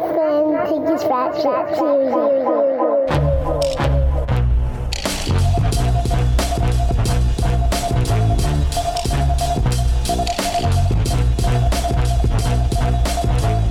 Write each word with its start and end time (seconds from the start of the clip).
friend 0.00 0.56
Tiggy's 0.68 1.04
Rat 1.04 1.34
Shit 1.34 1.76
series. 1.76 3.20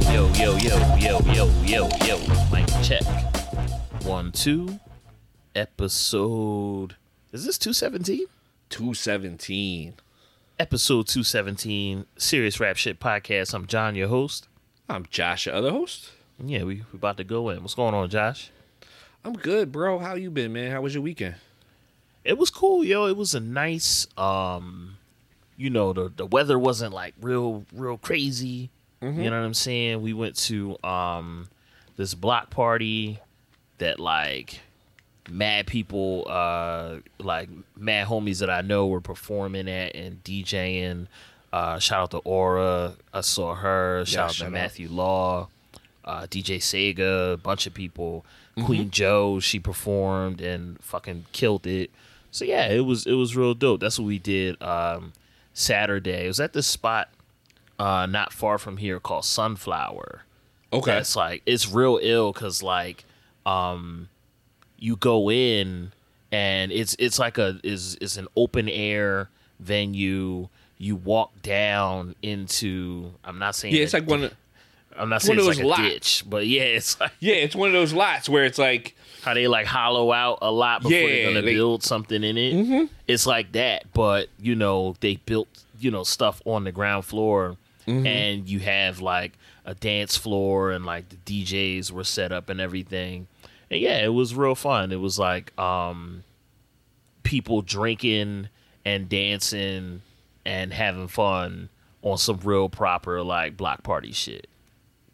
Yo, 0.09 0.27
yo, 0.33 0.57
yo, 0.57 0.95
yo, 0.97 1.19
yo, 1.33 1.49
yo, 1.65 1.89
yo. 2.05 2.17
Mic 2.51 2.67
check. 2.83 3.03
One, 4.03 4.31
two. 4.31 4.79
Episode. 5.55 6.95
Is 7.31 7.45
this 7.45 7.57
217? 7.57 8.25
217. 8.69 9.93
Episode 10.59 11.07
217. 11.07 12.05
Serious 12.17 12.59
Rap 12.59 12.77
Shit 12.77 12.99
Podcast. 12.99 13.53
I'm 13.53 13.67
John, 13.67 13.95
your 13.95 14.07
host. 14.09 14.47
I'm 14.89 15.05
Josh, 15.09 15.45
your 15.45 15.55
other 15.55 15.71
host. 15.71 16.11
Yeah, 16.43 16.63
we, 16.63 16.75
we 16.75 16.83
about 16.97 17.17
to 17.17 17.23
go 17.23 17.49
in. 17.49 17.61
What's 17.61 17.75
going 17.75 17.93
on, 17.93 18.09
Josh? 18.09 18.51
I'm 19.23 19.33
good, 19.33 19.71
bro. 19.71 19.99
How 19.99 20.15
you 20.15 20.29
been, 20.31 20.53
man? 20.53 20.71
How 20.71 20.81
was 20.81 20.93
your 20.93 21.03
weekend? 21.03 21.35
It 22.23 22.37
was 22.37 22.49
cool, 22.49 22.83
yo. 22.83 23.07
It 23.07 23.17
was 23.17 23.35
a 23.35 23.39
nice, 23.39 24.07
um, 24.17 24.97
you 25.57 25.69
know, 25.69 25.91
the, 25.93 26.11
the 26.15 26.25
weather 26.25 26.57
wasn't 26.57 26.93
like 26.93 27.13
real, 27.21 27.65
real 27.73 27.97
crazy. 27.97 28.69
You 29.01 29.29
know 29.29 29.39
what 29.39 29.45
I'm 29.45 29.53
saying? 29.53 30.01
We 30.01 30.11
went 30.11 30.35
to 30.47 30.77
um 30.83 31.47
this 31.95 32.13
block 32.13 32.49
party 32.49 33.19
that 33.77 33.97
like 33.97 34.59
mad 35.29 35.67
people 35.67 36.25
uh 36.29 36.97
like 37.17 37.47
mad 37.77 38.07
homies 38.07 38.39
that 38.39 38.49
I 38.49 38.59
know 38.59 38.87
were 38.87 38.99
performing 38.99 39.69
at 39.69 39.95
and 39.95 40.21
DJing. 40.21 41.07
Uh 41.53 41.79
shout 41.79 42.01
out 42.01 42.11
to 42.11 42.17
Aura. 42.17 42.95
I 43.13 43.21
saw 43.21 43.55
her. 43.55 44.03
Shout 44.05 44.25
out 44.25 44.31
shout 44.33 44.39
to 44.39 44.45
out. 44.47 44.51
Matthew 44.51 44.89
Law, 44.89 45.47
uh 46.09 46.25
DJ 46.27 46.57
Sega, 46.57 47.33
a 47.33 47.37
bunch 47.37 47.67
of 47.67 47.73
people. 47.73 48.25
Queen 48.65 48.89
Joe, 48.89 49.39
she 49.39 49.57
performed 49.59 50.41
and 50.41 50.81
fucking 50.83 51.25
killed 51.31 51.65
it. 51.65 51.91
So 52.31 52.43
yeah, 52.43 52.67
it 52.67 52.81
was 52.85 53.05
it 53.07 53.13
was 53.13 53.35
real 53.35 53.53
dope. 53.53 53.79
That's 53.79 53.97
what 53.99 54.05
we 54.05 54.19
did 54.19 54.61
um 54.61 55.13
Saturday. 55.53 56.25
It 56.25 56.27
was 56.27 56.39
at 56.39 56.53
this 56.53 56.67
spot 56.67 57.09
uh 57.77 58.05
not 58.05 58.33
far 58.33 58.57
from 58.57 58.77
here 58.77 58.99
called 58.99 59.23
Sunflower 59.25 60.23
Okay. 60.71 60.97
it's 60.97 61.15
like 61.15 61.41
it's 61.45 61.71
real 61.71 61.97
ill 62.01 62.31
because 62.33 62.61
like 62.61 63.05
um 63.45 64.09
you 64.77 64.95
go 64.97 65.31
in 65.31 65.91
and 66.31 66.71
it's 66.71 66.95
it's 66.99 67.17
like 67.17 67.37
a 67.39 67.59
is 67.63 67.97
it's 68.01 68.17
an 68.17 68.27
open 68.35 68.69
air 68.69 69.29
venue 69.59 70.47
you 70.77 70.95
walk 70.95 71.31
down 71.41 72.13
into 72.21 73.11
i'm 73.23 73.39
not 73.39 73.55
saying 73.55 73.73
yeah, 73.73 73.81
it's 73.83 73.93
like 73.93 74.07
one 74.07 74.25
of 74.25 74.33
i'm 74.99 75.09
not 75.09 75.15
one 75.15 75.21
saying 75.21 75.39
of 75.39 75.47
it's 75.47 75.57
those 75.57 75.65
like 75.65 75.91
ditch 75.93 76.23
but 76.27 76.45
yeah 76.47 76.61
it's 76.63 76.99
like 76.99 77.11
Yeah, 77.19 77.35
it's 77.35 77.55
one 77.55 77.69
of 77.69 77.73
those 77.73 77.93
lots 77.93 78.27
where 78.29 78.45
it's 78.45 78.57
like 78.59 78.95
how 79.23 79.33
they 79.33 79.47
like 79.47 79.65
hollow 79.65 80.11
out 80.11 80.39
a 80.41 80.51
lot 80.51 80.81
before 80.83 80.97
Yeah, 80.97 81.07
they're 81.07 81.25
gonna 81.27 81.41
they- 81.41 81.53
build 81.53 81.83
something 81.83 82.23
in 82.23 82.37
it. 82.37 82.89
It's 83.07 83.25
like 83.25 83.51
that, 83.53 83.83
but 83.93 84.29
you 84.39 84.55
know 84.55 84.95
they 85.01 85.15
built 85.17 85.47
you 85.79 85.91
know 85.91 86.03
stuff 86.03 86.41
on 86.45 86.63
the 86.63 86.71
ground 86.71 87.05
floor, 87.05 87.57
and 87.87 88.47
you 88.47 88.59
have 88.59 89.01
like 89.01 89.33
a 89.65 89.73
dance 89.73 90.15
floor 90.15 90.71
and 90.71 90.85
like 90.85 91.05
the 91.09 91.15
DJs 91.43 91.91
were 91.91 92.03
set 92.03 92.31
up 92.31 92.49
and 92.49 92.61
everything. 92.61 93.27
And 93.71 93.79
yeah, 93.81 93.97
it 94.03 94.13
was 94.13 94.33
real 94.35 94.55
fun. 94.55 94.91
It 94.91 94.99
was 95.01 95.19
like 95.19 95.57
um 95.59 96.23
people 97.23 97.61
drinking 97.61 98.49
and 98.85 99.09
dancing 99.09 100.01
and 100.45 100.73
having 100.73 101.07
fun 101.07 101.69
on 102.01 102.17
some 102.17 102.39
real 102.43 102.69
proper 102.69 103.21
like 103.21 103.57
block 103.57 103.83
party 103.83 104.11
shit. 104.11 104.47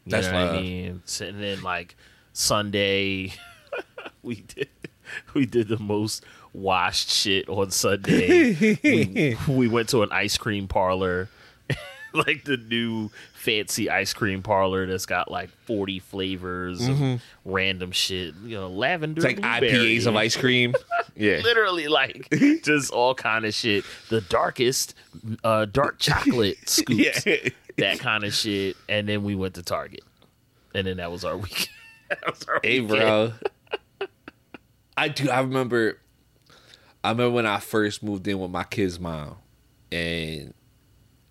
You 0.06 0.12
That's 0.12 0.28
know 0.28 0.46
what 0.46 0.54
I 0.54 0.60
mean? 0.60 1.02
Sitting 1.04 1.42
in 1.42 1.62
like 1.62 1.96
Sunday, 2.32 3.32
we 4.22 4.36
did 4.36 4.68
we 5.34 5.46
did 5.46 5.66
the 5.66 5.78
most 5.78 6.24
washed 6.52 7.10
shit 7.10 7.48
on 7.48 7.72
Sunday. 7.72 8.78
we, 8.84 9.36
we 9.48 9.68
went 9.68 9.88
to 9.90 10.02
an 10.04 10.12
ice 10.12 10.38
cream 10.38 10.68
parlor, 10.68 11.28
like 12.26 12.44
the 12.44 12.56
new 12.56 13.10
fancy 13.34 13.88
ice 13.90 14.12
cream 14.12 14.42
parlor 14.42 14.86
that's 14.86 15.06
got 15.06 15.30
like 15.30 15.50
forty 15.66 15.98
flavors 15.98 16.86
of 16.86 17.20
random 17.44 17.92
shit. 17.92 18.34
You 18.44 18.56
know, 18.56 18.68
lavender. 18.68 19.18
it's 19.20 19.24
like 19.24 19.40
blueberry. 19.40 19.96
IPAs 19.98 20.06
of 20.06 20.16
ice 20.16 20.36
cream. 20.36 20.74
Yeah. 21.18 21.38
Literally, 21.38 21.88
like 21.88 22.28
just 22.62 22.92
all 22.92 23.14
kind 23.14 23.46
of 23.46 23.54
shit. 23.54 23.84
The 24.10 24.20
darkest, 24.20 24.94
uh, 25.42 25.64
dark 25.64 25.98
chocolate 26.00 26.58
scoops 26.68 27.24
Yeah. 27.24 27.36
that 27.78 28.00
kind 28.00 28.22
of 28.22 28.34
shit. 28.34 28.76
And 28.86 29.08
then 29.08 29.24
we 29.24 29.34
went 29.34 29.54
to 29.54 29.62
Target, 29.62 30.02
and 30.74 30.86
then 30.86 30.98
that 30.98 31.10
was 31.10 31.24
our 31.24 31.38
week. 31.38 31.68
was 32.26 32.44
our 32.48 32.60
Hey, 32.62 32.80
weekend. 32.80 32.98
bro. 32.98 33.32
I 34.96 35.08
do. 35.08 35.30
I 35.30 35.40
remember. 35.40 35.98
I 37.02 37.10
remember 37.12 37.30
when 37.34 37.46
I 37.46 37.60
first 37.60 38.02
moved 38.02 38.28
in 38.28 38.38
with 38.38 38.50
my 38.50 38.64
kid's 38.64 39.00
mom, 39.00 39.36
and 39.90 40.52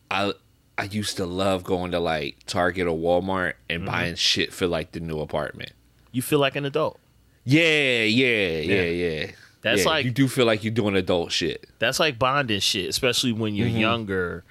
I 0.10 0.34
I 0.78 0.84
used 0.84 1.18
to 1.18 1.26
love 1.26 1.64
going 1.64 1.92
to 1.92 2.00
like 2.00 2.38
Target 2.46 2.88
or 2.88 2.98
Walmart 2.98 3.54
and 3.70 3.82
Mm-hmm. 3.84 3.92
buying 3.92 4.16
shit 4.16 4.52
for 4.54 4.68
like 4.68 4.92
the 4.92 5.00
new 5.00 5.20
apartment. 5.20 5.72
You 6.12 6.22
feel 6.22 6.40
like 6.40 6.56
an 6.56 6.66
adult. 6.66 7.00
Yeah, 7.46 8.04
yeah, 8.04 8.60
yeah, 8.60 8.82
yeah. 8.84 9.32
That's 9.62 9.82
Yeah, 9.84 9.90
like- 9.90 10.06
you 10.06 10.12
do 10.12 10.28
feel 10.28 10.46
like 10.46 10.64
you're 10.64 10.74
doing 10.74 10.96
adult 10.96 11.32
shit. 11.32 11.68
That's 11.80 12.00
like 12.00 12.20
bonding 12.20 12.60
shit, 12.60 12.90
especially 12.90 13.32
when 13.32 13.56
you're 13.56 13.68
Mm-hmm. 13.68 13.78
younger 13.78 14.44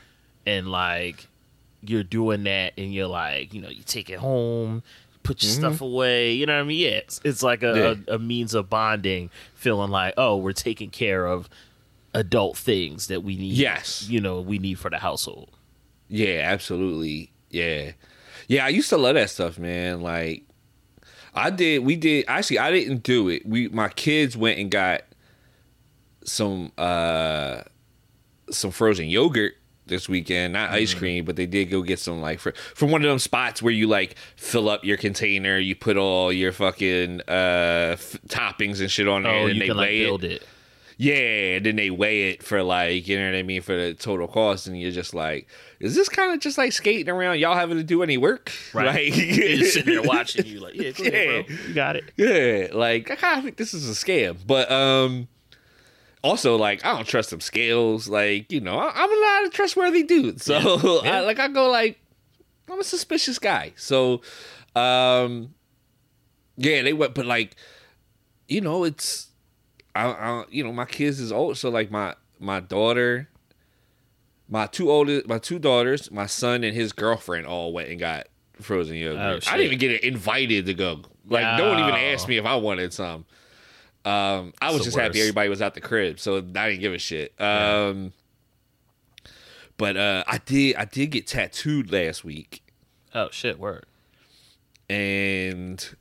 and 0.47 0.69
like 0.69 1.27
you're 1.83 2.03
doing 2.03 2.45
that 2.45 2.73
and 2.79 2.93
you're 2.95 3.07
like, 3.09 3.53
you 3.53 3.61
know, 3.61 3.69
you 3.69 3.83
take 3.85 4.09
it 4.11 4.19
home, 4.19 4.83
put 5.23 5.43
your 5.43 5.53
stuff 5.53 5.81
away. 5.83 6.33
You 6.33 6.47
know 6.47 6.55
what 6.57 6.61
I 6.63 6.65
mean? 6.65 6.79
Yeah, 6.81 6.89
it's, 6.99 7.21
it's 7.25 7.43
like 7.43 7.63
a, 7.63 7.67
Mm-hmm. 7.67 8.03
Yeah. 8.09 8.15
a, 8.15 8.17
a 8.17 8.19
means 8.19 8.55
of 8.55 8.71
bonding, 8.71 9.31
feeling 9.55 9.91
like, 9.91 10.15
oh, 10.17 10.37
we're 10.39 10.53
taking 10.53 10.89
care 10.91 11.27
of 11.27 11.49
adult 12.15 12.57
things 12.57 13.09
that 13.09 13.23
we 13.23 13.37
need. 13.37 13.55
Yes. 13.55 14.09
You 14.09 14.21
know, 14.21 14.41
we 14.41 14.59
need 14.59 14.79
for 14.79 14.91
the 14.91 14.99
household. 14.99 15.51
Yeah, 16.09 16.43
absolutely. 16.45 17.33
Yeah. 17.51 17.93
Yeah, 18.49 18.65
I 18.67 18.69
used 18.69 18.89
to 18.91 18.97
love 18.99 19.15
that 19.15 19.31
stuff, 19.31 19.59
man. 19.59 20.01
Like 20.03 20.45
I 21.35 21.51
did 21.51 21.79
we 21.85 21.97
did 21.97 22.25
actually 22.29 22.59
I 22.59 22.71
didn't 22.71 23.03
do 23.03 23.29
it. 23.29 23.47
We 23.47 23.69
my 23.69 23.89
kids 23.89 24.37
went 24.37 24.59
and 24.59 24.71
got 24.71 25.03
some 26.25 26.73
uh 26.79 27.63
some 28.51 28.71
frozen 28.71 29.07
yogurt 29.09 29.55
this 29.87 30.09
weekend, 30.09 30.55
not 30.55 30.71
ice 30.71 30.91
Mm-hmm. 30.91 30.99
cream, 30.99 31.25
but 31.27 31.37
they 31.37 31.45
did 31.47 31.67
go 31.67 31.83
get 31.83 31.99
some 31.99 32.21
like 32.23 32.39
fr- 32.41 32.51
from 32.75 32.91
one 32.91 33.03
of 33.03 33.09
them 33.09 33.19
spots 33.19 33.61
where 33.63 33.73
you 33.73 33.87
like 33.87 34.17
fill 34.37 34.69
up 34.69 34.83
your 34.85 34.97
container, 34.97 35.59
you 35.59 35.75
put 35.75 35.97
all 35.97 36.33
your 36.33 36.53
fucking 36.53 37.21
uh 37.29 37.93
f- 37.95 38.17
toppings 38.29 38.81
and 38.81 38.91
shit 38.91 39.09
on 39.09 39.25
there 39.25 39.33
Oh, 39.33 39.47
and 39.47 39.55
you 39.57 39.61
they 39.61 39.67
can 39.69 39.77
like 39.77 39.89
weigh 39.89 40.03
it. 40.15 40.25
it. 40.25 40.47
Yeah, 40.97 41.57
and 41.57 41.67
then 41.67 41.77
they 41.77 41.91
weigh 41.91 42.31
it 42.31 42.43
for 42.43 42.63
like, 42.63 43.09
you 43.09 43.19
know 43.19 43.27
what 43.27 43.37
I 43.37 43.43
mean, 43.43 43.63
for 43.63 43.75
the 43.75 43.95
total 43.95 44.29
cost, 44.29 44.67
and 44.67 44.81
you're 44.81 44.93
just 44.93 45.13
like, 45.15 45.49
is 45.81 45.95
this 45.95 46.09
kind 46.09 46.33
of 46.33 46.41
just 46.41 46.57
like 46.57 46.73
skating 46.73 47.09
around, 47.09 47.39
y'all 47.41 47.57
having 47.57 47.77
to 47.79 47.83
do 47.85 48.03
any 48.03 48.17
work? 48.17 48.53
Right. 48.75 48.87
Like, 49.13 49.15
They're 49.15 49.57
just 49.57 49.75
sitting 49.75 49.95
there 49.95 50.03
watching 50.03 50.47
you 50.47 50.61
like, 50.61 50.75
yeah, 50.77 50.91
go 50.93 51.05
ahead, 51.05 51.47
bro. 51.47 51.57
You 51.69 51.75
got 51.75 51.97
it. 51.97 52.05
Yeah, 52.17 52.69
like 52.73 53.11
I 53.11 53.17
kind 53.17 53.39
of 53.39 53.45
think 53.45 53.57
this 53.57 53.75
is 53.75 53.89
a 53.89 53.93
scam, 53.93 54.37
but 54.47 54.71
um, 54.71 55.29
also 56.23 56.57
like 56.57 56.85
I 56.85 56.95
don't 56.95 57.07
trust 57.07 57.31
them 57.31 57.41
scales. 57.41 58.09
Like 58.09 58.51
you 58.51 58.61
know, 58.61 58.79
I, 58.79 58.91
I'm 58.95 59.21
not 59.21 59.47
a 59.47 59.51
trustworthy 59.51 60.03
dude, 60.03 60.41
so 60.41 61.03
Yeah. 61.05 61.11
I, 61.19 61.21
like 61.21 61.39
I 61.39 61.49
go 61.49 61.71
like 61.71 62.01
I'm 62.71 62.81
a 62.81 62.85
suspicious 62.85 63.39
guy. 63.39 63.73
So, 63.77 64.23
um, 64.75 65.55
yeah, 66.57 66.83
they 66.83 66.93
went, 66.93 67.15
but 67.15 67.27
like 67.27 67.57
you 68.49 68.61
know, 68.61 68.85
it's 68.85 69.29
I, 69.95 70.07
I 70.07 70.45
you 70.51 70.65
know 70.65 70.73
my 70.73 70.85
kids 70.85 71.21
is 71.21 71.31
old, 71.33 71.57
so 71.59 71.69
like 71.71 71.91
my 71.91 72.15
my 72.39 72.61
daughter. 72.61 73.29
My 74.47 74.67
two 74.67 74.91
oldest, 74.91 75.27
my 75.27 75.39
two 75.39 75.59
daughters, 75.59 76.11
my 76.11 76.27
son 76.27 76.65
and 76.65 76.77
his 76.77 76.93
girlfriend 76.93 77.47
all 77.47 77.73
went 77.73 77.89
and 77.89 77.99
got 77.99 78.27
frozen 78.61 78.95
yogurt. 78.95 79.43
Oh, 79.47 79.51
I 79.51 79.57
didn't 79.57 79.73
even 79.73 79.79
get 79.79 80.05
invited 80.05 80.67
to 80.67 80.75
go. 80.75 81.01
Like 81.27 81.57
no 81.57 81.71
one 81.71 81.79
even 81.79 81.95
asked 81.95 82.29
me 82.29 82.37
if 82.37 82.45
I 82.45 82.57
wanted 82.57 82.93
some. 82.93 83.25
Um, 84.05 84.53
I 84.61 84.71
was 84.71 84.85
just 84.85 84.99
happy 84.99 85.19
everybody 85.21 85.49
was 85.49 85.63
out 85.63 85.73
the 85.73 85.81
crib, 85.81 86.21
so 86.21 86.37
I 86.37 86.41
didn't 86.43 86.81
give 86.81 86.93
a 86.93 86.99
shit. 86.99 87.33
Um, 87.41 88.13
but 89.79 89.97
uh, 89.97 90.25
I 90.27 90.39
did, 90.39 90.77
I 90.77 90.85
did 90.85 91.07
get 91.07 91.27
tattooed 91.27 91.91
last 91.91 92.23
week, 92.23 92.63
Oh 93.15 93.29
shit, 93.33 93.59
word. 93.59 93.87
and 94.91 95.97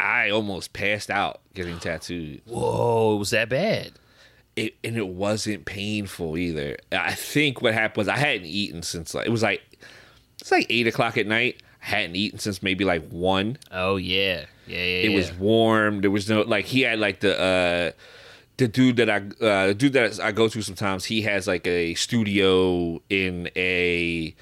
I 0.00 0.30
almost 0.30 0.72
passed 0.72 1.10
out 1.10 1.40
getting 1.54 1.78
tattooed. 1.78 2.40
Whoa, 2.46 3.16
it 3.16 3.18
was 3.18 3.30
that 3.30 3.48
bad. 3.48 3.92
It, 4.56 4.74
and 4.82 4.96
it 4.96 5.08
wasn't 5.08 5.64
painful 5.64 6.36
either. 6.36 6.76
I 6.90 7.14
think 7.14 7.62
what 7.62 7.74
happened 7.74 7.98
was 7.98 8.08
I 8.08 8.16
hadn't 8.16 8.46
eaten 8.46 8.82
since 8.82 9.14
like 9.14 9.26
it 9.26 9.30
was 9.30 9.42
like 9.42 9.62
it's 10.40 10.50
like 10.50 10.66
eight 10.70 10.86
o'clock 10.86 11.16
at 11.18 11.26
night. 11.26 11.62
I 11.82 11.86
hadn't 11.86 12.16
eaten 12.16 12.38
since 12.38 12.62
maybe 12.62 12.84
like 12.84 13.08
one. 13.10 13.58
Oh 13.70 13.96
yeah, 13.96 14.46
yeah, 14.66 14.76
yeah. 14.78 15.10
It 15.10 15.14
was 15.14 15.32
warm. 15.34 16.00
There 16.00 16.10
was 16.10 16.28
no 16.28 16.42
like 16.42 16.64
he 16.64 16.80
had 16.82 16.98
like 16.98 17.20
the 17.20 17.38
uh 17.38 17.92
the 18.56 18.68
dude 18.68 18.96
that 18.96 19.08
I 19.08 19.16
uh 19.44 19.68
the 19.68 19.74
dude 19.74 19.92
that 19.92 20.18
I 20.20 20.32
go 20.32 20.48
to 20.48 20.62
sometimes. 20.62 21.04
He 21.04 21.22
has 21.22 21.46
like 21.46 21.66
a 21.66 21.94
studio 21.94 23.00
in 23.08 23.50
a 23.56 24.34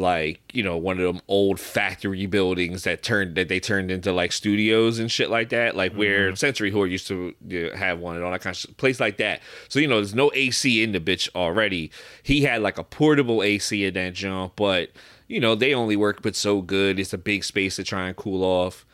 like 0.00 0.40
you 0.52 0.62
know 0.62 0.76
one 0.76 0.98
of 0.98 1.04
them 1.04 1.22
old 1.28 1.60
factory 1.60 2.26
buildings 2.26 2.84
that 2.84 3.02
turned 3.02 3.36
that 3.36 3.48
they 3.48 3.60
turned 3.60 3.90
into 3.90 4.12
like 4.12 4.32
studios 4.32 4.98
and 4.98 5.12
shit 5.12 5.30
like 5.30 5.50
that 5.50 5.76
like 5.76 5.92
where 5.92 6.34
century 6.34 6.70
Horror 6.70 6.86
used 6.86 7.06
to 7.08 7.34
you 7.46 7.68
know, 7.68 7.76
have 7.76 8.00
one 8.00 8.16
and 8.16 8.24
all 8.24 8.32
that 8.32 8.40
kind 8.40 8.56
of 8.56 8.76
place 8.76 8.98
like 8.98 9.18
that. 9.18 9.40
So 9.68 9.78
you 9.78 9.86
know 9.86 9.96
there's 9.96 10.14
no 10.14 10.30
ac 10.34 10.82
in 10.82 10.92
the 10.92 11.00
bitch 11.00 11.28
already. 11.34 11.92
He 12.22 12.42
had 12.42 12.62
like 12.62 12.78
a 12.78 12.84
portable 12.84 13.42
ac 13.42 13.84
in 13.84 13.94
that 13.94 14.14
jump 14.14 14.56
but 14.56 14.90
you 15.28 15.38
know 15.38 15.54
they 15.54 15.74
only 15.74 15.96
work 15.96 16.22
but 16.22 16.34
so 16.34 16.62
good. 16.62 16.98
It's 16.98 17.12
a 17.12 17.18
big 17.18 17.44
space 17.44 17.76
to 17.76 17.84
try 17.84 18.08
and 18.08 18.16
cool 18.16 18.42
off. 18.42 18.84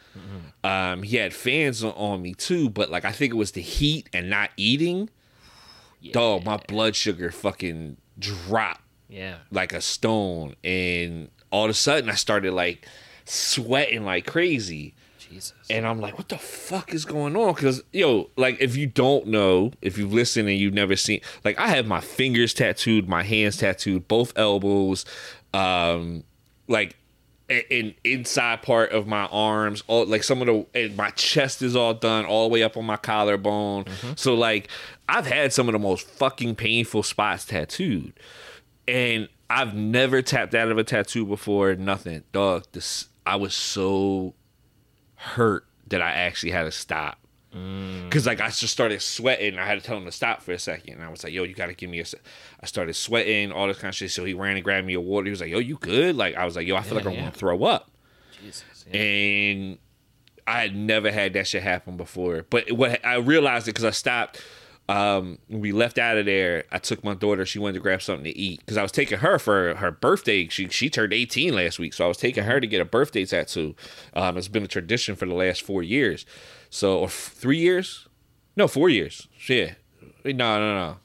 Um 0.64 1.02
he 1.02 1.16
had 1.16 1.32
fans 1.32 1.84
on, 1.84 1.92
on 1.92 2.22
me 2.22 2.34
too 2.34 2.68
but 2.68 2.90
like 2.90 3.04
i 3.04 3.12
think 3.12 3.32
it 3.32 3.36
was 3.36 3.52
the 3.52 3.62
heat 3.62 4.08
and 4.12 4.28
not 4.28 4.50
eating. 4.56 5.08
Dog 6.12 6.44
my 6.44 6.58
blood 6.68 6.96
sugar 6.96 7.30
fucking 7.30 7.96
dropped 8.18 8.80
Yeah. 9.08 9.36
like 9.50 9.72
a 9.72 9.80
stone. 9.80 10.56
And 10.64 11.28
all 11.50 11.64
of 11.64 11.70
a 11.70 11.74
sudden 11.74 12.10
i 12.10 12.14
started 12.14 12.52
like 12.52 12.86
sweating 13.24 14.04
like 14.04 14.26
crazy. 14.26 14.94
Jesus. 15.18 15.54
and 15.70 15.84
i'm 15.86 16.00
like 16.00 16.16
what 16.18 16.28
the 16.28 16.38
fuck 16.38 16.94
is 16.94 17.04
going 17.04 17.34
on? 17.36 17.54
Because 17.54 17.82
yo 17.92 18.30
like 18.36 18.60
if 18.60 18.76
you 18.76 18.86
don't 18.86 19.26
know 19.26 19.72
if 19.82 19.98
you've 19.98 20.12
listened 20.12 20.48
and 20.48 20.56
you've 20.58 20.74
never 20.74 20.94
seen 20.94 21.20
like 21.44 21.58
i 21.58 21.66
have 21.68 21.86
my 21.86 22.00
fingers 22.00 22.54
tattooed 22.54 23.08
my 23.08 23.24
hands 23.24 23.56
tattooed 23.56 24.06
both 24.06 24.32
elbows 24.36 25.04
um 25.52 26.22
like 26.68 26.96
an 27.48 27.94
inside 28.04 28.62
part 28.62 28.90
of 28.92 29.06
my 29.06 29.26
arms 29.26 29.82
all 29.88 30.04
like 30.06 30.22
some 30.24 30.40
of 30.42 30.46
the 30.46 30.66
and 30.80 30.96
my 30.96 31.10
chest 31.10 31.62
is 31.62 31.74
all 31.76 31.94
done 31.94 32.24
all 32.24 32.48
the 32.48 32.52
way 32.52 32.62
up 32.64 32.76
on 32.76 32.84
my 32.84 32.96
collarbone. 32.96 33.84
So 34.16 34.34
like 34.34 34.68
i've 35.08 35.26
had 35.26 35.52
some 35.52 35.68
of 35.68 35.72
the 35.72 35.78
most 35.78 36.06
fucking 36.06 36.54
painful 36.56 37.02
spots 37.02 37.44
tattooed 37.46 38.12
and 38.88 39.28
I've 39.48 39.74
never 39.74 40.22
tapped 40.22 40.54
out 40.54 40.68
of 40.70 40.78
a 40.78 40.84
tattoo 40.84 41.24
before. 41.26 41.74
Nothing, 41.74 42.24
dog. 42.32 42.64
This 42.72 43.08
I 43.24 43.36
was 43.36 43.54
so 43.54 44.34
hurt 45.14 45.66
that 45.88 46.02
I 46.02 46.10
actually 46.10 46.52
had 46.52 46.64
to 46.64 46.72
stop 46.72 47.18
mm. 47.54 48.04
because 48.04 48.26
like 48.26 48.40
I 48.40 48.48
just 48.48 48.68
started 48.68 49.00
sweating. 49.02 49.58
I 49.58 49.66
had 49.66 49.78
to 49.80 49.84
tell 49.84 49.96
him 49.96 50.04
to 50.04 50.12
stop 50.12 50.42
for 50.42 50.52
a 50.52 50.58
second. 50.58 50.94
And 50.94 51.04
I 51.04 51.08
was 51.08 51.24
like, 51.24 51.32
"Yo, 51.32 51.44
you 51.44 51.54
got 51.54 51.66
to 51.66 51.74
give 51.74 51.90
me 51.90 52.00
a." 52.00 52.04
Se-. 52.04 52.18
I 52.60 52.66
started 52.66 52.94
sweating, 52.94 53.52
all 53.52 53.66
this 53.68 53.78
kind 53.78 53.90
of 53.90 53.94
shit. 53.94 54.10
So 54.10 54.24
he 54.24 54.34
ran 54.34 54.56
and 54.56 54.64
grabbed 54.64 54.86
me 54.86 54.94
a 54.94 55.00
water. 55.00 55.26
He 55.26 55.30
was 55.30 55.40
like, 55.40 55.50
"Yo, 55.50 55.58
you 55.58 55.76
good?" 55.76 56.16
Like 56.16 56.36
I 56.36 56.44
was 56.44 56.56
like, 56.56 56.66
"Yo, 56.66 56.76
I 56.76 56.82
feel 56.82 56.92
Yeah, 56.92 56.96
like 56.98 57.06
I'm 57.06 57.12
yeah. 57.14 57.20
gonna 57.20 57.32
throw 57.32 57.64
up." 57.64 57.90
Jesus. 58.42 58.84
Yeah. 58.90 59.00
and 59.00 59.78
I 60.46 60.60
had 60.60 60.76
never 60.76 61.10
had 61.10 61.32
that 61.32 61.46
shit 61.46 61.62
happen 61.62 61.96
before. 61.96 62.44
But 62.48 62.70
what 62.72 63.04
I 63.04 63.16
realized 63.16 63.66
it 63.66 63.72
because 63.72 63.84
I 63.84 63.90
stopped. 63.90 64.42
Um, 64.88 65.38
when 65.48 65.60
we 65.60 65.72
left 65.72 65.98
out 65.98 66.16
of 66.16 66.26
there, 66.26 66.64
I 66.70 66.78
took 66.78 67.02
my 67.02 67.14
daughter. 67.14 67.44
She 67.44 67.58
wanted 67.58 67.74
to 67.74 67.80
grab 67.80 68.02
something 68.02 68.24
to 68.24 68.38
eat 68.38 68.60
because 68.60 68.76
I 68.76 68.82
was 68.82 68.92
taking 68.92 69.18
her 69.18 69.38
for 69.38 69.74
her 69.74 69.90
birthday. 69.90 70.46
She 70.48 70.68
she 70.68 70.88
turned 70.88 71.12
eighteen 71.12 71.54
last 71.54 71.78
week, 71.80 71.92
so 71.92 72.04
I 72.04 72.08
was 72.08 72.18
taking 72.18 72.44
her 72.44 72.60
to 72.60 72.66
get 72.68 72.80
a 72.80 72.84
birthday 72.84 73.24
tattoo. 73.24 73.74
Um, 74.14 74.36
it's 74.36 74.46
been 74.48 74.62
a 74.62 74.68
tradition 74.68 75.16
for 75.16 75.26
the 75.26 75.34
last 75.34 75.62
four 75.62 75.82
years, 75.82 76.24
so 76.70 76.98
or 77.00 77.06
f- 77.06 77.32
three 77.34 77.58
years, 77.58 78.06
no, 78.54 78.68
four 78.68 78.88
years. 78.88 79.26
Yeah, 79.48 79.74
no, 80.24 80.32
no, 80.32 80.74
no. 80.74 80.96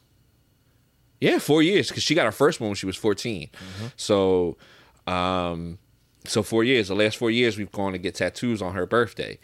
Yeah, 1.20 1.40
four 1.40 1.62
years 1.64 1.88
because 1.90 2.04
she 2.04 2.14
got 2.16 2.26
her 2.26 2.32
first 2.32 2.60
one 2.60 2.70
when 2.70 2.76
she 2.76 2.88
was 2.88 2.98
14 2.98 3.50
So, 3.96 4.58
um, 5.06 5.78
so 6.26 6.42
four 6.42 6.64
years. 6.64 6.88
The 6.88 6.96
last 6.96 7.18
four 7.18 7.30
years, 7.30 7.58
we've 7.58 7.72
gone 7.72 7.92
to 7.94 8.00
get 8.00 8.16
tattoos 8.16 8.60
on 8.62 8.74
her 8.74 8.86
birthday, 8.88 9.38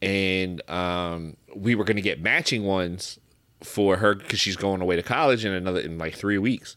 and 0.00 0.62
um, 0.70 1.36
we 1.54 1.74
were 1.74 1.84
going 1.84 1.96
to 1.96 2.02
get 2.02 2.22
matching 2.22 2.64
ones 2.64 3.18
for 3.62 3.96
her 3.96 4.14
because 4.14 4.38
she's 4.38 4.56
going 4.56 4.80
away 4.80 4.96
to 4.96 5.02
college 5.02 5.44
in 5.44 5.52
another 5.52 5.80
in 5.80 5.98
like 5.98 6.14
three 6.14 6.38
weeks. 6.38 6.76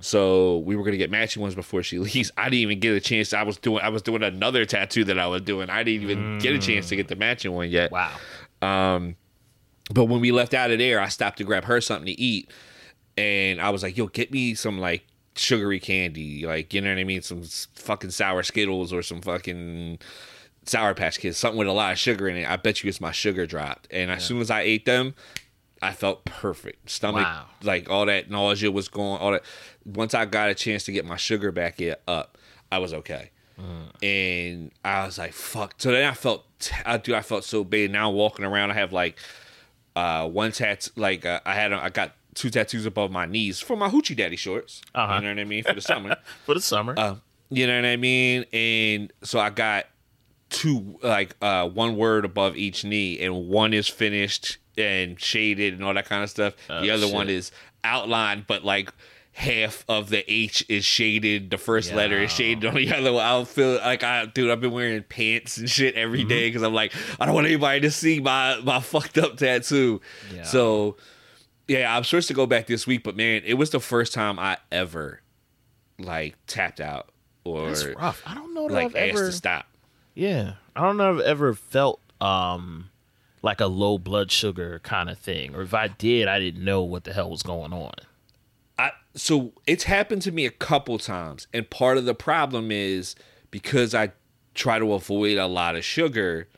So 0.00 0.58
we 0.58 0.76
were 0.76 0.90
to 0.90 0.96
get 0.96 1.10
matching 1.10 1.40
ones 1.40 1.54
before 1.54 1.82
she 1.82 1.98
leaves. 2.00 2.30
I 2.36 2.44
didn't 2.44 2.60
even 2.60 2.80
get 2.80 2.94
a 2.94 3.00
chance. 3.00 3.32
I 3.32 3.42
was 3.42 3.56
doing 3.56 3.82
I 3.82 3.88
was 3.88 4.02
doing 4.02 4.22
another 4.22 4.64
tattoo 4.64 5.04
that 5.04 5.18
I 5.18 5.26
was 5.26 5.42
doing. 5.42 5.70
I 5.70 5.82
didn't 5.82 6.02
even 6.02 6.38
get 6.38 6.54
a 6.54 6.58
chance 6.58 6.88
to 6.88 6.96
get 6.96 7.08
the 7.08 7.16
matching 7.16 7.52
one 7.52 7.70
yet. 7.70 7.90
Wow. 7.90 8.12
Um, 8.60 9.16
but 9.92 10.06
when 10.06 10.20
we 10.20 10.30
left 10.30 10.54
out 10.54 10.70
of 10.70 10.78
there, 10.78 11.00
I 11.00 11.08
stopped 11.08 11.38
to 11.38 11.44
grab 11.44 11.64
her 11.64 11.80
something 11.80 12.06
to 12.06 12.20
eat, 12.20 12.50
and 13.16 13.60
I 13.60 13.70
was 13.70 13.82
like, 13.82 13.96
"Yo, 13.96 14.06
get 14.06 14.30
me 14.30 14.54
some 14.54 14.78
like 14.78 15.04
sugary 15.34 15.80
candy, 15.80 16.46
like 16.46 16.72
you 16.72 16.80
know 16.80 16.90
what 16.90 16.98
I 16.98 17.04
mean, 17.04 17.22
some 17.22 17.42
fucking 17.74 18.10
sour 18.10 18.42
Skittles 18.42 18.92
or 18.92 19.02
some 19.02 19.20
fucking 19.20 19.98
Sour 20.64 20.94
Patch 20.94 21.18
Kids, 21.18 21.36
something 21.36 21.58
with 21.58 21.66
a 21.66 21.72
lot 21.72 21.92
of 21.92 21.98
sugar 21.98 22.28
in 22.28 22.36
it." 22.36 22.48
I 22.48 22.56
bet 22.56 22.82
you 22.82 22.88
it's 22.88 23.00
my 23.00 23.12
sugar 23.12 23.46
dropped, 23.46 23.88
and 23.90 24.10
as 24.10 24.24
soon 24.24 24.40
as 24.40 24.50
I 24.50 24.60
ate 24.62 24.86
them, 24.86 25.14
I 25.82 25.92
felt 25.92 26.24
perfect. 26.24 26.88
Stomach, 26.90 27.24
Wow. 27.24 27.46
like 27.62 27.90
all 27.90 28.06
that 28.06 28.30
nausea 28.30 28.70
was 28.70 28.88
gone. 28.88 29.18
All 29.20 29.32
that. 29.32 29.42
Once 29.84 30.14
I 30.14 30.24
got 30.26 30.48
a 30.48 30.54
chance 30.54 30.84
to 30.84 30.92
get 30.92 31.04
my 31.04 31.16
sugar 31.16 31.50
back 31.52 31.80
up, 32.06 32.38
I 32.70 32.78
was 32.78 32.94
okay. 32.94 33.30
And 34.02 34.70
I 34.84 35.04
was 35.06 35.18
like, 35.18 35.32
"Fuck!" 35.32 35.74
So 35.78 35.92
then 35.92 36.08
I 36.08 36.14
felt, 36.14 36.44
I 36.84 36.96
do, 36.98 37.14
I 37.14 37.22
felt 37.22 37.44
so 37.44 37.62
bad. 37.64 37.90
Now 37.90 38.10
walking 38.10 38.44
around, 38.44 38.70
I 38.70 38.74
have 38.74 38.92
like 38.92 39.16
uh 39.94 40.26
one 40.26 40.50
tattoo 40.52 40.90
like 40.96 41.26
uh, 41.26 41.38
i 41.44 41.52
had 41.52 41.70
a, 41.70 41.76
i 41.76 41.90
got 41.90 42.12
two 42.34 42.48
tattoos 42.48 42.86
above 42.86 43.10
my 43.10 43.26
knees 43.26 43.60
for 43.60 43.76
my 43.76 43.90
hoochie 43.90 44.16
daddy 44.16 44.36
shorts 44.36 44.80
Uh-huh. 44.94 45.16
you 45.16 45.20
know 45.20 45.28
what 45.28 45.38
i 45.38 45.44
mean 45.44 45.62
for 45.62 45.74
the 45.74 45.82
summer 45.82 46.16
For 46.46 46.54
the 46.54 46.62
summer. 46.62 46.94
uh, 46.96 47.16
you 47.50 47.66
know 47.66 47.76
what 47.76 47.84
i 47.84 47.96
mean 47.98 48.46
and 48.54 49.12
so 49.22 49.38
i 49.38 49.50
got 49.50 49.84
two 50.48 50.98
like 51.02 51.36
uh 51.42 51.68
one 51.68 51.96
word 51.96 52.24
above 52.24 52.56
each 52.56 52.84
knee 52.86 53.20
and 53.20 53.48
one 53.48 53.74
is 53.74 53.86
finished 53.86 54.56
and 54.78 55.20
shaded 55.20 55.74
and 55.74 55.84
all 55.84 55.94
that 55.94 56.06
kind 56.06 56.22
of 56.22 56.30
stuff 56.30 56.54
the 56.68 56.90
Oh, 56.90 56.94
other 56.94 57.08
one 57.08 57.28
is 57.28 57.50
outlined 57.84 58.46
but 58.46 58.64
like 58.64 58.90
half 59.34 59.82
of 59.88 60.10
the 60.10 60.30
H 60.30 60.62
is 60.68 60.84
shaded. 60.84 61.48
The 61.50 61.56
first 61.56 61.94
letter 61.94 62.18
is 62.20 62.30
shaded 62.30 62.66
on 62.66 62.74
the 62.74 62.92
other 62.94 63.14
one. 63.14 63.24
I'll 63.24 63.46
feel 63.46 63.76
like 63.76 64.02
I, 64.04 64.26
dude, 64.26 64.50
I've 64.50 64.60
been 64.60 64.72
wearing 64.72 65.02
pants 65.04 65.56
and 65.56 65.70
shit 65.70 65.94
every 65.94 66.18
Mm-hmm. 66.20 66.28
day 66.28 66.48
because 66.48 66.62
I'm 66.62 66.74
like, 66.74 66.92
I 67.18 67.24
don't 67.24 67.34
want 67.34 67.46
anybody 67.46 67.80
to 67.80 67.90
see 67.90 68.20
my 68.20 68.60
my 68.62 68.80
fucked 68.82 69.16
up 69.16 69.38
tattoo. 69.38 70.02
Yeah. 70.34 70.42
So, 70.42 70.98
yeah, 71.66 71.96
I'm 71.96 72.04
supposed 72.04 72.28
to 72.28 72.34
go 72.34 72.44
back 72.44 72.66
this 72.66 72.86
week, 72.86 73.04
but 73.04 73.16
man, 73.16 73.40
it 73.46 73.54
was 73.54 73.70
the 73.70 73.80
first 73.80 74.12
time 74.12 74.38
I 74.38 74.58
ever 74.70 75.22
like 75.98 76.36
tapped 76.46 76.80
out 76.80 77.08
or 77.44 77.68
That's 77.68 77.86
rough. 77.86 78.22
I 78.26 78.34
don't 78.34 78.52
know 78.52 78.68
that 78.68 78.74
like 78.74 78.86
I've 78.88 78.96
asked 78.96 79.16
ever. 79.18 79.26
to 79.28 79.32
stop. 79.32 79.66
Yeah, 80.14 80.54
I 80.76 80.82
don't 80.82 80.98
know 80.98 81.14
if 81.14 81.20
I've 81.20 81.26
ever 81.26 81.54
felt 81.54 82.00
um 82.20 82.90
like 83.42 83.60
a 83.60 83.66
low 83.66 83.98
blood 83.98 84.30
sugar 84.30 84.80
kind 84.84 85.10
of 85.10 85.18
thing, 85.18 85.54
or 85.54 85.62
if 85.62 85.74
I 85.74 85.88
did, 85.88 86.28
I 86.28 86.38
didn't 86.38 86.64
know 86.64 86.82
what 86.82 87.04
the 87.04 87.12
hell 87.12 87.30
was 87.30 87.42
going 87.42 87.72
on. 87.72 87.94
I 88.78 88.92
so 89.14 89.52
it's 89.66 89.84
happened 89.84 90.22
to 90.22 90.32
me 90.32 90.46
a 90.46 90.50
couple 90.50 90.98
times, 90.98 91.46
and 91.52 91.68
part 91.68 91.98
of 91.98 92.04
the 92.04 92.14
problem 92.14 92.70
is 92.70 93.14
because 93.50 93.94
I 93.94 94.12
try 94.54 94.78
to 94.78 94.92
avoid 94.92 95.38
a 95.38 95.46
lot 95.46 95.76
of 95.76 95.84
sugar. 95.84 96.48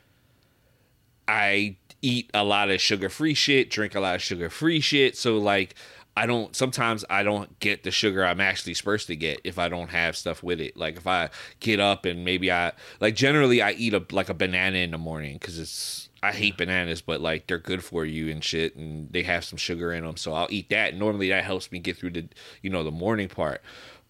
I 1.27 1.77
eat 2.03 2.29
a 2.35 2.43
lot 2.43 2.69
of 2.69 2.79
sugar-free 2.79 3.33
shit, 3.33 3.71
drink 3.71 3.95
a 3.95 3.99
lot 3.99 4.15
of 4.15 4.21
sugar-free 4.21 4.79
shit, 4.79 5.17
so 5.17 5.37
like 5.39 5.73
I 6.17 6.25
don't 6.25 6.55
sometimes 6.55 7.03
I 7.09 7.23
don't 7.23 7.59
get 7.59 7.83
the 7.83 7.91
sugar 7.91 8.23
I'm 8.25 8.39
actually 8.39 8.73
supposed 8.73 9.07
to 9.07 9.15
get 9.15 9.41
if 9.43 9.59
I 9.59 9.67
don't 9.67 9.89
have 9.89 10.15
stuff 10.15 10.41
with 10.41 10.61
it. 10.61 10.77
Like 10.77 10.97
if 10.97 11.07
I 11.07 11.29
get 11.59 11.79
up 11.79 12.05
and 12.05 12.23
maybe 12.23 12.51
I 12.51 12.71
like 13.01 13.15
generally 13.15 13.61
I 13.61 13.71
eat 13.71 13.93
a 13.93 14.05
like 14.11 14.29
a 14.29 14.33
banana 14.33 14.77
in 14.77 14.91
the 14.91 14.97
morning 14.97 15.37
cuz 15.39 15.59
it's 15.59 16.09
I 16.25 16.31
hate 16.31 16.57
bananas 16.57 17.01
but 17.01 17.21
like 17.21 17.47
they're 17.47 17.59
good 17.59 17.83
for 17.83 18.05
you 18.05 18.29
and 18.29 18.43
shit 18.43 18.75
and 18.75 19.11
they 19.11 19.23
have 19.23 19.43
some 19.45 19.57
sugar 19.57 19.93
in 19.93 20.03
them. 20.03 20.17
So 20.17 20.33
I'll 20.33 20.47
eat 20.49 20.69
that. 20.69 20.95
Normally 20.95 21.29
that 21.29 21.43
helps 21.43 21.71
me 21.71 21.79
get 21.79 21.97
through 21.97 22.11
the 22.11 22.27
you 22.61 22.69
know 22.69 22.83
the 22.83 22.91
morning 22.91 23.29
part. 23.29 23.61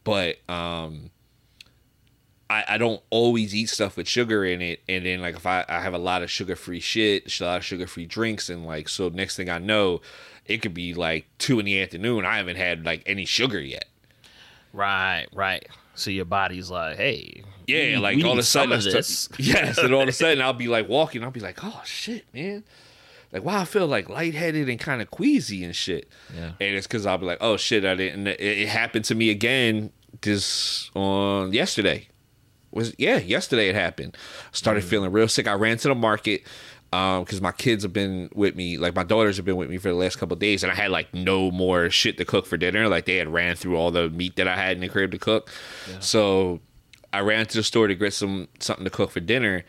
But 0.03 0.37
um 0.49 1.11
I, 2.49 2.63
I 2.69 2.77
don't 2.77 3.01
always 3.09 3.55
eat 3.55 3.69
stuff 3.69 3.97
with 3.97 4.07
sugar 4.07 4.45
in 4.45 4.61
it 4.61 4.81
and 4.87 5.05
then 5.05 5.21
like 5.21 5.35
if 5.35 5.45
I, 5.45 5.65
I 5.67 5.81
have 5.81 5.93
a 5.93 5.99
lot 5.99 6.23
of 6.23 6.29
sugar 6.31 6.55
free 6.55 6.79
shit, 6.79 7.39
a 7.41 7.45
lot 7.45 7.57
of 7.57 7.65
sugar 7.65 7.87
free 7.87 8.05
drinks 8.05 8.49
and 8.49 8.65
like 8.65 8.87
so 8.87 9.09
next 9.09 9.35
thing 9.35 9.49
I 9.49 9.57
know, 9.57 10.01
it 10.45 10.59
could 10.61 10.73
be 10.73 10.93
like 10.93 11.25
two 11.37 11.59
in 11.59 11.65
the 11.65 11.81
afternoon. 11.81 12.25
I 12.25 12.37
haven't 12.37 12.57
had 12.57 12.85
like 12.85 13.03
any 13.05 13.25
sugar 13.25 13.59
yet. 13.59 13.85
Right, 14.73 15.27
right. 15.33 15.67
So 15.95 16.11
your 16.11 16.25
body's 16.25 16.69
like, 16.69 16.97
hey, 16.97 17.43
Yeah, 17.67 17.95
we 17.95 17.97
like 17.97 18.15
we 18.17 18.23
all 18.23 18.33
of 18.33 18.39
a 18.39 18.43
sudden, 18.43 18.73
of 18.73 18.83
this. 18.83 19.29
yes, 19.37 19.77
and 19.77 19.93
all 19.93 20.01
of 20.01 20.07
a 20.07 20.11
sudden 20.13 20.41
I'll 20.41 20.53
be 20.53 20.67
like 20.67 20.87
walking, 20.87 21.23
I'll 21.23 21.31
be 21.31 21.39
like, 21.39 21.63
oh 21.63 21.81
shit, 21.85 22.25
man, 22.33 22.63
like 23.31 23.43
wow, 23.43 23.61
I 23.61 23.65
feel 23.65 23.87
like 23.87 24.09
lightheaded 24.09 24.69
and 24.69 24.79
kind 24.79 25.01
of 25.01 25.11
queasy 25.11 25.63
and 25.63 25.75
shit. 25.75 26.09
Yeah. 26.33 26.51
and 26.59 26.75
it's 26.75 26.87
because 26.87 27.05
I'll 27.05 27.17
be 27.17 27.25
like, 27.25 27.39
oh 27.41 27.57
shit, 27.57 27.85
I 27.85 27.95
didn't. 27.95 28.27
It, 28.27 28.39
it 28.39 28.67
happened 28.67 29.05
to 29.05 29.15
me 29.15 29.29
again 29.29 29.91
this 30.21 30.89
on 30.95 31.53
yesterday. 31.53 32.07
Was 32.71 32.93
yeah, 32.97 33.17
yesterday 33.17 33.69
it 33.69 33.75
happened. 33.75 34.17
I 34.17 34.49
started 34.55 34.83
mm. 34.83 34.87
feeling 34.87 35.11
real 35.11 35.27
sick. 35.27 35.47
I 35.47 35.53
ran 35.53 35.77
to 35.77 35.87
the 35.87 35.95
market 35.95 36.43
um, 36.95 37.23
because 37.23 37.41
my 37.41 37.51
kids 37.51 37.83
have 37.83 37.93
been 37.93 38.29
with 38.33 38.55
me, 38.55 38.77
like 38.77 38.95
my 38.95 39.03
daughters 39.03 39.37
have 39.37 39.45
been 39.45 39.55
with 39.57 39.69
me 39.69 39.77
for 39.77 39.89
the 39.89 39.95
last 39.95 40.17
couple 40.17 40.33
of 40.33 40.39
days, 40.39 40.63
and 40.63 40.71
I 40.71 40.75
had 40.75 40.91
like 40.91 41.13
no 41.13 41.51
more 41.51 41.89
shit 41.89 42.17
to 42.17 42.25
cook 42.25 42.45
for 42.45 42.57
dinner. 42.57 42.87
Like 42.87 43.05
they 43.05 43.17
had 43.17 43.27
ran 43.27 43.55
through 43.55 43.75
all 43.75 43.91
the 43.91 44.09
meat 44.09 44.35
that 44.37 44.47
I 44.47 44.55
had 44.55 44.73
in 44.73 44.81
the 44.81 44.89
crib 44.89 45.11
to 45.11 45.17
cook. 45.17 45.49
So 45.99 46.61
I 47.15 47.21
ran 47.21 47.45
to 47.45 47.57
the 47.57 47.63
store 47.63 47.87
to 47.87 47.95
get 47.95 48.13
some 48.13 48.47
something 48.59 48.83
to 48.83 48.89
cook 48.91 49.11
for 49.11 49.21
dinner. 49.21 49.63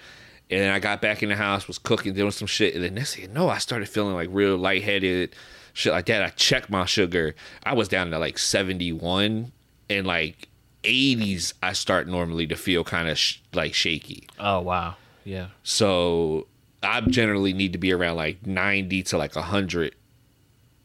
And 0.50 0.61
then 0.61 0.73
I 0.73 0.79
got 0.79 1.00
back 1.00 1.23
in 1.23 1.29
the 1.29 1.37
house, 1.37 1.67
was 1.67 1.79
cooking, 1.79 2.12
doing 2.15 2.31
some 2.31 2.47
shit, 2.47 2.75
and 2.75 2.85
then 2.85 2.95
next 2.95 3.15
thing 3.15 3.25
you 3.25 3.31
know, 3.31 3.49
I 3.49 3.59
started 3.59 3.88
feeling 3.88 4.15
like 4.15 4.29
real 4.31 4.57
lightheaded, 4.57 5.35
shit 5.73 5.93
like 5.93 6.07
that. 6.07 6.23
I 6.23 6.29
checked 6.31 6.71
my 6.71 6.85
sugar. 6.85 7.35
I 7.65 7.75
was 7.75 7.88
down 7.88 8.11
to 8.12 8.19
like 8.19 8.38
71 8.38 9.50
and 9.91 10.07
like 10.07 10.49
80s, 10.85 11.53
I 11.62 11.73
start 11.73 12.07
normally 12.07 12.47
to 12.47 12.57
feel 12.57 12.85
kind 12.85 13.09
of 13.09 13.19
sh- 13.19 13.38
like 13.53 13.75
shaky. 13.75 14.29
Oh 14.38 14.61
wow. 14.61 14.97
Yeah. 15.25 15.49
So 15.62 16.47
I 16.83 17.00
generally 17.00 17.53
need 17.53 17.73
to 17.73 17.79
be 17.79 17.93
around 17.93 18.17
like 18.17 18.47
90 18.47 19.03
to 19.05 19.19
like 19.19 19.35
100 19.35 19.95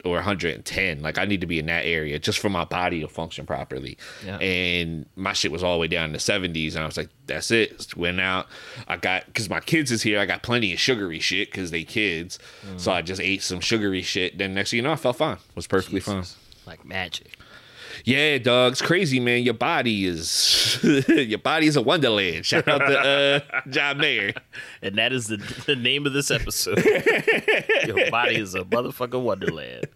or 0.04 0.14
110. 0.14 1.02
Like 1.02 1.18
I 1.18 1.24
need 1.24 1.40
to 1.40 1.46
be 1.46 1.58
in 1.58 1.66
that 1.66 1.84
area 1.84 2.18
just 2.18 2.38
for 2.38 2.48
my 2.48 2.64
body 2.64 3.00
to 3.00 3.08
function 3.08 3.46
properly. 3.46 3.98
Yeah. 4.24 4.38
And 4.38 5.06
my 5.16 5.32
shit 5.32 5.52
was 5.52 5.62
all 5.62 5.74
the 5.74 5.80
way 5.80 5.88
down 5.88 6.06
in 6.06 6.12
the 6.12 6.18
70s. 6.18 6.74
And 6.74 6.82
I 6.82 6.86
was 6.86 6.96
like, 6.96 7.10
that's 7.26 7.50
it. 7.50 7.96
Went 7.96 8.20
out. 8.20 8.46
I 8.88 8.96
got, 8.96 9.26
because 9.26 9.48
my 9.48 9.60
kids 9.60 9.90
is 9.90 10.02
here, 10.02 10.18
I 10.18 10.26
got 10.26 10.42
plenty 10.42 10.72
of 10.72 10.80
sugary 10.80 11.20
shit 11.20 11.50
because 11.50 11.70
they 11.70 11.84
kids. 11.84 12.38
So 12.76 12.90
mm. 12.90 12.94
I 12.94 13.02
just 13.02 13.20
ate 13.20 13.42
some 13.42 13.60
sugary 13.60 14.02
shit. 14.02 14.38
Then 14.38 14.54
next 14.54 14.70
thing 14.70 14.78
you 14.78 14.82
know, 14.82 14.92
I 14.92 14.96
felt 14.96 15.16
fine. 15.16 15.38
Was 15.54 15.66
perfectly 15.66 16.00
fine. 16.00 16.24
Like 16.66 16.84
magic. 16.84 17.38
Yeah, 18.04 18.38
dog, 18.38 18.72
it's 18.72 18.82
crazy, 18.82 19.20
man. 19.20 19.42
Your 19.42 19.54
body 19.54 20.06
is 20.06 20.78
your 21.08 21.38
body 21.38 21.66
is 21.66 21.76
a 21.76 21.82
wonderland. 21.82 22.44
Shout 22.44 22.66
out 22.66 22.78
to 22.78 22.98
uh, 22.98 23.60
John 23.68 23.98
Mayer. 23.98 24.32
And 24.82 24.96
that 24.96 25.12
is 25.12 25.28
the, 25.28 25.36
the 25.66 25.76
name 25.76 26.06
of 26.06 26.12
this 26.12 26.30
episode. 26.30 26.84
Your 27.86 28.10
body 28.10 28.36
is 28.36 28.54
a 28.54 28.62
motherfucking 28.62 29.22
wonderland. 29.22 29.86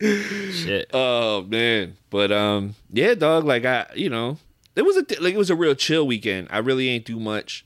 Shit. 0.00 0.90
Oh 0.92 1.42
man, 1.42 1.96
but 2.10 2.30
um, 2.30 2.74
yeah, 2.92 3.14
dog. 3.14 3.44
Like 3.44 3.64
I, 3.64 3.86
you 3.94 4.10
know, 4.10 4.38
it 4.76 4.82
was 4.82 4.96
a 4.96 5.00
like 5.20 5.34
it 5.34 5.38
was 5.38 5.50
a 5.50 5.56
real 5.56 5.74
chill 5.74 6.06
weekend. 6.06 6.48
I 6.50 6.58
really 6.58 6.88
ain't 6.88 7.04
do 7.04 7.18
much. 7.18 7.64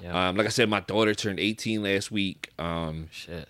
Yeah. 0.00 0.28
Um, 0.28 0.36
like 0.36 0.46
I 0.46 0.50
said, 0.50 0.68
my 0.68 0.80
daughter 0.80 1.14
turned 1.14 1.40
18 1.40 1.82
last 1.82 2.10
week. 2.10 2.50
Um, 2.58 3.08
Shit. 3.10 3.48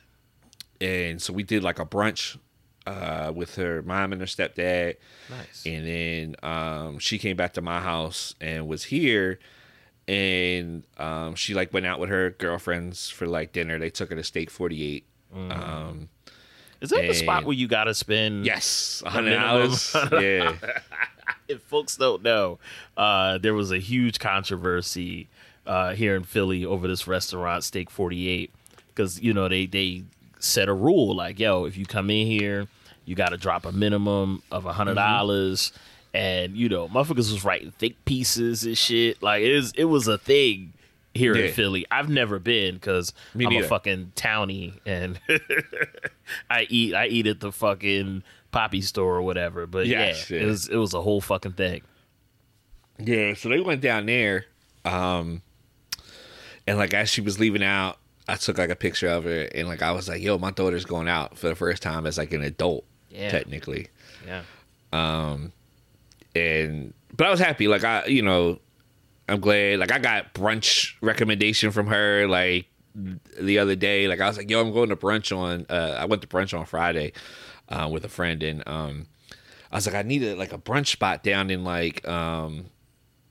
and 0.80 1.20
so 1.22 1.32
we 1.32 1.42
did 1.42 1.62
like 1.62 1.78
a 1.78 1.86
brunch 1.86 2.38
uh 2.86 3.32
with 3.34 3.56
her 3.56 3.82
mom 3.82 4.12
and 4.12 4.20
her 4.20 4.26
stepdad. 4.26 4.96
Nice. 5.28 5.64
And 5.66 5.86
then 5.86 6.36
um, 6.42 6.98
she 6.98 7.18
came 7.18 7.36
back 7.36 7.52
to 7.54 7.60
my 7.60 7.80
house 7.80 8.34
and 8.40 8.66
was 8.66 8.84
here. 8.84 9.38
And 10.08 10.82
um, 10.98 11.34
she 11.36 11.54
like 11.54 11.72
went 11.72 11.86
out 11.86 12.00
with 12.00 12.10
her 12.10 12.30
girlfriends 12.30 13.08
for 13.10 13.26
like 13.26 13.52
dinner. 13.52 13.78
They 13.78 13.90
took 13.90 14.10
her 14.10 14.16
to 14.16 14.24
Steak 14.24 14.50
48. 14.50 15.04
Um, 15.32 16.08
Is 16.80 16.90
that 16.90 17.02
the 17.02 17.14
spot 17.14 17.44
where 17.44 17.54
you 17.54 17.68
got 17.68 17.84
to 17.84 17.94
spend? 17.94 18.44
yes, 18.44 19.02
hundred 19.06 19.36
dollars. 19.38 19.94
Yeah, 20.12 20.56
If 21.48 21.62
folks 21.62 21.96
don't 21.96 22.22
know, 22.24 22.58
uh, 22.96 23.38
there 23.38 23.54
was 23.54 23.70
a 23.70 23.78
huge 23.78 24.18
controversy 24.18 25.28
uh, 25.66 25.94
here 25.94 26.16
in 26.16 26.24
Philly 26.24 26.64
over 26.64 26.88
this 26.88 27.06
restaurant, 27.06 27.62
Steak 27.62 27.90
48, 27.90 28.52
because, 28.88 29.20
you 29.20 29.32
know, 29.32 29.48
they, 29.48 29.66
they 29.66 30.02
set 30.40 30.68
a 30.68 30.74
rule 30.74 31.14
like, 31.14 31.38
yo, 31.38 31.64
if 31.66 31.76
you 31.76 31.86
come 31.86 32.10
in 32.10 32.26
here, 32.26 32.66
you 33.04 33.14
got 33.14 33.28
to 33.30 33.36
drop 33.36 33.64
a 33.64 33.72
minimum 33.72 34.42
of 34.50 34.66
a 34.66 34.72
$100. 34.72 34.94
dollars 34.94 35.72
And, 36.12 36.56
you 36.56 36.68
know, 36.68 36.88
motherfuckers 36.88 37.30
was 37.32 37.44
writing 37.44 37.70
thick 37.78 38.04
pieces 38.04 38.64
and 38.64 38.76
shit. 38.76 39.22
Like, 39.22 39.42
it 39.42 39.54
was, 39.54 39.72
it 39.76 39.84
was 39.84 40.08
a 40.08 40.18
thing 40.18 40.72
here 41.14 41.36
Yeah. 41.36 41.46
in 41.46 41.52
Philly. 41.54 41.86
I've 41.90 42.08
never 42.08 42.38
been 42.38 42.74
because 42.74 43.12
I'm 43.34 43.46
a 43.52 43.62
fucking 43.62 44.12
townie 44.16 44.74
and 44.86 45.20
I 46.50 46.66
eat 46.68 46.94
I 46.94 47.06
eat 47.06 47.26
at 47.26 47.40
the 47.40 47.50
fucking 47.52 48.22
poppy 48.52 48.80
store 48.80 49.16
or 49.16 49.22
whatever. 49.22 49.66
But 49.66 49.86
yeah, 49.86 50.14
yeah. 50.30 50.38
it 50.38 50.46
was 50.46 50.68
it 50.68 50.76
was 50.76 50.94
a 50.94 51.00
whole 51.00 51.20
fucking 51.20 51.52
thing. 51.52 51.82
yeah. 52.98 53.34
So 53.34 53.48
they 53.48 53.60
went 53.60 53.80
down 53.80 54.06
there, 54.06 54.46
um, 54.84 55.42
and 56.66 56.78
like 56.78 56.94
as 56.94 57.08
she 57.08 57.20
was 57.20 57.40
leaving 57.40 57.62
out, 57.64 57.98
I 58.32 58.36
took 58.36 58.58
like 58.58 58.70
a 58.70 58.76
picture 58.76 59.08
of 59.08 59.24
her, 59.24 59.42
and 59.54 59.66
like 59.68 59.82
I 59.82 59.92
was 59.92 60.08
like, 60.08 60.22
"Yo, 60.22 60.38
my 60.38 60.50
daughter's 60.50 60.84
going 60.84 61.08
out 61.08 61.36
for 61.38 61.48
the 61.48 61.54
first 61.54 61.82
time 61.82 62.06
as 62.06 62.16
like 62.18 62.32
an 62.32 62.42
adult, 62.42 62.84
Yeah. 63.10 63.30
technically." 63.30 63.88
Yeah. 64.26 64.42
Um, 64.92 65.52
and 66.34 66.94
but 67.16 67.26
I 67.26 67.30
was 67.30 67.40
happy. 67.40 67.68
Like 67.68 67.84
I, 67.84 68.06
you 68.06 68.22
know, 68.22 68.58
I'm 69.28 69.40
glad. 69.40 69.78
Like 69.78 69.92
I 69.92 69.98
got 69.98 70.34
brunch 70.34 70.94
recommendation 71.00 71.70
from 71.70 71.86
her 71.88 72.26
like 72.26 72.66
the 72.94 73.58
other 73.58 73.76
day. 73.76 74.08
Like 74.08 74.20
I 74.20 74.28
was 74.28 74.36
like, 74.36 74.50
yo, 74.50 74.60
I'm 74.60 74.72
going 74.72 74.88
to 74.90 74.96
brunch 74.96 75.36
on. 75.36 75.66
Uh, 75.68 75.96
I 75.98 76.04
went 76.06 76.22
to 76.22 76.28
brunch 76.28 76.56
on 76.58 76.66
Friday 76.66 77.12
uh, 77.68 77.88
with 77.90 78.04
a 78.04 78.08
friend, 78.08 78.42
and 78.42 78.62
um, 78.68 79.06
I 79.72 79.76
was 79.76 79.86
like, 79.86 79.96
I 79.96 80.02
needed 80.02 80.38
like 80.38 80.52
a 80.52 80.58
brunch 80.58 80.88
spot 80.88 81.22
down 81.22 81.50
in 81.50 81.64
like 81.64 82.06
um, 82.06 82.66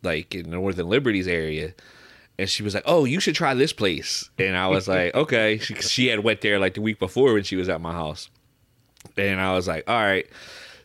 like 0.04 0.36
in 0.36 0.50
Northern 0.50 0.88
Liberties 0.88 1.28
area. 1.28 1.74
And 2.40 2.50
she 2.50 2.64
was 2.64 2.74
like, 2.74 2.84
"Oh, 2.86 3.04
you 3.04 3.20
should 3.20 3.36
try 3.36 3.54
this 3.54 3.74
place." 3.74 4.30
And 4.40 4.56
I 4.56 4.68
was 4.68 4.88
like, 4.88 5.14
"Okay." 5.24 5.58
She 5.58 5.76
she 5.76 6.08
had 6.08 6.22
went 6.24 6.40
there 6.40 6.58
like 6.58 6.74
the 6.74 6.82
week 6.82 6.98
before 6.98 7.34
when 7.34 7.44
she 7.44 7.58
was 7.58 7.68
at 7.68 7.82
my 7.82 7.92
house, 7.92 8.30
and 9.18 9.42
I 9.42 9.54
was 9.54 9.68
like, 9.68 9.90
"All 9.90 10.00
right." 10.00 10.26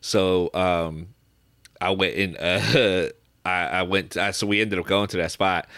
So 0.00 0.50
um, 0.52 1.14
I 1.80 1.90
went 1.92 2.16
and 2.16 2.37
uh, 2.37 3.11
I, 3.44 3.78
I 3.78 3.82
went. 3.82 4.16
I, 4.16 4.32
so 4.32 4.49
we 4.49 4.61
ended 4.61 4.80
up 4.80 4.87
going 4.87 5.06
to 5.08 5.16
that 5.18 5.30
spot, 5.30 5.68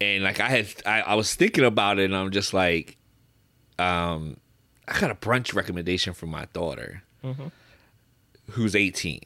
and 0.00 0.24
like 0.24 0.40
I 0.40 0.48
had, 0.48 0.66
I, 0.86 1.02
I 1.02 1.14
was 1.16 1.34
thinking 1.34 1.64
about 1.64 1.98
it, 1.98 2.04
and 2.06 2.16
I'm 2.16 2.30
just 2.30 2.54
like, 2.54 2.96
um, 3.78 4.38
I 4.88 4.98
got 4.98 5.10
a 5.10 5.14
brunch 5.14 5.54
recommendation 5.54 6.14
from 6.14 6.30
my 6.30 6.46
daughter, 6.54 7.02
who's 8.52 8.74
18. 8.74 9.20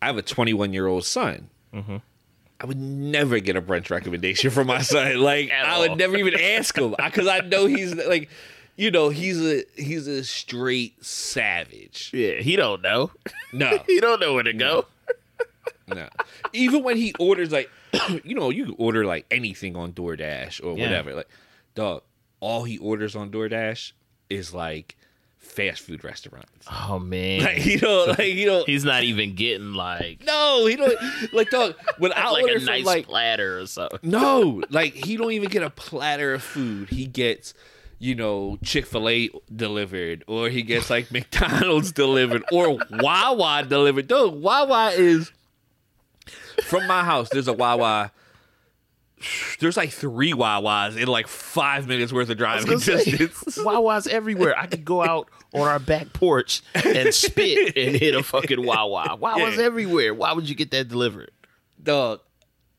I 0.00 0.06
have 0.06 0.16
a 0.16 0.22
21 0.22 0.72
year 0.72 0.86
old 0.86 1.04
son. 1.04 1.50
I 2.60 2.66
would 2.66 2.76
never 2.78 3.38
get 3.40 3.56
a 3.56 3.62
brunch 3.62 3.90
recommendation 3.90 4.50
from 4.50 4.66
my 4.66 4.82
son. 4.82 5.18
Like 5.22 5.50
I 5.50 5.78
would 5.80 5.96
never 5.96 6.16
even 6.16 6.38
ask 6.38 6.76
him 6.76 6.94
because 7.02 7.26
I 7.26 7.40
know 7.40 7.66
he's 7.66 7.94
like, 7.94 8.28
you 8.76 8.90
know, 8.90 9.08
he's 9.08 9.40
a 9.40 9.64
he's 9.76 10.06
a 10.06 10.22
straight 10.24 11.02
savage. 11.04 12.10
Yeah. 12.12 12.34
He 12.40 12.56
don't 12.56 12.82
know. 12.82 13.10
No, 13.52 13.78
he 13.86 14.00
don't 14.00 14.20
know 14.20 14.34
where 14.34 14.42
to 14.42 14.52
go. 14.52 14.86
No. 15.88 16.08
Even 16.52 16.82
when 16.84 16.96
he 16.96 17.14
orders 17.18 17.50
like 17.50 17.70
you 18.24 18.34
know, 18.34 18.50
you 18.50 18.66
can 18.66 18.74
order 18.78 19.04
like 19.06 19.26
anything 19.30 19.74
on 19.76 19.92
DoorDash 19.92 20.62
or 20.62 20.76
Yeah. 20.76 20.84
whatever. 20.84 21.14
Like, 21.14 21.28
dog, 21.74 22.02
all 22.40 22.64
he 22.64 22.78
orders 22.78 23.16
on 23.16 23.30
DoorDash 23.30 23.92
is 24.28 24.52
like 24.54 24.96
fast 25.40 25.82
food 25.82 26.04
restaurants. 26.04 26.66
Oh 26.70 26.98
man. 26.98 27.40
Like 27.44 27.66
you 27.66 27.80
know, 27.80 28.04
like 28.06 28.34
you 28.34 28.46
know 28.46 28.64
He's 28.64 28.84
not 28.84 29.02
even 29.02 29.34
getting 29.34 29.72
like 29.74 30.22
No, 30.24 30.66
he 30.66 30.76
don't 30.76 30.94
like 31.32 31.50
dog 31.50 31.74
when 31.98 32.12
I 32.16 32.30
like 32.30 32.42
order 32.42 32.56
a 32.56 32.58
from 32.58 32.66
nice 32.66 32.84
like 32.84 33.06
platter 33.06 33.58
or 33.58 33.66
something. 33.66 33.98
No, 34.02 34.62
like 34.70 34.94
he 34.94 35.16
don't 35.16 35.32
even 35.32 35.48
get 35.48 35.62
a 35.62 35.70
platter 35.70 36.34
of 36.34 36.42
food. 36.42 36.90
He 36.90 37.06
gets, 37.06 37.54
you 37.98 38.14
know, 38.14 38.58
Chick 38.62 38.86
Fil 38.86 39.08
A 39.08 39.30
delivered, 39.54 40.24
or 40.26 40.48
he 40.48 40.62
gets 40.62 40.88
like 40.90 41.10
McDonald's 41.12 41.92
delivered, 41.92 42.44
or 42.52 42.78
Wawa 42.90 43.64
delivered. 43.68 44.06
Dude, 44.08 44.34
Wawa 44.34 44.90
is 44.90 45.32
from 46.64 46.86
my 46.86 47.02
house. 47.02 47.28
There's 47.30 47.48
a 47.48 47.52
Wawa. 47.52 48.12
There's 49.58 49.76
like 49.76 49.90
three 49.90 50.32
Wawas 50.32 50.96
in 50.96 51.06
like 51.08 51.28
five 51.28 51.86
minutes 51.86 52.12
worth 52.12 52.30
of 52.30 52.38
driving 52.38 52.78
say, 52.78 53.04
distance. 53.04 53.58
Wawa's 53.64 54.06
everywhere. 54.06 54.58
I 54.58 54.66
could 54.66 54.84
go 54.84 55.02
out 55.06 55.28
on 55.52 55.62
our 55.62 55.78
back 55.78 56.12
porch 56.12 56.62
and 56.74 57.12
spit 57.12 57.76
and 57.76 57.96
hit 57.96 58.14
a 58.14 58.22
fucking 58.22 58.64
Wawa. 58.64 59.16
Wawa's 59.20 59.56
Yeah. 59.58 59.64
everywhere. 59.64 60.14
Why 60.14 60.32
would 60.32 60.48
you 60.48 60.54
get 60.54 60.70
that 60.70 60.88
delivered? 60.88 61.30
Dog. 61.82 62.20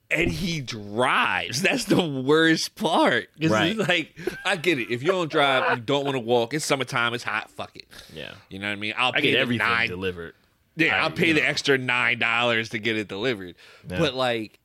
And 0.09 0.29
he 0.29 0.59
drives. 0.59 1.61
That's 1.61 1.85
the 1.85 2.01
worst 2.05 2.75
part. 2.75 3.29
Right. 3.41 3.77
like, 3.77 4.13
I 4.43 4.57
get 4.57 4.77
it. 4.77 4.91
If 4.91 5.01
you 5.03 5.07
don't 5.09 5.31
drive, 5.31 5.77
you 5.77 5.81
don't 5.83 6.03
want 6.03 6.15
to 6.15 6.19
walk. 6.19 6.53
It's 6.53 6.65
summertime. 6.65 7.13
It's 7.13 7.23
hot. 7.23 7.49
Fuck 7.51 7.75
it. 7.77 7.85
Yeah. 8.13 8.33
You 8.49 8.59
know 8.59 8.67
what 8.67 8.73
I 8.73 8.75
mean? 8.75 8.93
I'll 8.97 9.11
I 9.13 9.15
pay 9.15 9.21
get 9.21 9.31
the 9.33 9.39
everything 9.39 9.65
nine. 9.67 9.87
delivered. 9.87 10.33
yeah, 10.75 10.97
I- 10.97 10.99
I'll 11.03 11.11
pay 11.11 11.31
the 11.31 11.39
know. 11.41 11.47
extra 11.47 11.77
nine 11.77 12.19
dollars 12.19 12.69
to 12.69 12.79
get 12.79 12.97
it 12.97 13.07
delivered. 13.07 13.55
Yeah. 13.89 13.99
But 13.99 14.13
like, 14.15 14.59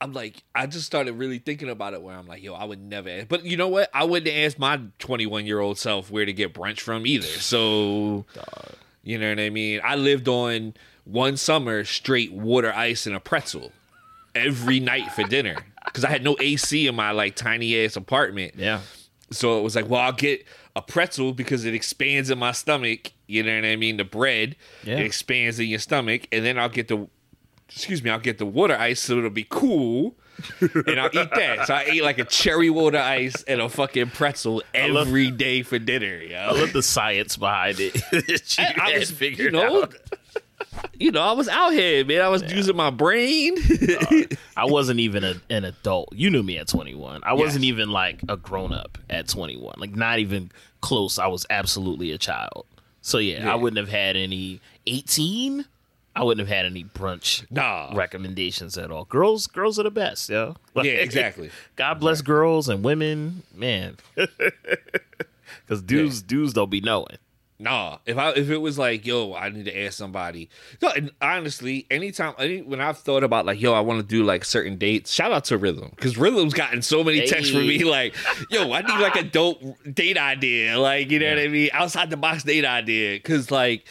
I'm 0.00 0.12
like, 0.12 0.42
I 0.54 0.66
just 0.66 0.84
started 0.86 1.14
really 1.14 1.38
thinking 1.38 1.70
about 1.70 1.94
it. 1.94 2.02
Where 2.02 2.14
I'm 2.16 2.26
like, 2.26 2.42
yo, 2.42 2.54
I 2.54 2.64
would 2.64 2.80
never. 2.80 3.08
Ask. 3.08 3.28
But 3.28 3.44
you 3.44 3.56
know 3.56 3.68
what? 3.68 3.88
I 3.94 4.04
wouldn't 4.04 4.34
ask 4.34 4.58
my 4.58 4.80
21 4.98 5.46
year 5.46 5.60
old 5.60 5.78
self 5.78 6.10
where 6.10 6.24
to 6.26 6.32
get 6.32 6.52
brunch 6.52 6.80
from 6.80 7.06
either. 7.06 7.26
So, 7.26 8.26
you 9.02 9.18
know 9.18 9.28
what 9.30 9.40
I 9.40 9.50
mean? 9.50 9.80
I 9.82 9.96
lived 9.96 10.28
on 10.28 10.74
one 11.04 11.36
summer 11.36 11.84
straight 11.84 12.32
water, 12.32 12.72
ice, 12.74 13.06
and 13.06 13.16
a 13.16 13.20
pretzel 13.20 13.72
every 14.34 14.80
night 14.80 15.10
for 15.12 15.22
dinner 15.24 15.56
because 15.86 16.04
I 16.04 16.10
had 16.10 16.22
no 16.22 16.36
AC 16.40 16.86
in 16.86 16.94
my 16.94 17.12
like 17.12 17.36
tiny 17.36 17.82
ass 17.84 17.96
apartment. 17.96 18.54
Yeah. 18.56 18.80
So 19.30 19.58
it 19.58 19.62
was 19.62 19.74
like, 19.74 19.88
well, 19.88 20.00
I'll 20.02 20.12
get 20.12 20.44
a 20.76 20.82
pretzel 20.82 21.32
because 21.32 21.64
it 21.64 21.74
expands 21.74 22.28
in 22.30 22.38
my 22.38 22.52
stomach. 22.52 23.12
You 23.26 23.42
know 23.42 23.54
what 23.56 23.64
I 23.64 23.76
mean? 23.76 23.96
The 23.96 24.04
bread 24.04 24.56
Yeah. 24.84 24.98
it 24.98 25.06
expands 25.06 25.58
in 25.58 25.66
your 25.68 25.78
stomach, 25.80 26.28
and 26.30 26.44
then 26.44 26.58
I'll 26.58 26.68
get 26.68 26.88
the 26.88 27.08
excuse 27.68 28.02
me, 28.02 28.10
I'll 28.10 28.18
get 28.18 28.38
the 28.38 28.46
water 28.46 28.76
ice 28.76 29.00
so 29.00 29.18
it'll 29.18 29.30
be 29.30 29.46
cool, 29.48 30.14
and 30.60 31.00
I'll 31.00 31.06
eat 31.12 31.30
that. 31.34 31.66
So 31.66 31.74
I 31.74 31.82
ate 31.84 32.02
like 32.02 32.18
a 32.18 32.24
cherry 32.24 32.70
water 32.70 32.98
ice 32.98 33.42
and 33.44 33.60
a 33.60 33.68
fucking 33.68 34.10
pretzel 34.10 34.62
love- 34.74 35.06
every 35.08 35.30
day 35.30 35.62
for 35.62 35.78
dinner. 35.78 36.20
Yo. 36.20 36.36
I 36.36 36.50
love 36.52 36.72
the 36.72 36.82
science 36.82 37.36
behind 37.36 37.76
it. 37.80 37.96
I 38.58 38.90
had 38.90 38.98
was, 39.00 39.10
figured 39.10 39.52
you 39.52 39.58
know, 39.58 39.82
out. 39.84 39.94
you 40.98 41.10
know, 41.10 41.22
I 41.22 41.32
was 41.32 41.48
out 41.48 41.70
here, 41.72 42.04
man. 42.04 42.20
I 42.22 42.28
was 42.28 42.42
using 42.52 42.76
my 42.76 42.90
brain. 42.90 43.56
Uh, 43.58 44.22
I 44.56 44.64
wasn't 44.66 45.00
even 45.00 45.24
a, 45.24 45.34
an 45.50 45.64
adult. 45.64 46.14
You 46.14 46.30
knew 46.30 46.42
me 46.42 46.58
at 46.58 46.68
21. 46.68 47.22
I 47.24 47.32
wasn't 47.34 47.64
even 47.64 47.90
like 47.90 48.20
a 48.28 48.36
grown 48.36 48.72
up 48.72 48.98
at 49.10 49.28
21. 49.28 49.74
Like 49.78 49.94
not 49.96 50.18
even 50.18 50.50
close. 50.80 51.18
I 51.18 51.26
was 51.26 51.46
absolutely 51.50 52.12
a 52.12 52.18
child. 52.18 52.66
So 53.02 53.18
yeah, 53.18 53.44
Yeah. 53.44 53.52
I 53.52 53.54
wouldn't 53.56 53.78
have 53.78 53.88
had 53.88 54.16
any 54.16 54.60
18. 54.86 55.64
I 56.16 56.24
wouldn't 56.24 56.48
have 56.48 56.56
had 56.56 56.64
any 56.66 56.82
brunch 56.82 57.44
Nah. 57.50 57.92
recommendations 57.94 58.78
at 58.78 58.90
all. 58.90 59.04
Girls, 59.04 59.46
girls 59.46 59.78
are 59.78 59.82
the 59.84 59.90
best, 59.90 60.28
yo. 60.30 60.56
Yeah, 60.76 60.92
exactly. 60.92 61.50
God 61.76 62.00
bless 62.00 62.22
girls 62.22 62.68
and 62.68 62.82
women, 62.82 63.42
man. 63.54 63.96
Because 65.64 65.82
dudes, 65.82 66.22
dudes 66.22 66.52
don't 66.52 66.70
be 66.70 66.80
knowing. 66.80 67.18
Nah, 67.58 67.98
if 68.04 68.18
I 68.18 68.30
if 68.32 68.50
it 68.50 68.58
was 68.58 68.78
like, 68.78 69.06
yo, 69.06 69.34
I 69.34 69.48
need 69.48 69.64
to 69.64 69.84
ask 69.84 69.96
somebody. 69.96 70.50
No, 70.82 70.90
and 70.90 71.10
honestly, 71.22 71.86
anytime, 71.90 72.34
any 72.38 72.60
when 72.62 72.80
I've 72.80 72.98
thought 72.98 73.24
about 73.24 73.46
like, 73.46 73.60
yo, 73.60 73.72
I 73.72 73.80
want 73.80 74.00
to 74.00 74.06
do 74.06 74.22
like 74.24 74.44
certain 74.44 74.76
dates. 74.76 75.10
Shout 75.12 75.32
out 75.32 75.44
to 75.46 75.56
Rhythm 75.56 75.90
because 75.96 76.18
Rhythm's 76.18 76.52
gotten 76.52 76.82
so 76.82 77.02
many 77.02 77.26
texts 77.26 77.52
from 77.54 77.66
me 77.66 77.82
like, 77.84 78.14
yo, 78.50 78.72
I 78.72 78.82
need 78.82 79.00
like 79.00 79.16
a 79.16 79.22
dope 79.22 79.62
date 79.92 80.18
idea, 80.18 80.78
like 80.78 81.10
you 81.10 81.18
know 81.18 81.30
what 81.30 81.38
I 81.38 81.48
mean, 81.48 81.70
outside 81.72 82.10
the 82.10 82.16
box 82.18 82.42
date 82.42 82.64
idea. 82.66 83.16
Because 83.16 83.50
like, 83.50 83.86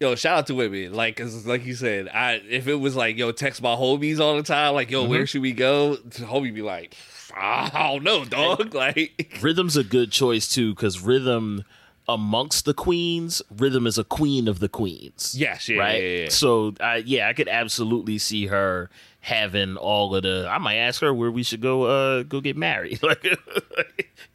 yo, 0.00 0.14
shout 0.14 0.38
out 0.38 0.46
to 0.48 0.54
women, 0.54 0.92
like, 0.92 1.16
cause 1.16 1.46
like 1.46 1.64
you 1.64 1.74
said, 1.74 2.08
I 2.08 2.42
if 2.48 2.68
it 2.68 2.76
was 2.76 2.96
like, 2.96 3.16
yo, 3.16 3.32
text 3.32 3.62
my 3.62 3.74
homies 3.74 4.20
all 4.20 4.36
the 4.36 4.42
time, 4.42 4.74
like, 4.74 4.90
yo, 4.90 5.04
where 5.04 5.26
should 5.26 5.42
we 5.42 5.52
go? 5.52 5.96
The 5.96 6.24
homie 6.24 6.54
be 6.54 6.62
like, 6.62 6.94
I 7.34 7.70
don't 7.92 8.04
know, 8.04 8.24
dog. 8.24 8.74
Like, 8.74 9.38
Rhythm's 9.40 9.76
a 9.76 9.84
good 9.84 10.12
choice 10.12 10.48
too, 10.48 10.74
because 10.74 11.00
Rhythm, 11.00 11.64
amongst 12.08 12.64
the 12.64 12.74
queens, 12.74 13.42
Rhythm 13.56 13.86
is 13.86 13.98
a 13.98 14.04
queen 14.04 14.48
of 14.48 14.58
the 14.58 14.68
queens. 14.68 15.34
Yes, 15.36 15.68
yeah, 15.68 15.78
right. 15.78 16.02
yeah, 16.02 16.08
yeah. 16.22 16.28
So, 16.28 16.74
I 16.80 16.96
yeah, 16.96 17.28
I 17.28 17.32
could 17.32 17.48
absolutely 17.48 18.18
see 18.18 18.46
her 18.46 18.90
having 19.26 19.76
all 19.76 20.14
of 20.14 20.22
the. 20.22 20.46
I 20.48 20.58
might 20.58 20.76
ask 20.76 21.00
her 21.00 21.12
where 21.12 21.30
we 21.30 21.42
should 21.42 21.60
go. 21.60 21.82
Uh, 21.84 22.22
go 22.22 22.40
get 22.40 22.56
married. 22.56 23.00
Like, 23.06 23.38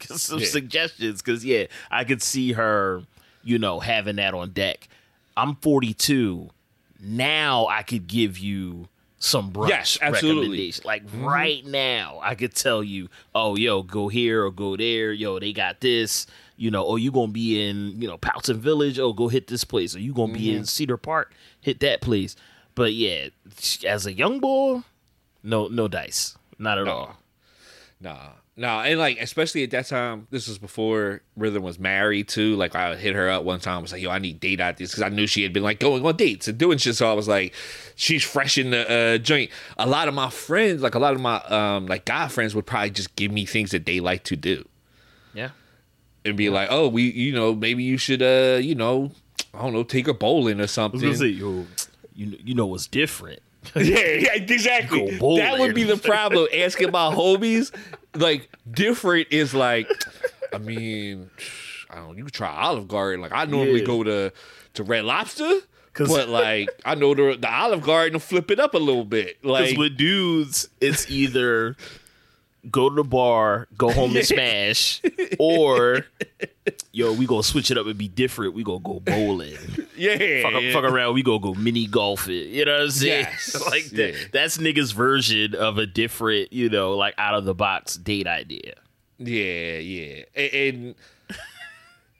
some 0.00 0.40
suggestions. 0.40 1.22
Because 1.22 1.44
yeah, 1.44 1.66
I 1.90 2.04
could 2.04 2.22
see 2.22 2.52
her. 2.52 3.02
You 3.44 3.58
know, 3.58 3.80
having 3.80 4.16
that 4.16 4.34
on 4.34 4.50
deck. 4.50 4.88
I'm 5.36 5.56
42. 5.56 6.50
Now 7.00 7.66
I 7.66 7.82
could 7.82 8.06
give 8.06 8.38
you 8.38 8.88
some 9.18 9.52
brunch 9.52 9.68
Yes, 9.68 9.98
absolutely. 10.00 10.40
recommendations. 10.40 10.84
Like 10.84 11.06
mm-hmm. 11.06 11.24
right 11.24 11.66
now, 11.66 12.20
I 12.22 12.34
could 12.34 12.54
tell 12.54 12.82
you, 12.82 13.08
oh, 13.34 13.56
yo, 13.56 13.82
go 13.82 14.08
here 14.08 14.44
or 14.44 14.50
go 14.50 14.76
there. 14.76 15.12
Yo, 15.12 15.38
they 15.38 15.52
got 15.52 15.80
this. 15.80 16.26
You 16.56 16.70
know, 16.70 16.84
oh, 16.84 16.96
you 16.96 17.10
gonna 17.10 17.32
be 17.32 17.68
in, 17.68 18.00
you 18.00 18.08
know, 18.08 18.18
Powelton 18.18 18.56
Village. 18.56 18.98
Oh, 18.98 19.12
go 19.12 19.28
hit 19.28 19.46
this 19.46 19.64
place. 19.64 19.96
Or 19.96 20.00
you 20.00 20.12
gonna 20.12 20.32
be 20.32 20.50
in 20.50 20.58
mm-hmm. 20.58 20.64
Cedar 20.64 20.96
Park. 20.96 21.34
Hit 21.60 21.80
that 21.80 22.00
place. 22.00 22.36
But 22.74 22.94
yeah, 22.94 23.28
as 23.86 24.06
a 24.06 24.12
young 24.12 24.40
boy, 24.40 24.82
no, 25.42 25.68
no 25.68 25.88
dice, 25.88 26.36
not 26.58 26.78
at 26.78 26.88
all. 26.88 27.16
Nah, 28.00 28.30
nah, 28.56 28.82
and 28.82 28.98
like 28.98 29.18
especially 29.20 29.62
at 29.64 29.70
that 29.70 29.86
time, 29.86 30.26
this 30.30 30.48
was 30.48 30.58
before 30.58 31.22
Rhythm 31.36 31.62
was 31.62 31.78
married 31.78 32.28
too. 32.28 32.54
Like 32.56 32.74
I 32.74 32.90
would 32.90 32.98
hit 32.98 33.14
her 33.14 33.30
up 33.30 33.44
one 33.44 33.60
time, 33.60 33.78
I 33.78 33.82
was 33.82 33.92
like, 33.92 34.02
"Yo, 34.02 34.10
I 34.10 34.18
need 34.18 34.40
date 34.40 34.60
ideas," 34.60 34.90
because 34.90 35.02
I 35.02 35.08
knew 35.08 35.26
she 35.26 35.42
had 35.42 35.52
been 35.52 35.62
like 35.62 35.80
going 35.80 36.04
on 36.04 36.16
dates 36.16 36.48
and 36.48 36.58
doing 36.58 36.78
shit. 36.78 36.96
So 36.96 37.10
I 37.10 37.14
was 37.14 37.28
like, 37.28 37.54
"She's 37.96 38.22
fresh 38.22 38.58
in 38.58 38.70
the 38.70 38.90
uh, 38.90 39.18
joint." 39.18 39.50
A 39.78 39.86
lot 39.86 40.08
of 40.08 40.14
my 40.14 40.30
friends, 40.30 40.82
like 40.82 40.94
a 40.94 40.98
lot 40.98 41.14
of 41.14 41.20
my 41.20 41.36
um 41.44 41.86
like 41.86 42.04
guy 42.04 42.28
friends, 42.28 42.54
would 42.54 42.66
probably 42.66 42.90
just 42.90 43.14
give 43.16 43.32
me 43.32 43.44
things 43.46 43.70
that 43.70 43.86
they 43.86 44.00
like 44.00 44.24
to 44.24 44.36
do 44.36 44.68
Yeah. 45.34 45.50
and 46.24 46.36
be 46.36 46.50
like, 46.50 46.68
"Oh, 46.70 46.88
we, 46.88 47.10
you 47.10 47.32
know, 47.32 47.54
maybe 47.54 47.82
you 47.82 47.96
should, 47.98 48.22
uh, 48.22 48.58
you 48.60 48.74
know, 48.74 49.12
I 49.54 49.62
don't 49.62 49.72
know, 49.72 49.82
take 49.84 50.06
her 50.06 50.12
bowling 50.12 50.60
or 50.60 50.66
something." 50.66 51.14
say, 51.14 51.26
yo, 51.26 51.66
you 52.14 52.36
you 52.44 52.54
know 52.54 52.66
what's 52.66 52.86
different. 52.86 53.40
yeah, 53.76 53.82
yeah, 53.98 54.34
exactly. 54.34 55.16
That 55.18 55.56
would 55.58 55.74
be 55.74 55.84
the 55.84 55.96
problem. 55.96 56.48
Asking 56.52 56.90
my 56.90 57.14
homies, 57.14 57.72
like 58.14 58.48
different 58.70 59.28
is 59.30 59.54
like, 59.54 59.88
I 60.52 60.58
mean, 60.58 61.30
I 61.90 61.96
don't. 61.96 62.16
You 62.16 62.24
could 62.24 62.34
try 62.34 62.48
Olive 62.50 62.88
Garden. 62.88 63.20
Like 63.20 63.32
I 63.32 63.44
normally 63.44 63.80
Yeah. 63.80 63.86
go 63.86 64.02
to 64.04 64.32
to 64.74 64.82
Red 64.82 65.04
Lobster. 65.04 65.60
but 65.98 66.28
like 66.28 66.68
I 66.84 66.94
know 66.94 67.14
the 67.14 67.36
the 67.38 67.52
Olive 67.52 67.82
Garden 67.82 68.14
will 68.14 68.20
flip 68.20 68.50
it 68.50 68.58
up 68.58 68.74
a 68.74 68.78
little 68.78 69.04
bit. 69.04 69.38
Like 69.44 69.76
with 69.76 69.96
dudes, 69.96 70.68
it's 70.80 71.10
either 71.10 71.76
go 72.70 72.88
to 72.88 72.94
the 72.94 73.04
bar, 73.04 73.68
go 73.76 73.90
home 73.90 74.16
and 74.16 74.26
smash, 74.26 75.02
or 75.38 76.06
yo, 76.92 77.12
we 77.12 77.26
gonna 77.26 77.42
switch 77.42 77.70
it 77.70 77.78
up 77.78 77.86
and 77.86 77.98
be 77.98 78.08
different. 78.08 78.54
We 78.54 78.62
gonna 78.62 78.80
go 78.80 79.00
bowling. 79.00 79.56
yeah, 79.96 80.42
Fuck, 80.42 80.62
yeah. 80.62 80.72
fuck 80.72 80.84
around, 80.84 81.14
we 81.14 81.22
gonna 81.22 81.40
go 81.40 81.54
mini 81.54 81.86
golf 81.86 82.28
it. 82.28 82.48
You 82.48 82.64
know 82.64 82.72
what 82.72 82.82
I'm 82.82 82.90
saying? 82.90 83.24
Yes. 83.24 83.66
like 83.70 83.84
that. 83.86 84.12
Yeah. 84.12 84.26
That's 84.32 84.58
niggas' 84.58 84.92
version 84.92 85.54
of 85.54 85.78
a 85.78 85.86
different, 85.86 86.52
you 86.52 86.68
know, 86.68 86.96
like 86.96 87.14
out 87.18 87.34
of 87.34 87.44
the 87.44 87.54
box 87.54 87.96
date 87.96 88.26
idea. 88.26 88.74
Yeah, 89.18 89.78
yeah, 89.78 90.24
and, 90.34 90.52
and 90.52 90.94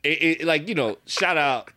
it, 0.05 0.41
it, 0.41 0.45
like 0.45 0.69
you 0.69 0.75
know, 0.75 0.99
shout 1.07 1.37
out, 1.37 1.71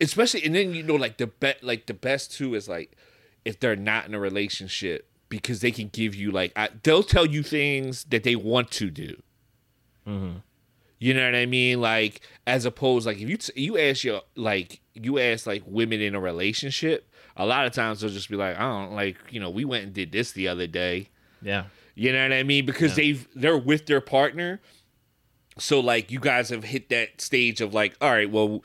especially, 0.00 0.44
and 0.44 0.54
then 0.54 0.74
you 0.74 0.82
know, 0.82 0.94
like 0.94 1.18
the 1.18 1.26
bet, 1.26 1.62
like 1.62 1.86
the 1.86 1.94
best 1.94 2.32
too 2.32 2.54
is 2.54 2.68
like 2.68 2.96
if 3.44 3.60
they're 3.60 3.76
not 3.76 4.06
in 4.06 4.14
a 4.14 4.18
relationship 4.18 5.06
because 5.38 5.60
they 5.60 5.72
can 5.72 5.88
give 5.88 6.14
you 6.14 6.30
like 6.30 6.52
I, 6.54 6.68
they'll 6.84 7.02
tell 7.02 7.26
you 7.26 7.42
things 7.42 8.04
that 8.04 8.22
they 8.22 8.36
want 8.36 8.70
to 8.72 8.90
do. 8.90 9.20
Mm-hmm. 10.06 10.38
You 11.00 11.14
know 11.14 11.24
what 11.24 11.34
I 11.34 11.46
mean? 11.46 11.80
Like 11.80 12.20
as 12.46 12.64
opposed, 12.64 13.04
like 13.04 13.18
if 13.18 13.28
you 13.28 13.36
t- 13.36 13.60
you 13.60 13.76
ask 13.78 14.04
your 14.04 14.22
like 14.36 14.80
you 14.94 15.18
ask 15.18 15.46
like 15.46 15.64
women 15.66 16.00
in 16.00 16.14
a 16.14 16.20
relationship, 16.20 17.10
a 17.36 17.44
lot 17.44 17.66
of 17.66 17.72
times 17.72 18.00
they'll 18.00 18.10
just 18.10 18.30
be 18.30 18.36
like, 18.36 18.56
I 18.56 18.60
don't 18.60 18.92
like 18.92 19.16
you 19.30 19.40
know 19.40 19.50
we 19.50 19.64
went 19.64 19.84
and 19.84 19.92
did 19.92 20.12
this 20.12 20.32
the 20.32 20.46
other 20.46 20.68
day. 20.68 21.08
Yeah. 21.42 21.64
You 21.96 22.12
know 22.12 22.22
what 22.22 22.32
I 22.32 22.42
mean? 22.44 22.64
Because 22.64 22.94
they've 22.94 23.26
they're 23.34 23.58
with 23.58 23.86
their 23.86 24.00
partner. 24.00 24.60
So 25.58 25.80
like 25.80 26.10
you 26.10 26.20
guys 26.20 26.48
have 26.50 26.64
hit 26.64 26.88
that 26.90 27.20
stage 27.20 27.60
of 27.60 27.74
like, 27.74 27.96
all 28.00 28.10
right, 28.10 28.30
well, 28.30 28.62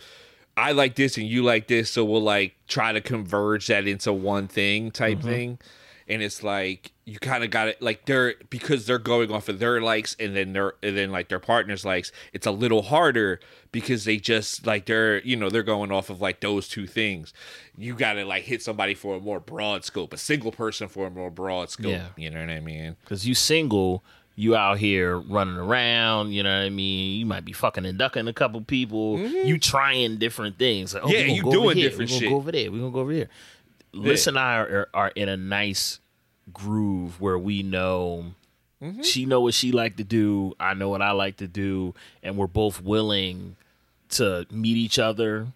I 0.56 0.74
like 0.74 0.96
this 0.96 1.18
and 1.18 1.26
you 1.28 1.44
like 1.44 1.68
this, 1.68 1.90
so 1.90 2.04
we'll 2.04 2.22
like 2.22 2.56
try 2.68 2.92
to 2.92 3.02
converge 3.02 3.68
that 3.68 3.88
into 3.88 4.12
one 4.12 4.48
thing 4.48 4.92
type 4.92 5.20
mm-hmm. 5.20 5.28
thing. 5.28 5.60
And 6.10 6.24
it's 6.24 6.42
like 6.44 6.92
you 7.06 7.20
kind 7.20 7.44
of 7.44 7.52
got 7.52 7.68
it 7.68 7.82
like 7.82 8.06
they're 8.06 8.34
because 8.50 8.86
they're 8.88 8.98
going 8.98 9.32
off 9.32 9.48
of 9.48 9.60
their 9.60 9.80
likes 9.80 10.16
and 10.20 10.36
then 10.36 10.54
their 10.54 10.74
and 10.82 10.98
then 10.98 11.12
like 11.12 11.30
their 11.30 11.40
partner's 11.40 11.86
likes, 11.86 12.12
it's 12.34 12.48
a 12.48 12.52
little 12.52 12.82
harder 12.82 13.40
because 13.72 14.06
they 14.06 14.18
just 14.18 14.66
like 14.66 14.88
they're 14.88 15.22
you 15.22 15.36
know 15.36 15.50
they're 15.50 15.62
going 15.64 15.92
off 15.92 16.10
of 16.10 16.20
like 16.20 16.40
those 16.40 16.68
two 16.68 16.88
things. 16.88 17.32
You 17.78 17.94
got 17.94 18.14
to 18.14 18.26
like 18.26 18.44
hit 18.44 18.64
somebody 18.64 18.96
for 18.96 19.18
a 19.18 19.20
more 19.20 19.40
broad 19.40 19.86
scope, 19.86 20.12
a 20.14 20.18
single 20.18 20.52
person 20.52 20.88
for 20.88 21.06
a 21.06 21.12
more 21.12 21.30
broad 21.30 21.70
scope. 21.70 21.92
Yeah. 21.92 22.08
You 22.18 22.32
know 22.32 22.42
what 22.42 22.50
I 22.50 22.60
mean? 22.60 22.96
Because 23.04 23.28
you 23.28 23.36
single, 23.36 24.04
you 24.36 24.56
out 24.56 24.80
here 24.80 25.18
running 25.20 25.58
around, 25.58 26.32
you 26.32 26.42
know 26.44 26.58
what 26.58 26.66
I 26.66 26.70
mean? 26.70 27.20
You 27.20 27.26
might 27.26 27.46
be 27.46 27.54
fucking 27.54 27.86
and 27.86 27.98
ducking 28.00 28.28
a 28.28 28.34
couple 28.34 28.62
people. 28.62 29.20
You 29.20 29.58
trying 29.60 30.18
different 30.18 30.58
things. 30.58 30.94
Like, 30.94 31.04
oh, 31.04 31.08
Mm-hmm. 31.08 31.30
Yeah, 31.30 31.36
you 31.36 31.44
doing 31.44 31.78
different 31.78 32.10
we 32.10 32.16
gonna 32.16 32.20
shit. 32.20 32.30
go 32.30 32.36
over 32.38 32.52
there. 32.52 32.72
We're 32.72 32.80
going 32.80 32.92
to 32.92 32.96
go 32.96 33.00
over 33.02 33.12
here. 33.12 33.30
Liz 33.94 34.28
and 34.28 34.38
I 34.38 34.58
are, 34.58 34.90
are 34.94 35.10
in 35.10 35.30
a 35.30 35.38
nice 35.38 36.00
groove 36.54 37.20
where 37.22 37.38
we 37.40 37.64
know 37.64 38.34
Mm-hmm. 38.82 39.02
she 39.02 39.26
know 39.26 39.42
what 39.42 39.54
she 39.54 39.74
like 39.74 39.98
to 39.98 40.06
do. 40.06 40.54
I 40.58 40.74
know 40.74 40.88
what 40.88 41.02
I 41.02 41.12
like 41.12 41.36
to 41.38 41.50
do. 41.50 41.94
And 42.24 42.38
we're 42.38 42.48
both 42.48 42.82
willing 42.82 43.58
to 44.12 44.46
meet 44.50 44.78
each 44.78 44.98
other 44.98 45.48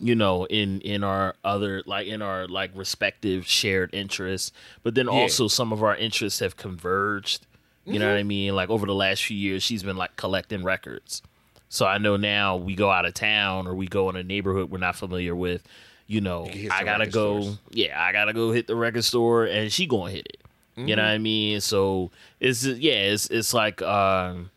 you 0.00 0.14
know 0.16 0.44
in 0.48 0.80
in 0.82 1.02
our 1.04 1.34
other 1.44 1.82
like 1.86 2.06
in 2.08 2.20
our 2.22 2.46
like 2.48 2.70
respective 2.74 3.46
shared 3.46 3.88
interests 3.94 4.52
but 4.82 4.94
then 4.94 5.08
also 5.08 5.48
some 5.48 5.72
of 5.72 5.82
our 5.82 5.96
interests 5.96 6.40
have 6.40 6.54
converged 6.58 7.46
you 7.86 7.98
know 7.98 8.06
what 8.08 8.16
i 8.16 8.20
Mm-hmm. 8.20 8.28
mean 8.28 8.54
like 8.54 8.68
over 8.68 8.84
the 8.84 8.94
last 8.94 9.24
few 9.24 9.36
years 9.38 9.62
she's 9.62 9.82
been 9.82 9.96
like 9.96 10.14
collecting 10.16 10.62
records 10.62 11.22
so 11.70 11.86
i 11.86 11.96
know 11.96 12.18
now 12.18 12.56
we 12.56 12.74
go 12.74 12.90
out 12.90 13.06
of 13.06 13.14
town 13.14 13.66
or 13.66 13.74
we 13.74 13.86
go 13.86 14.10
in 14.10 14.16
a 14.16 14.22
neighborhood 14.22 14.70
we're 14.70 14.76
not 14.76 14.96
familiar 14.96 15.34
with 15.34 15.62
you 16.06 16.20
know 16.20 16.44
hit 16.44 16.70
i 16.72 16.84
gotta 16.84 17.06
go 17.06 17.40
stores. 17.42 17.58
yeah 17.70 18.00
i 18.02 18.12
gotta 18.12 18.32
go 18.32 18.52
hit 18.52 18.66
the 18.66 18.76
record 18.76 19.04
store 19.04 19.44
and 19.44 19.72
she 19.72 19.86
gonna 19.86 20.10
hit 20.10 20.26
it 20.26 20.40
you 20.76 20.94
know 20.94 21.02
Mm-hmm. 21.02 21.08
what 21.08 21.14
i 21.14 21.18
mean 21.18 21.60
so 21.60 22.10
it's 22.38 22.64
yeah 22.64 22.92
it's 22.92 23.28
it's 23.30 23.54
like 23.54 23.80
um 23.82 24.50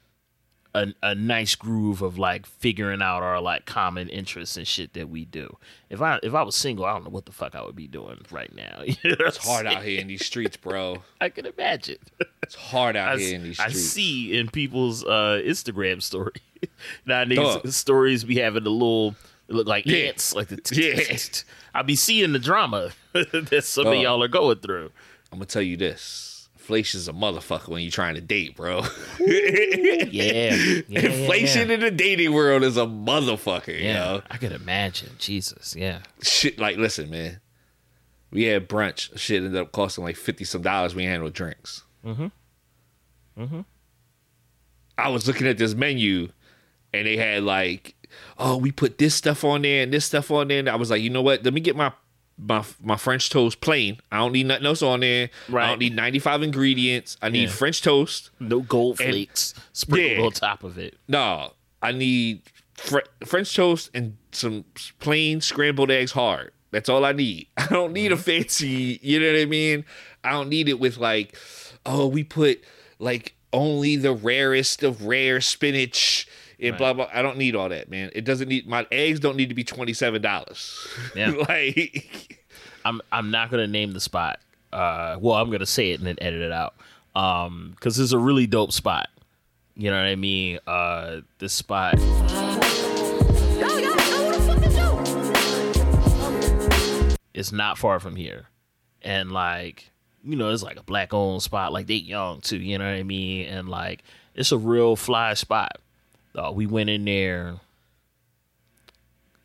a, 0.75 0.87
a 1.01 1.15
nice 1.15 1.55
groove 1.55 2.01
of 2.03 2.19
like 2.19 2.45
figuring 2.45 3.01
out 3.01 3.23
our 3.23 3.41
like 3.41 3.65
common 3.65 4.07
interests 4.09 4.55
and 4.55 4.67
shit 4.67 4.93
that 4.93 5.09
we 5.09 5.25
do. 5.25 5.57
If 5.89 5.99
I 5.99 6.19
if 6.21 6.35
I 6.35 6.43
was 6.43 6.55
single, 6.55 6.85
I 6.85 6.93
don't 6.93 7.03
know 7.05 7.09
what 7.09 7.25
the 7.25 7.31
fuck 7.31 7.55
I 7.55 7.63
would 7.65 7.75
be 7.75 7.87
doing 7.87 8.19
right 8.29 8.53
now. 8.55 8.83
You 8.85 8.95
know 9.09 9.15
It's 9.25 9.37
hard 9.37 9.65
out 9.65 9.81
here 9.83 9.99
in 9.99 10.07
these 10.07 10.23
streets, 10.23 10.57
bro. 10.57 10.97
I 11.21 11.29
can 11.29 11.47
imagine. 11.47 11.97
It's 12.43 12.53
hard 12.53 12.95
out 12.95 13.15
I, 13.15 13.17
here 13.17 13.35
in 13.35 13.43
these 13.43 13.57
streets. 13.57 13.75
I 13.75 13.79
see 13.79 14.37
in 14.37 14.47
people's 14.49 15.03
uh, 15.03 15.41
Instagram 15.43 16.03
story. 16.03 16.33
now 17.07 17.23
Dog. 17.25 17.67
stories 17.69 18.23
be 18.23 18.35
having 18.37 18.67
a 18.67 18.69
little 18.69 19.15
look 19.49 19.67
like 19.67 19.85
Yeah. 19.85 20.07
ants, 20.09 20.33
like 20.35 20.47
the 20.47 20.59
Yeah. 20.71 21.17
I 21.73 21.83
be 21.83 21.95
seeing 21.95 22.33
the 22.33 22.39
drama 22.39 22.91
that 23.13 23.61
some 23.63 23.87
of 23.87 23.95
y'all 23.95 24.23
are 24.23 24.27
going 24.27 24.59
through. 24.59 24.91
I'm 25.31 25.37
gonna 25.39 25.45
tell 25.45 25.61
you 25.61 25.77
this. 25.77 26.49
Inflation's 26.55 27.07
a 27.07 27.13
motherfucker 27.13 27.69
when 27.69 27.81
you're 27.81 27.91
trying 27.91 28.13
to 28.15 28.21
date, 28.21 28.55
bro. 28.55 28.83
Yeah, 29.19 30.53
Inflation 30.89 31.71
in 31.71 31.79
the 31.79 31.89
dating 31.91 32.31
world 32.31 32.63
is 32.63 32.77
a 32.77 32.81
motherfucker, 32.85 33.69
you 33.79 33.85
Yeah, 33.87 33.93
know? 33.93 34.21
I 34.29 34.37
could 34.37 34.51
imagine. 34.51 35.09
Jesus, 35.17 35.75
yeah. 35.75 35.99
Shit 36.21 36.59
like 36.59 36.77
listen, 36.77 37.09
man. 37.09 37.39
We 38.31 38.43
had 38.43 38.69
brunch. 38.69 39.17
Shit 39.17 39.43
ended 39.43 39.59
up 39.59 39.71
costing 39.71 40.03
like 40.03 40.15
fifty 40.15 40.43
some 40.43 40.61
dollars. 40.61 40.93
We 40.93 41.05
had 41.05 41.21
no 41.21 41.29
drinks. 41.29 41.83
Mm-hmm. 42.05 42.27
Mm-hmm. 43.41 43.61
I 44.97 45.09
was 45.09 45.27
looking 45.27 45.47
at 45.47 45.57
this 45.57 45.73
menu 45.73 46.29
and 46.93 47.07
they 47.07 47.17
had 47.17 47.43
like, 47.43 47.95
oh, 48.37 48.57
we 48.57 48.71
put 48.71 48.97
this 48.97 49.15
stuff 49.15 49.43
on 49.43 49.61
there 49.63 49.83
and 49.83 49.93
this 49.93 50.05
stuff 50.05 50.31
on 50.31 50.47
there. 50.49 50.59
And 50.59 50.69
I 50.69 50.75
was 50.75 50.89
like, 50.89 51.01
you 51.01 51.09
know 51.09 51.21
what? 51.21 51.43
Let 51.43 51.53
me 51.53 51.61
get 51.61 51.75
my 51.75 51.91
my 52.37 52.63
my 52.81 52.95
French 52.95 53.29
toast 53.29 53.59
plain. 53.61 53.99
I 54.11 54.17
don't 54.17 54.31
need 54.31 54.45
nothing 54.47 54.65
else 54.65 54.81
on 54.81 55.01
there. 55.01 55.29
Right. 55.49 55.65
I 55.65 55.67
don't 55.69 55.79
need 55.79 55.95
95 55.95 56.43
ingredients. 56.43 57.17
I 57.21 57.29
need 57.29 57.43
Yeah. 57.43 57.49
French 57.49 57.81
toast. 57.81 58.29
No 58.39 58.61
gold 58.61 58.99
And- 59.01 59.09
flakes 59.11 59.53
sprinkled 59.73 60.17
Yeah. 60.19 60.25
on 60.25 60.31
top 60.31 60.63
of 60.63 60.77
it. 60.77 60.95
No, 61.07 61.53
I 61.81 61.91
need 61.91 62.43
fr- 62.75 62.99
French 63.25 63.53
toast 63.55 63.89
and 63.93 64.15
some 64.31 64.63
plain 64.99 65.41
scrambled 65.41 65.91
eggs 65.91 66.11
hard. 66.13 66.51
That's 66.71 66.87
all 66.87 67.03
I 67.03 67.11
need. 67.11 67.47
I 67.57 67.67
don't 67.67 67.91
need 67.93 68.11
a 68.11 68.15
Mm-hmm. 68.15 68.23
fancy, 68.23 68.99
you 69.01 69.19
know 69.19 69.33
what 69.33 69.41
I 69.41 69.45
mean? 69.45 69.83
I 70.23 70.31
don't 70.31 70.49
need 70.49 70.69
it 70.69 70.79
with 70.79 70.97
like, 70.97 71.35
oh, 71.85 72.07
we 72.07 72.23
put 72.23 72.63
like 72.99 73.35
only 73.51 73.95
the 73.95 74.13
rarest 74.13 74.83
of 74.83 75.03
rare 75.05 75.41
spinach 75.41 76.27
and 76.61 76.77
blah 76.77 76.93
blah. 76.93 77.09
I 77.13 77.21
don't 77.21 77.37
need 77.37 77.55
all 77.55 77.69
that, 77.69 77.89
man. 77.89 78.11
It 78.13 78.25
doesn't 78.25 78.47
need 78.47 78.67
my 78.67 78.85
eggs 78.91 79.19
don't 79.19 79.37
need 79.37 79.49
to 79.49 79.55
be 79.55 79.63
twenty 79.63 79.93
seven 79.93 80.21
dollars. 80.21 80.87
Yeah. 81.15 81.29
like 81.49 82.45
I'm 82.85 83.01
I'm 83.11 83.31
not 83.31 83.49
gonna 83.49 83.67
name 83.67 83.93
the 83.93 83.99
spot. 83.99 84.39
Uh, 84.71 85.17
well, 85.19 85.35
I'm 85.35 85.49
gonna 85.49 85.65
say 85.65 85.91
it 85.91 85.99
and 85.99 86.07
then 86.07 86.17
edit 86.19 86.41
it 86.41 86.51
out. 86.51 86.75
Um, 87.15 87.71
because 87.75 87.99
it's 87.99 88.11
a 88.11 88.19
really 88.19 88.47
dope 88.47 88.71
spot. 88.71 89.09
You 89.75 89.89
know 89.89 89.97
what 89.97 90.05
I 90.05 90.15
mean? 90.15 90.59
Uh, 90.67 91.21
this 91.39 91.53
spot. 91.53 91.95
It's 97.33 97.53
not 97.53 97.77
far 97.77 98.01
from 98.01 98.17
here, 98.17 98.47
and 99.01 99.31
like 99.31 99.89
you 100.23 100.35
know, 100.35 100.49
it's 100.49 100.63
like 100.63 100.77
a 100.77 100.83
black 100.83 101.13
owned 101.13 101.41
spot. 101.41 101.71
Like 101.71 101.87
they 101.87 101.95
young 101.95 102.41
too. 102.41 102.57
You 102.57 102.77
know 102.77 102.85
what 102.85 102.95
I 102.95 103.03
mean? 103.03 103.45
And 103.45 103.69
like 103.69 104.03
it's 104.35 104.51
a 104.51 104.57
real 104.57 104.95
fly 104.95 105.33
spot. 105.35 105.77
Uh, 106.39 106.51
we 106.51 106.65
went 106.65 106.89
in 106.89 107.03
there 107.05 107.55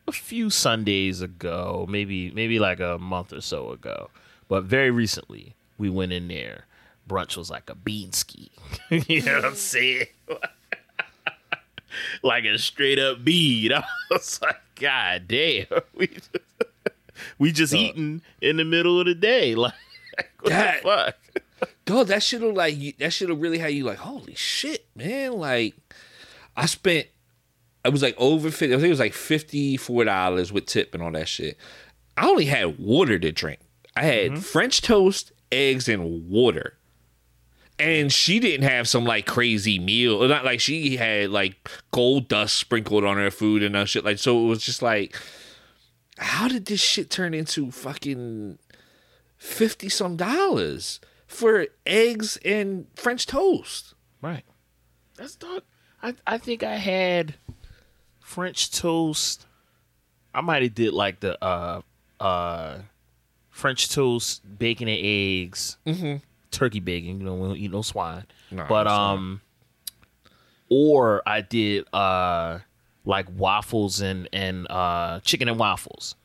a 0.07 0.12
few 0.12 0.48
Sundays 0.50 1.20
ago, 1.20 1.87
maybe 1.88 2.30
maybe 2.30 2.59
like 2.59 2.78
a 2.80 2.98
month 2.98 3.33
or 3.33 3.40
so 3.40 3.70
ago, 3.70 4.11
but 4.48 4.64
very 4.64 4.90
recently 4.90 5.54
we 5.78 5.90
went 5.90 6.12
in 6.12 6.28
there. 6.28 6.66
Brunch 7.09 7.37
was 7.37 7.50
like 7.50 7.68
a 7.68 7.74
bean 7.74 8.12
ski. 8.12 8.50
you 8.90 9.22
know 9.22 9.35
what 9.37 9.44
I'm 9.44 9.54
saying? 9.57 10.07
like 12.22 12.44
a 12.44 12.59
straight 12.59 12.98
up 12.98 13.24
bean. 13.24 13.72
I 13.74 13.85
was 14.11 14.40
like, 14.40 14.61
God 14.76 15.24
damn, 15.28 15.66
we 15.94 16.07
just, 16.07 16.30
we 17.38 17.52
just 17.52 17.74
eating 17.74 18.22
in 18.40 18.57
the 18.57 18.64
middle 18.64 19.00
of 19.00 19.07
the 19.07 19.14
day. 19.14 19.54
Like, 19.54 19.72
what 20.40 20.50
That- 20.50 20.83
the 20.83 20.88
fuck? 20.88 21.16
Dog, 21.87 22.07
that 22.07 22.22
should 22.22 22.40
have 22.42 22.54
like 22.54 22.76
you- 22.78 22.94
that 22.98 23.12
should 23.12 23.28
have 23.28 23.40
really 23.40 23.59
had 23.59 23.72
you 23.72 23.85
like, 23.85 23.98
holy 23.98 24.35
shit, 24.35 24.87
man! 24.94 25.33
Like, 25.35 25.74
I 26.56 26.66
spent, 26.66 27.06
it 27.84 27.92
was 27.92 28.02
like 28.02 28.14
over 28.18 28.50
fifty. 28.50 28.74
I 28.74 28.78
think 28.78 28.86
it 28.86 28.90
was 28.90 29.00
like 29.00 29.12
fifty 29.12 29.76
four 29.76 30.04
dollars 30.04 30.52
with 30.52 30.66
tip 30.66 30.94
and 30.94 31.02
all 31.02 31.12
that 31.12 31.28
shit. 31.28 31.56
I 32.16 32.28
only 32.28 32.46
had 32.46 32.78
water 32.78 33.18
to 33.18 33.32
drink. 33.32 33.60
I 33.96 34.04
had 34.04 34.32
mm-hmm. 34.32 34.40
French 34.40 34.82
toast, 34.82 35.32
eggs, 35.52 35.88
and 35.88 36.28
water. 36.28 36.78
And 37.78 38.12
she 38.12 38.38
didn't 38.38 38.68
have 38.68 38.88
some 38.88 39.04
like 39.04 39.26
crazy 39.26 39.78
meal. 39.78 40.26
Not 40.28 40.44
like 40.44 40.60
she 40.60 40.96
had 40.96 41.30
like 41.30 41.68
gold 41.90 42.28
dust 42.28 42.56
sprinkled 42.56 43.04
on 43.04 43.16
her 43.16 43.30
food 43.30 43.62
and 43.62 43.74
that 43.74 43.88
shit. 43.88 44.04
Like 44.04 44.18
so, 44.18 44.44
it 44.44 44.48
was 44.48 44.62
just 44.62 44.80
like, 44.80 45.16
how 46.18 46.46
did 46.46 46.66
this 46.66 46.80
shit 46.80 47.10
turn 47.10 47.34
into 47.34 47.72
fucking 47.72 48.58
fifty 49.36 49.88
some 49.88 50.16
dollars 50.16 51.00
for 51.26 51.66
eggs 51.84 52.38
and 52.44 52.86
French 52.94 53.26
toast. 53.26 53.94
Right. 54.22 54.44
That's 55.16 55.34
dog. 55.34 55.62
I 56.04 56.14
I 56.26 56.38
think 56.38 56.62
I 56.62 56.76
had 56.76 57.34
French 58.20 58.70
toast. 58.70 59.46
I 60.34 60.40
might 60.42 60.62
have 60.62 60.74
did 60.74 60.92
like 60.92 61.20
the 61.20 61.42
uh 61.42 61.80
uh 62.20 62.78
French 63.50 63.88
toast, 63.88 64.42
bacon 64.58 64.88
and 64.88 64.98
eggs, 65.02 65.78
turkey 66.50 66.80
bacon. 66.80 67.20
You 67.20 67.26
know, 67.26 67.34
we 67.34 67.48
don't 67.48 67.56
eat 67.56 67.70
no 67.72 67.82
swine. 67.82 68.24
No, 68.50 68.66
but 68.68 68.84
no 68.84 68.90
swine. 68.90 69.10
um, 69.14 69.40
or 70.68 71.22
I 71.26 71.40
did 71.40 71.86
uh 71.94 72.58
like 73.06 73.26
waffles 73.36 74.00
and 74.00 74.28
and 74.32 74.66
uh 74.70 75.20
chicken 75.20 75.48
and 75.48 75.58
waffles. 75.58 76.16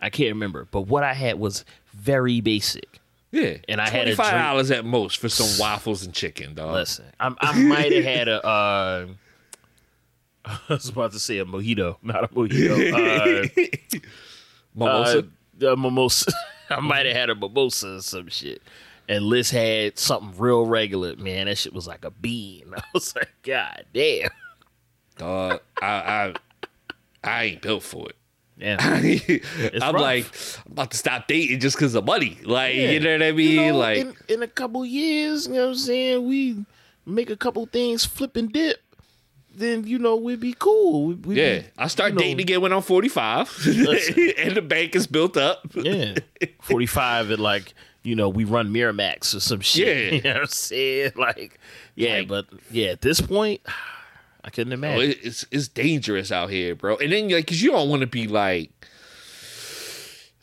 I 0.00 0.10
can't 0.10 0.30
remember, 0.30 0.66
but 0.70 0.82
what 0.82 1.04
I 1.04 1.14
had 1.14 1.38
was 1.38 1.64
very 1.92 2.40
basic. 2.40 3.00
Yeah, 3.30 3.58
And 3.68 3.80
I 3.80 3.88
had 3.90 4.16
five 4.16 4.32
dollars 4.32 4.70
at 4.70 4.84
most 4.86 5.18
for 5.18 5.28
some 5.28 5.60
waffles 5.60 6.02
and 6.04 6.14
chicken, 6.14 6.54
dog. 6.54 6.72
Listen, 6.72 7.04
I, 7.20 7.34
I 7.40 7.62
might 7.62 7.92
have 7.92 8.04
had 8.04 8.26
a. 8.28 8.44
Uh, 8.44 9.06
I 10.68 10.74
was 10.74 10.88
about 10.88 11.12
to 11.12 11.18
say 11.18 11.38
a 11.38 11.44
mojito, 11.44 11.96
not 12.02 12.24
a 12.24 12.28
mojito. 12.28 14.00
Mimosa. 14.74 15.24
Uh, 15.60 15.72
uh, 15.72 15.76
mimosa. 15.76 16.30
I 16.70 16.78
might 16.78 17.04
have 17.06 17.16
had 17.16 17.30
a 17.30 17.34
mimosa 17.34 17.96
or 17.96 18.00
some 18.00 18.28
shit. 18.28 18.62
And 19.08 19.24
Liz 19.24 19.50
had 19.50 19.98
something 19.98 20.38
real 20.38 20.66
regular. 20.66 21.16
Man, 21.16 21.46
that 21.46 21.58
shit 21.58 21.72
was 21.72 21.88
like 21.88 22.04
a 22.04 22.12
bean. 22.12 22.72
I 22.76 22.82
was 22.94 23.16
like, 23.16 23.30
God 23.42 23.86
damn. 23.92 24.30
dog, 25.16 25.60
I, 25.82 25.86
I 25.86 26.34
I 27.24 27.44
ain't 27.44 27.62
built 27.62 27.82
for 27.82 28.08
it. 28.08 28.16
Yeah. 28.56 28.76
I'm 29.82 29.94
rough. 29.94 30.00
like 30.02 30.26
I'm 30.66 30.72
about 30.72 30.90
to 30.92 30.96
stop 30.96 31.26
dating 31.26 31.58
just 31.60 31.76
because 31.76 31.94
of 31.96 32.04
money. 32.04 32.38
Like 32.44 32.74
Yeah. 32.76 32.90
you 32.90 33.00
know 33.00 33.12
what 33.14 33.22
I 33.22 33.32
mean? 33.32 33.50
You 33.50 33.72
know, 33.72 33.78
like 33.78 33.98
in, 33.98 34.14
in 34.28 34.42
a 34.42 34.48
couple 34.48 34.84
years, 34.84 35.46
you 35.48 35.54
know 35.54 35.62
what 35.62 35.68
I'm 35.70 35.74
saying? 35.76 36.26
We 36.26 36.64
make 37.06 37.30
a 37.30 37.36
couple 37.36 37.66
things 37.66 38.04
flip 38.04 38.36
and 38.36 38.52
dip. 38.52 38.78
Then 39.58 39.86
you 39.86 39.98
know 39.98 40.16
we'd 40.16 40.40
be 40.40 40.54
cool. 40.58 41.06
We'd, 41.06 41.26
we'd 41.26 41.36
yeah, 41.38 41.58
be, 41.60 41.66
I 41.76 41.88
start 41.88 42.10
you 42.12 42.14
know, 42.16 42.20
dating 42.22 42.40
again 42.40 42.60
when 42.60 42.72
I'm 42.72 42.82
45, 42.82 43.62
and 43.66 44.54
the 44.56 44.64
bank 44.66 44.94
is 44.96 45.06
built 45.06 45.36
up. 45.36 45.66
Yeah. 45.74 46.14
45 46.62 47.30
and 47.32 47.42
like, 47.42 47.74
you 48.02 48.14
know, 48.14 48.28
we 48.28 48.44
run 48.44 48.68
Miramax 48.72 49.34
or 49.34 49.40
some 49.40 49.60
shit. 49.60 50.12
Yeah. 50.12 50.16
You 50.18 50.22
know 50.22 50.32
what 50.34 50.40
I'm 50.42 50.46
saying? 50.48 51.12
Like, 51.16 51.58
yeah, 51.96 52.18
Like- 52.18 52.28
but 52.28 52.46
yeah, 52.70 52.88
at 52.90 53.00
this 53.00 53.20
point, 53.20 53.60
I 54.44 54.50
couldn't 54.50 54.72
Oh, 54.72 54.74
imagine. 54.74 55.10
it- 55.10 55.18
it's 55.24 55.44
it's 55.50 55.68
dangerous 55.68 56.30
out 56.32 56.50
here, 56.50 56.74
bro. 56.74 56.96
And 56.96 57.10
then 57.12 57.28
like, 57.28 57.46
cause 57.48 57.60
you 57.60 57.70
don't 57.72 57.88
want 57.90 58.00
to 58.00 58.06
be 58.06 58.26
like, 58.28 58.70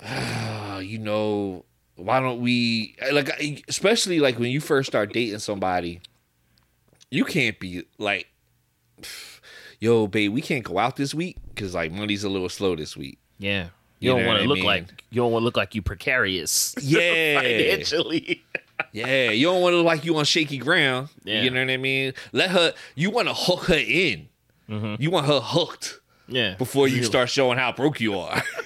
ah, 0.04 0.78
you 0.80 1.00
know, 1.00 1.66
why 1.96 2.20
don't 2.20 2.42
we 2.42 2.96
like, 3.12 3.64
especially 3.68 4.20
like 4.20 4.38
when 4.38 4.52
you 4.52 4.60
first 4.60 4.88
start 4.88 5.14
dating 5.14 5.40
somebody, 5.40 6.02
you 7.10 7.24
can't 7.24 7.58
be 7.60 7.84
like, 7.98 8.28
yo, 9.80 10.08
babe, 10.08 10.32
we 10.34 10.42
can't 10.42 10.64
go 10.64 10.78
out 10.78 10.96
this 10.96 11.14
week 11.14 11.38
because 11.54 11.74
like 11.76 11.92
money's 11.92 12.24
a 12.24 12.30
little 12.30 12.50
slow 12.50 12.76
this 12.76 12.96
week. 12.98 13.18
yeah. 13.38 13.68
You 14.00 14.12
You, 14.12 14.18
don't 14.18 14.28
want 14.28 14.42
to 14.42 14.48
look 14.48 14.58
mean? 14.58 14.66
like 14.66 15.04
you 15.10 15.22
don't 15.22 15.32
want 15.32 15.42
to 15.42 15.46
look 15.46 15.56
like 15.58 15.74
you 15.74 15.82
precarious 15.82 16.76
Yeah, 16.82 17.40
financially. 17.42 18.44
yeah. 18.92 19.30
You 19.32 19.48
don't 19.48 19.62
want 19.62 19.72
to 19.74 19.78
look 19.78 19.86
like 19.86 20.04
you 20.04 20.18
on 20.18 20.26
shaky 20.26 20.58
ground. 20.58 21.08
Yeah. 21.24 21.42
You 21.44 21.50
know 21.50 21.62
what 21.62 21.70
I 21.72 21.78
mean? 21.78 22.14
Let 22.34 22.50
her. 22.52 22.74
You 22.96 23.10
want 23.10 23.30
to 23.30 23.34
hook 23.34 23.64
her 23.66 23.74
in. 23.76 24.28
Mm-hmm. 24.70 25.02
You 25.02 25.12
want 25.12 25.28
her 25.28 25.40
hooked. 25.40 26.00
Yeah. 26.28 26.56
before 26.56 26.88
you 26.88 27.04
start 27.04 27.30
showing 27.30 27.58
how 27.60 27.72
broke 27.72 28.00
you 28.02 28.18
are. 28.20 28.42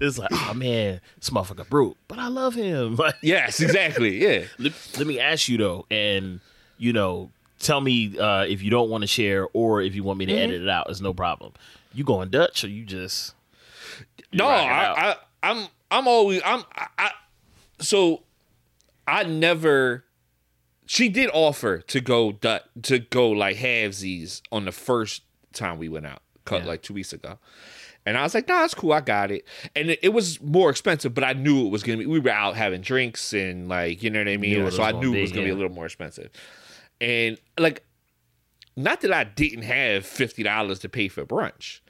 It's 0.00 0.18
like, 0.18 0.30
oh 0.32 0.52
man, 0.54 1.00
this 1.18 1.30
motherfucker 1.30 1.68
broke, 1.68 1.96
but 2.08 2.18
I 2.18 2.28
love 2.28 2.54
him. 2.54 2.98
Yes, 3.22 3.60
exactly. 3.60 4.22
Yeah. 4.22 4.44
let, 4.58 4.72
let 4.98 5.06
me 5.06 5.18
ask 5.18 5.48
you 5.48 5.56
though, 5.58 5.86
and 5.90 6.40
you 6.76 6.92
know, 6.92 7.30
tell 7.62 7.80
me 7.80 8.18
uh, 8.18 8.44
if 8.44 8.62
you 8.62 8.70
don't 8.70 8.90
want 8.90 9.02
to 9.02 9.08
share 9.08 9.48
or 9.54 9.80
if 9.80 9.94
you 9.94 10.02
want 10.04 10.18
me 10.18 10.26
to 10.26 10.32
Mm-hmm. 10.32 10.42
edit 10.42 10.62
it 10.62 10.68
out. 10.68 10.90
It's 10.90 11.00
no 11.00 11.14
problem. 11.14 11.52
You 11.94 12.04
going 12.04 12.28
Dutch 12.30 12.64
or 12.64 12.68
you 12.68 12.84
just 12.84 13.34
No, 14.32 14.48
rock 14.48 14.64
it 14.64 14.70
out. 14.70 14.98
I, 14.98 15.10
I, 15.10 15.16
I'm, 15.50 15.68
I'm 15.90 16.08
always, 16.08 16.40
I'm, 16.44 16.64
I, 16.74 16.86
I, 16.98 17.10
so 17.80 18.22
I 19.06 19.24
never. 19.24 20.04
She 20.86 21.08
did 21.08 21.30
offer 21.32 21.78
to 21.78 22.00
go 22.00 22.32
Dutch 22.32 22.62
to 22.82 22.98
go 22.98 23.30
like 23.30 23.56
halvesies 23.56 24.42
on 24.50 24.64
the 24.66 24.72
first 24.72 25.22
time 25.52 25.78
we 25.78 25.88
went 25.88 26.06
out, 26.06 26.20
cut 26.44 26.62
Yeah. 26.62 26.68
like 26.68 26.82
two 26.82 26.94
weeks 26.94 27.12
ago. 27.12 27.38
And 28.04 28.18
I 28.18 28.22
was 28.24 28.34
like, 28.34 28.48
nah, 28.48 28.60
that's 28.62 28.74
cool. 28.74 28.92
I 28.92 29.00
got 29.00 29.30
it. 29.30 29.46
And 29.76 29.90
it, 29.90 30.00
it 30.02 30.08
was 30.08 30.40
more 30.42 30.70
expensive, 30.70 31.14
but 31.14 31.22
I 31.22 31.34
knew 31.34 31.66
it 31.66 31.70
was 31.70 31.84
going 31.84 31.98
to 32.00 32.04
be, 32.04 32.10
we 32.10 32.18
were 32.18 32.30
out 32.30 32.56
having 32.56 32.80
drinks 32.80 33.32
and 33.32 33.68
like, 33.68 34.02
you 34.02 34.10
know 34.10 34.18
what 34.18 34.28
I 34.28 34.36
mean? 34.38 34.70
So 34.72 34.82
I 34.82 34.90
knew 34.90 35.14
it 35.14 35.20
was 35.20 35.30
going 35.30 35.44
to 35.44 35.48
be 35.48 35.52
a 35.52 35.54
little 35.54 35.70
more 35.70 35.86
expensive. 35.86 36.30
And 37.02 37.38
like, 37.58 37.84
not 38.76 39.00
that 39.02 39.12
I 39.12 39.24
didn't 39.24 39.62
have 39.62 40.04
$50 40.04 40.80
to 40.80 40.88
pay 40.88 41.08
for 41.08 41.26
brunch, 41.26 41.80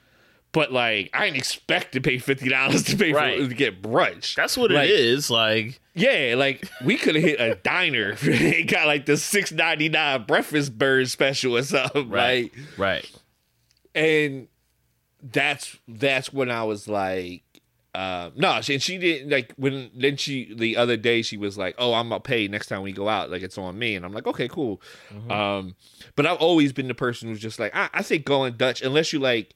but 0.51 0.71
like, 0.73 1.09
I 1.13 1.25
didn't 1.25 1.37
expect 1.37 1.93
to 1.93 2.01
pay 2.01 2.17
$50 2.17 2.85
to 2.87 2.97
pay 2.97 3.13
Right. 3.13 3.39
for, 3.41 3.47
to 3.47 3.55
get 3.55 3.81
brunch. 3.81 4.35
That's 4.35 4.57
what 4.57 4.71
Like, 4.71 4.89
it 4.89 4.95
is. 4.99 5.29
Like, 5.29 5.79
Yeah, 5.93 6.33
like 6.37 6.67
we 6.83 6.97
could 6.97 7.15
have 7.15 7.23
hit 7.23 7.39
a 7.39 7.55
diner 7.55 8.15
and 8.21 8.67
got 8.67 8.87
like 8.87 9.05
the 9.05 9.15
six 9.17 9.51
ninety 9.51 9.87
nine 9.89 10.23
breakfast 10.23 10.77
bird 10.77 11.09
special 11.09 11.55
or 11.57 11.63
something, 11.63 12.09
right? 12.09 12.51
right. 12.77 13.09
And 13.95 14.47
that's 15.21 15.77
that's 15.87 16.33
when 16.33 16.49
I 16.51 16.63
was 16.63 16.87
like, 16.87 17.43
uh, 17.95 18.31
no, 18.35 18.59
she, 18.61 18.73
and 18.73 18.81
she 18.81 18.97
didn't 18.97 19.29
like 19.29 19.53
when 19.55 19.91
then 19.95 20.17
she 20.17 20.53
the 20.55 20.77
other 20.77 20.97
day 20.97 21.21
she 21.21 21.37
was 21.37 21.57
like, 21.57 21.75
oh, 21.77 21.93
I'm 21.93 22.09
gonna 22.09 22.19
pay 22.21 22.47
next 22.47 22.67
time 22.67 22.81
we 22.81 22.91
go 22.91 23.07
out, 23.07 23.29
like 23.29 23.43
it's 23.43 23.57
on 23.57 23.77
me, 23.77 23.95
and 23.95 24.03
I'm 24.03 24.13
like, 24.13 24.25
okay, 24.25 24.47
cool. 24.47 24.81
Um, 25.29 25.75
but 26.15 26.25
I've 26.25 26.37
always 26.37 26.73
been 26.73 26.87
the 26.87 26.95
person 26.95 27.29
who's 27.29 27.39
just 27.39 27.59
like, 27.59 27.75
I, 27.75 27.89
I 27.93 28.01
think 28.01 28.25
going 28.25 28.53
Dutch 28.53 28.81
unless 28.81 29.13
you 29.13 29.19
like, 29.19 29.53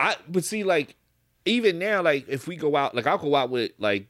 I 0.00 0.16
would 0.30 0.44
see 0.46 0.64
like 0.64 0.96
even 1.44 1.78
now, 1.78 2.02
like 2.02 2.26
if 2.28 2.46
we 2.46 2.56
go 2.56 2.74
out, 2.74 2.94
like 2.94 3.06
I'll 3.06 3.18
go 3.18 3.34
out 3.34 3.50
with 3.50 3.72
like 3.78 4.08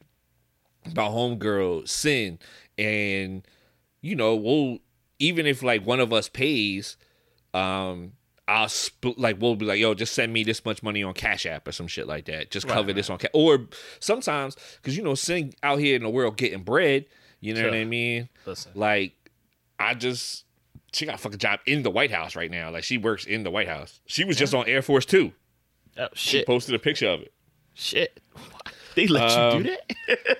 my 0.95 1.03
homegirl 1.03 1.87
Sin, 1.87 2.39
and 2.77 3.45
you 4.01 4.15
know 4.15 4.35
we'll 4.35 4.79
even 5.19 5.45
if 5.45 5.63
like 5.63 5.85
one 5.85 5.99
of 5.99 6.13
us 6.13 6.29
pays, 6.29 6.95
um, 7.53 8.13
I'll 8.47 8.69
split 8.69 9.17
like 9.17 9.37
we'll 9.41 9.55
be 9.55 9.65
like, 9.65 9.79
yo, 9.79 9.93
just 9.95 10.13
send 10.13 10.31
me 10.31 10.43
this 10.43 10.63
much 10.65 10.83
money 10.83 11.01
on 11.03 11.13
Cash 11.13 11.45
App 11.47 11.67
or 11.67 11.71
some 11.71 11.87
shit 11.87 12.05
like 12.07 12.25
that. 12.25 12.51
Just 12.51 12.67
cover 12.67 12.87
Right, 12.87 12.95
this 12.95 13.09
on 13.09 13.17
Cash. 13.17 13.31
Or 13.33 13.65
sometimes 13.99 14.55
because 14.77 14.95
you 14.95 15.03
know 15.03 15.15
Sin 15.15 15.53
out 15.63 15.79
here 15.79 15.95
in 15.95 16.03
the 16.03 16.09
world 16.09 16.37
getting 16.37 16.61
bread. 16.63 17.05
You 17.39 17.53
know 17.55 17.63
what 17.65 17.73
I 17.73 17.85
mean? 17.85 18.29
Listen. 18.45 18.71
Like 18.75 19.13
I 19.79 19.93
just 19.95 20.45
she 20.93 21.05
got 21.05 21.15
a 21.15 21.17
fucking 21.17 21.39
job 21.39 21.59
in 21.65 21.81
the 21.83 21.89
White 21.89 22.11
House 22.11 22.35
right 22.35 22.51
now. 22.51 22.69
Like 22.71 22.83
she 22.83 22.97
works 22.97 23.25
in 23.25 23.43
the 23.43 23.51
White 23.51 23.67
House. 23.67 23.99
She 24.05 24.23
was 24.23 24.37
just 24.37 24.53
on 24.53 24.67
Air 24.67 24.81
Force 24.81 25.05
Two. 25.05 25.31
Oh, 25.97 26.07
shit! 26.13 26.41
She 26.41 26.45
posted 26.45 26.75
a 26.75 26.79
picture 26.79 27.07
of 27.09 27.21
it. 27.21 27.33
Shit. 27.73 28.19
They 28.95 29.07
let 29.07 29.29
Um, 29.31 29.57
you 29.57 29.63
do 29.63 29.77
that? 30.07 30.37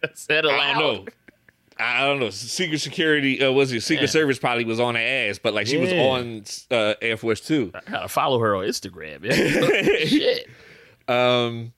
That's 0.00 0.26
that 0.28 0.44
allowed? 0.44 0.58
I 0.58 0.72
don't 0.78 1.04
know. 1.04 1.12
I 1.78 2.04
don't 2.06 2.20
know. 2.20 2.30
Secret 2.30 2.80
Security 2.80 3.42
uh, 3.42 3.50
was 3.52 3.72
it? 3.72 3.80
Secret 3.82 4.02
Yeah. 4.04 4.10
Service 4.10 4.38
probably 4.38 4.64
was 4.64 4.80
on 4.80 4.94
her 4.94 5.00
ass, 5.00 5.38
but 5.42 5.54
like 5.54 5.66
she 5.66 5.76
was 5.76 5.92
on 5.92 6.44
uh, 6.70 6.94
Air 7.02 7.16
Force 7.16 7.40
Two. 7.40 7.72
I 7.74 7.90
gotta 7.90 8.08
follow 8.08 8.38
her 8.40 8.54
on 8.56 8.64
Instagram. 8.64 9.24
Yeah. 9.24 10.04
shit. 10.06 10.48
Um, 11.08 11.72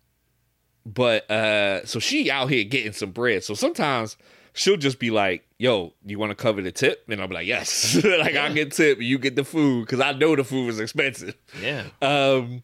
but 0.85 1.31
uh, 1.31 1.85
so 1.87 1.99
she 1.99 2.31
out 2.31 2.51
here 2.51 2.65
getting 2.65 2.93
some 2.93 3.11
bread. 3.11 3.43
So 3.43 3.55
sometimes 3.55 4.17
she'll 4.53 4.77
just 4.77 4.99
be 4.99 5.11
like, 5.11 5.45
"Yo, 5.59 5.95
you 6.05 6.19
want 6.19 6.31
to 6.31 6.37
cover 6.37 6.63
the 6.63 6.73
tip?" 6.73 7.05
And 7.09 7.21
I'll 7.21 7.29
be 7.29 7.35
like, 7.35 7.47
"Yes." 7.47 8.03
like 8.05 8.37
I'll 8.37 8.53
get 8.55 8.73
tip, 8.73 9.01
you 9.01 9.19
get 9.19 9.35
the 9.37 9.45
food 9.45 9.87
because 9.87 10.01
I 10.01 10.13
know 10.13 10.37
the 10.37 10.45
food 10.45 10.69
is 10.69 10.81
expensive. 10.81 11.35
Yeah. 11.61 11.85
Um, 12.03 12.63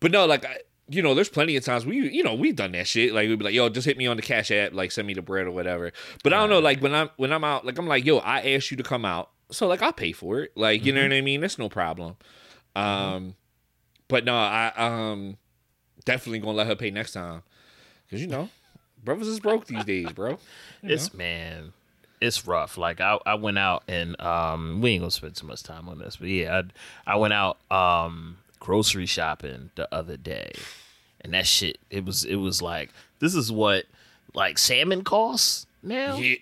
but 0.00 0.10
no, 0.10 0.26
like 0.26 0.44
I, 0.44 0.58
you 0.94 1.02
know, 1.02 1.14
there's 1.14 1.28
plenty 1.28 1.56
of 1.56 1.64
times 1.64 1.84
we, 1.84 2.08
you 2.10 2.22
know, 2.22 2.34
we've 2.34 2.56
done 2.56 2.72
that 2.72 2.86
shit. 2.86 3.12
Like 3.12 3.28
we'd 3.28 3.38
be 3.38 3.44
like, 3.44 3.54
"Yo, 3.54 3.68
just 3.68 3.86
hit 3.86 3.96
me 3.98 4.06
on 4.06 4.16
the 4.16 4.22
Cash 4.22 4.50
App, 4.50 4.72
like 4.72 4.92
send 4.92 5.06
me 5.06 5.14
the 5.14 5.22
bread 5.22 5.46
or 5.46 5.50
whatever." 5.52 5.92
But 6.22 6.32
I 6.32 6.38
don't 6.38 6.50
know, 6.50 6.60
like 6.60 6.80
when 6.80 6.94
I'm 6.94 7.10
when 7.16 7.32
I'm 7.32 7.44
out, 7.44 7.64
like 7.66 7.78
I'm 7.78 7.86
like, 7.86 8.04
"Yo, 8.04 8.18
I 8.18 8.40
asked 8.54 8.70
you 8.70 8.76
to 8.76 8.82
come 8.82 9.04
out, 9.04 9.30
so 9.50 9.66
like 9.66 9.82
I'll 9.82 9.92
pay 9.92 10.12
for 10.12 10.40
it." 10.40 10.52
Like 10.56 10.84
you 10.84 10.92
know 10.92 11.02
what 11.02 11.12
I 11.12 11.20
mean? 11.20 11.40
That's 11.40 11.58
no 11.58 11.68
problem. 11.68 12.16
Um, 12.76 13.34
but 14.08 14.24
no, 14.24 14.34
I 14.34 14.72
um 14.76 15.36
definitely 16.04 16.40
gonna 16.40 16.56
let 16.56 16.66
her 16.66 16.76
pay 16.76 16.90
next 16.90 17.12
time 17.12 17.42
because 18.06 18.20
you 18.20 18.28
know, 18.28 18.48
brothers 19.02 19.28
is 19.28 19.40
broke 19.40 19.66
these 19.66 19.84
days, 19.84 20.10
bro. 20.12 20.30
You 20.30 20.36
It's 20.94 21.14
man, 21.14 21.72
it's 22.20 22.46
rough. 22.46 22.76
Like 22.76 23.00
I, 23.00 23.18
I 23.26 23.34
went 23.34 23.58
out 23.58 23.84
and 23.88 24.20
um, 24.20 24.80
we 24.80 24.92
ain't 24.92 25.02
gonna 25.02 25.10
spend 25.10 25.36
too 25.36 25.46
much 25.46 25.62
time 25.62 25.88
on 25.88 25.98
this, 25.98 26.16
but 26.16 26.28
yeah, 26.28 26.62
I, 27.06 27.14
I 27.14 27.16
went 27.16 27.32
out 27.32 27.58
um 27.70 28.38
grocery 28.60 29.06
shopping 29.06 29.70
the 29.74 29.92
other 29.94 30.16
day, 30.16 30.52
and 31.24 31.34
that 31.34 31.46
shit, 31.46 31.78
it 31.90 32.04
was, 32.04 32.24
it 32.24 32.36
was 32.36 32.62
like 32.62 32.90
this 33.18 33.34
is 33.34 33.50
what 33.50 33.86
like 34.34 34.58
salmon 34.58 35.02
costs 35.02 35.66
now. 35.82 36.16
Yeah. 36.16 36.36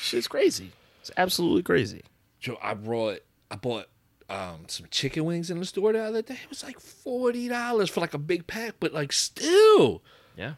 Shit's 0.00 0.28
crazy. 0.28 0.70
It's 1.00 1.10
absolutely 1.16 1.62
crazy. 1.62 2.02
Joe, 2.40 2.58
I 2.62 2.74
brought 2.74 3.20
I 3.50 3.56
bought 3.56 3.86
um 4.28 4.64
some 4.68 4.86
chicken 4.90 5.24
wings 5.24 5.50
in 5.50 5.58
the 5.58 5.64
store 5.66 5.92
the 5.92 6.00
other 6.02 6.22
day. 6.22 6.38
It 6.42 6.48
was 6.48 6.62
like 6.62 6.78
forty 6.80 7.48
dollars 7.48 7.90
for 7.90 8.00
like 8.00 8.14
a 8.14 8.18
big 8.18 8.46
pack, 8.46 8.74
but 8.80 8.92
like 8.92 9.12
still, 9.12 10.02
Yeah. 10.36 10.54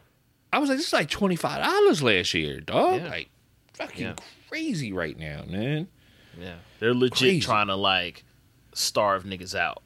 I 0.51 0.59
was 0.59 0.69
like, 0.69 0.77
this 0.77 0.87
is 0.87 0.93
like 0.93 1.09
twenty 1.09 1.35
five 1.35 1.63
dollars 1.63 2.01
last 2.03 2.33
year, 2.33 2.59
dog. 2.59 3.01
Yeah. 3.01 3.09
Like 3.09 3.29
fucking 3.73 4.01
Yeah. 4.03 4.15
crazy 4.49 4.93
right 4.93 5.17
now, 5.17 5.43
man. 5.47 5.87
Yeah. 6.39 6.55
They're 6.79 6.93
legit 6.93 7.17
Crazy. 7.17 7.39
trying 7.41 7.67
to 7.67 7.75
like 7.75 8.23
starve 8.73 9.23
niggas 9.23 9.55
out. 9.55 9.81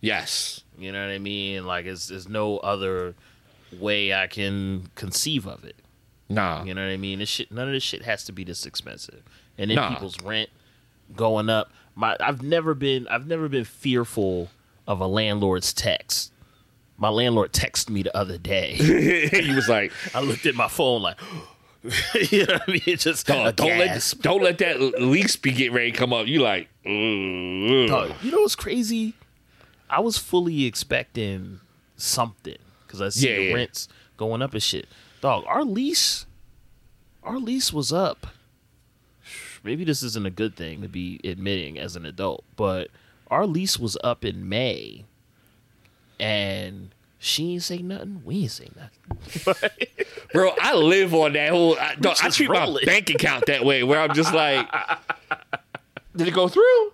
Yes, 0.00 0.61
You 0.78 0.92
know 0.92 1.04
what 1.06 1.12
I 1.12 1.18
mean? 1.18 1.64
Like, 1.66 1.86
it's, 1.86 2.08
there's 2.08 2.28
no 2.28 2.58
other 2.58 3.14
way 3.78 4.12
I 4.14 4.26
can 4.26 4.88
conceive 4.94 5.46
of 5.46 5.64
it. 5.64 5.76
nah, 6.28 6.64
You 6.64 6.74
know 6.74 6.82
what 6.84 6.92
I 6.92 6.96
mean? 6.96 7.18
This 7.20 7.28
shit, 7.28 7.50
none 7.52 7.68
of 7.68 7.72
this 7.74 7.82
shit 7.82 8.02
has 8.02 8.24
to 8.24 8.32
be 8.32 8.44
this 8.44 8.66
expensive. 8.66 9.22
And 9.58 9.70
then 9.70 9.76
Nah. 9.76 9.90
people's 9.90 10.20
rent 10.22 10.50
going 11.14 11.48
up. 11.50 11.70
My, 11.94 12.16
I've 12.20 12.42
never 12.42 12.74
been, 12.74 13.06
I've 13.08 13.26
never 13.26 13.48
been 13.48 13.64
fearful 13.64 14.48
of 14.88 15.00
a 15.00 15.06
landlord's 15.06 15.72
text. 15.72 16.32
My 16.96 17.08
landlord 17.10 17.52
texted 17.52 17.90
me 17.90 18.02
the 18.02 18.16
other 18.16 18.38
day. 18.38 18.72
he 18.74 19.54
was 19.54 19.68
like, 19.68 19.92
I 20.14 20.20
looked 20.20 20.46
at 20.46 20.54
my 20.54 20.68
phone 20.68 21.02
like, 21.02 21.18
you 22.30 22.46
know 22.46 22.54
what 22.54 22.62
I 22.68 22.72
mean? 22.72 22.82
It 22.86 23.00
just 23.00 23.26
dog, 23.26 23.56
don't 23.56 23.76
let 23.78 24.14
don't 24.20 24.42
let 24.42 24.58
that 24.58 24.78
lease 25.00 25.34
be 25.34 25.50
getting 25.52 25.74
ready 25.74 25.90
to 25.90 25.98
come 25.98 26.12
up. 26.12 26.28
You 26.28 26.40
like, 26.40 26.68
"Ugh." 26.86 27.88
Dog, 27.88 28.12
you 28.22 28.30
know 28.30 28.40
what's 28.42 28.54
crazy? 28.54 29.14
I 29.92 30.00
was 30.00 30.16
fully 30.18 30.64
expecting 30.64 31.60
something 31.96 32.56
because 32.86 33.00
I 33.02 33.10
see 33.10 33.28
Yeah, 33.28 33.36
the 33.36 33.42
yeah. 33.44 33.54
rents 33.54 33.88
going 34.16 34.40
up 34.42 34.54
and 34.54 34.62
shit. 34.62 34.86
Dog, 35.20 35.44
our 35.46 35.64
lease, 35.64 36.26
our 37.22 37.38
lease 37.38 37.72
was 37.72 37.92
up. 37.92 38.26
Maybe 39.62 39.84
this 39.84 40.02
isn't 40.02 40.26
a 40.26 40.30
good 40.30 40.56
thing 40.56 40.82
to 40.82 40.88
be 40.88 41.20
admitting 41.22 41.78
as 41.78 41.94
an 41.94 42.04
adult, 42.06 42.42
but 42.56 42.88
our 43.30 43.46
lease 43.46 43.78
was 43.78 43.96
up 44.02 44.24
in 44.24 44.48
May, 44.48 45.04
and 46.18 46.90
she 47.18 47.52
ain't 47.52 47.62
say 47.62 47.78
nothing. 47.78 48.22
We 48.24 48.42
ain't 48.42 48.50
say 48.50 48.68
nothing. 48.74 49.70
bro. 50.32 50.52
I 50.60 50.74
live 50.74 51.14
on 51.14 51.34
that 51.34 51.50
whole. 51.50 51.78
I, 51.78 51.94
dog, 51.94 52.16
I 52.22 52.30
treat 52.30 52.50
my 52.50 52.76
bank 52.84 53.10
account 53.10 53.46
that 53.46 53.64
way, 53.64 53.82
where 53.84 54.00
I'm 54.00 54.14
just 54.14 54.34
like, 54.34 54.66
did 56.16 56.26
it 56.28 56.34
go 56.34 56.48
through? 56.48 56.92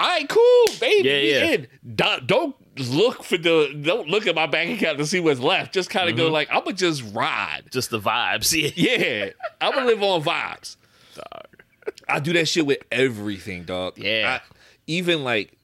All 0.00 0.06
right, 0.08 0.28
cool, 0.28 0.64
baby. 0.80 1.08
Yeah, 1.08 1.16
yeah. 1.18 1.50
in. 1.52 1.68
Don't, 1.94 2.26
don't 2.26 2.56
look 2.78 3.22
for 3.22 3.36
the. 3.36 3.78
Don't 3.82 4.08
look 4.08 4.26
at 4.26 4.34
my 4.34 4.46
bank 4.46 4.80
account 4.80 4.98
to 4.98 5.06
see 5.06 5.20
what's 5.20 5.40
left. 5.40 5.74
Just 5.74 5.90
kind 5.90 6.08
of 6.08 6.16
Mm-hmm. 6.16 6.24
go 6.26 6.32
like, 6.32 6.48
I'm 6.50 6.64
gonna 6.64 6.74
just 6.76 7.02
ride. 7.14 7.64
Just 7.70 7.90
the 7.90 8.00
vibes. 8.00 8.50
Yeah. 8.76 8.96
Yeah, 8.96 9.30
I'm 9.60 9.72
gonna 9.74 9.86
live 9.86 10.02
on 10.02 10.22
vibes. 10.22 10.76
Dog. 11.14 11.62
I 12.08 12.18
do 12.20 12.32
that 12.32 12.46
shit 12.48 12.64
with 12.66 12.78
everything, 12.90 13.64
dog. 13.64 13.98
Yeah. 13.98 14.38
I, 14.42 14.50
even 14.86 15.22
like, 15.22 15.58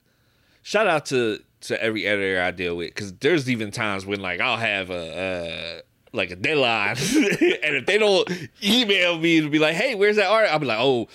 shout 0.62 0.86
out 0.86 1.06
to 1.06 1.40
to 1.62 1.82
every 1.82 2.06
editor 2.06 2.42
I 2.42 2.50
deal 2.50 2.76
with, 2.76 2.88
because 2.94 3.12
there's 3.14 3.48
even 3.48 3.70
times 3.70 4.04
when 4.04 4.20
like 4.20 4.40
I'll 4.40 4.58
have 4.58 4.90
a. 4.90 5.76
Uh, 5.76 5.80
like 6.12 6.30
a 6.30 6.36
deadline, 6.36 6.96
and 6.98 7.76
if 7.76 7.84
they 7.84 7.98
don't 7.98 8.26
email 8.64 9.18
me 9.18 9.42
to 9.42 9.50
be 9.50 9.58
like, 9.58 9.74
"Hey, 9.74 9.94
where's 9.94 10.16
that 10.16 10.30
art?" 10.30 10.48
I'll 10.50 10.58
be 10.58 10.64
like, 10.64 10.78
"Oh, 10.80 11.08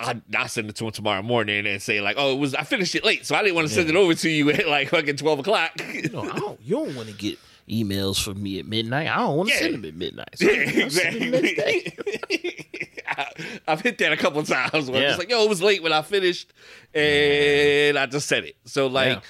I 0.00 0.20
I 0.36 0.46
send 0.48 0.68
it 0.68 0.76
to 0.76 0.84
him 0.86 0.90
tomorrow 0.90 1.22
morning," 1.22 1.66
and 1.66 1.80
say 1.80 2.00
like, 2.00 2.16
"Oh, 2.18 2.34
it 2.34 2.38
was 2.38 2.54
I 2.54 2.62
finished 2.64 2.94
it 2.94 3.04
late, 3.04 3.24
so 3.26 3.34
I 3.36 3.42
didn't 3.42 3.54
want 3.54 3.68
to 3.68 3.74
send 3.74 3.88
it 3.88 3.96
over 3.96 4.14
to 4.14 4.28
you 4.28 4.50
at 4.52 4.66
like 4.68 4.88
fucking 4.88 5.16
twelve 5.16 5.38
o'clock." 5.38 5.72
You 5.92 6.08
know, 6.10 6.22
I 6.22 6.38
don't. 6.38 6.60
You 6.60 6.76
don't 6.76 6.94
want 6.96 7.08
to 7.08 7.14
get 7.14 7.38
emails 7.68 8.22
from 8.22 8.42
me 8.42 8.58
at 8.58 8.66
midnight. 8.66 9.06
I 9.08 9.16
don't 9.18 9.36
want 9.36 9.48
to 9.50 9.54
Yeah. 9.54 9.60
send 9.60 9.74
them 9.74 9.84
at 9.84 9.94
midnight. 9.94 10.28
So 10.36 10.50
Yeah, 10.50 10.84
I'll 10.84 10.90
send 10.90 11.20
them 11.20 11.30
the 11.30 11.40
next 11.40 11.56
day. 11.56 11.94
exactly. 11.96 13.00
I, 13.06 13.26
I've 13.68 13.80
hit 13.80 13.98
that 13.98 14.12
a 14.12 14.16
couple 14.16 14.40
of 14.40 14.48
times 14.48 14.90
where 14.90 15.00
Yeah. 15.00 15.08
just 15.08 15.18
like, 15.20 15.30
yo, 15.30 15.42
it 15.44 15.48
was 15.48 15.62
late 15.62 15.82
when 15.82 15.92
I 15.92 16.02
finished, 16.02 16.52
and 16.94 17.98
I 17.98 18.06
just 18.06 18.26
said 18.28 18.44
it. 18.44 18.56
So 18.64 18.86
like, 18.88 19.16
Yeah. 19.16 19.20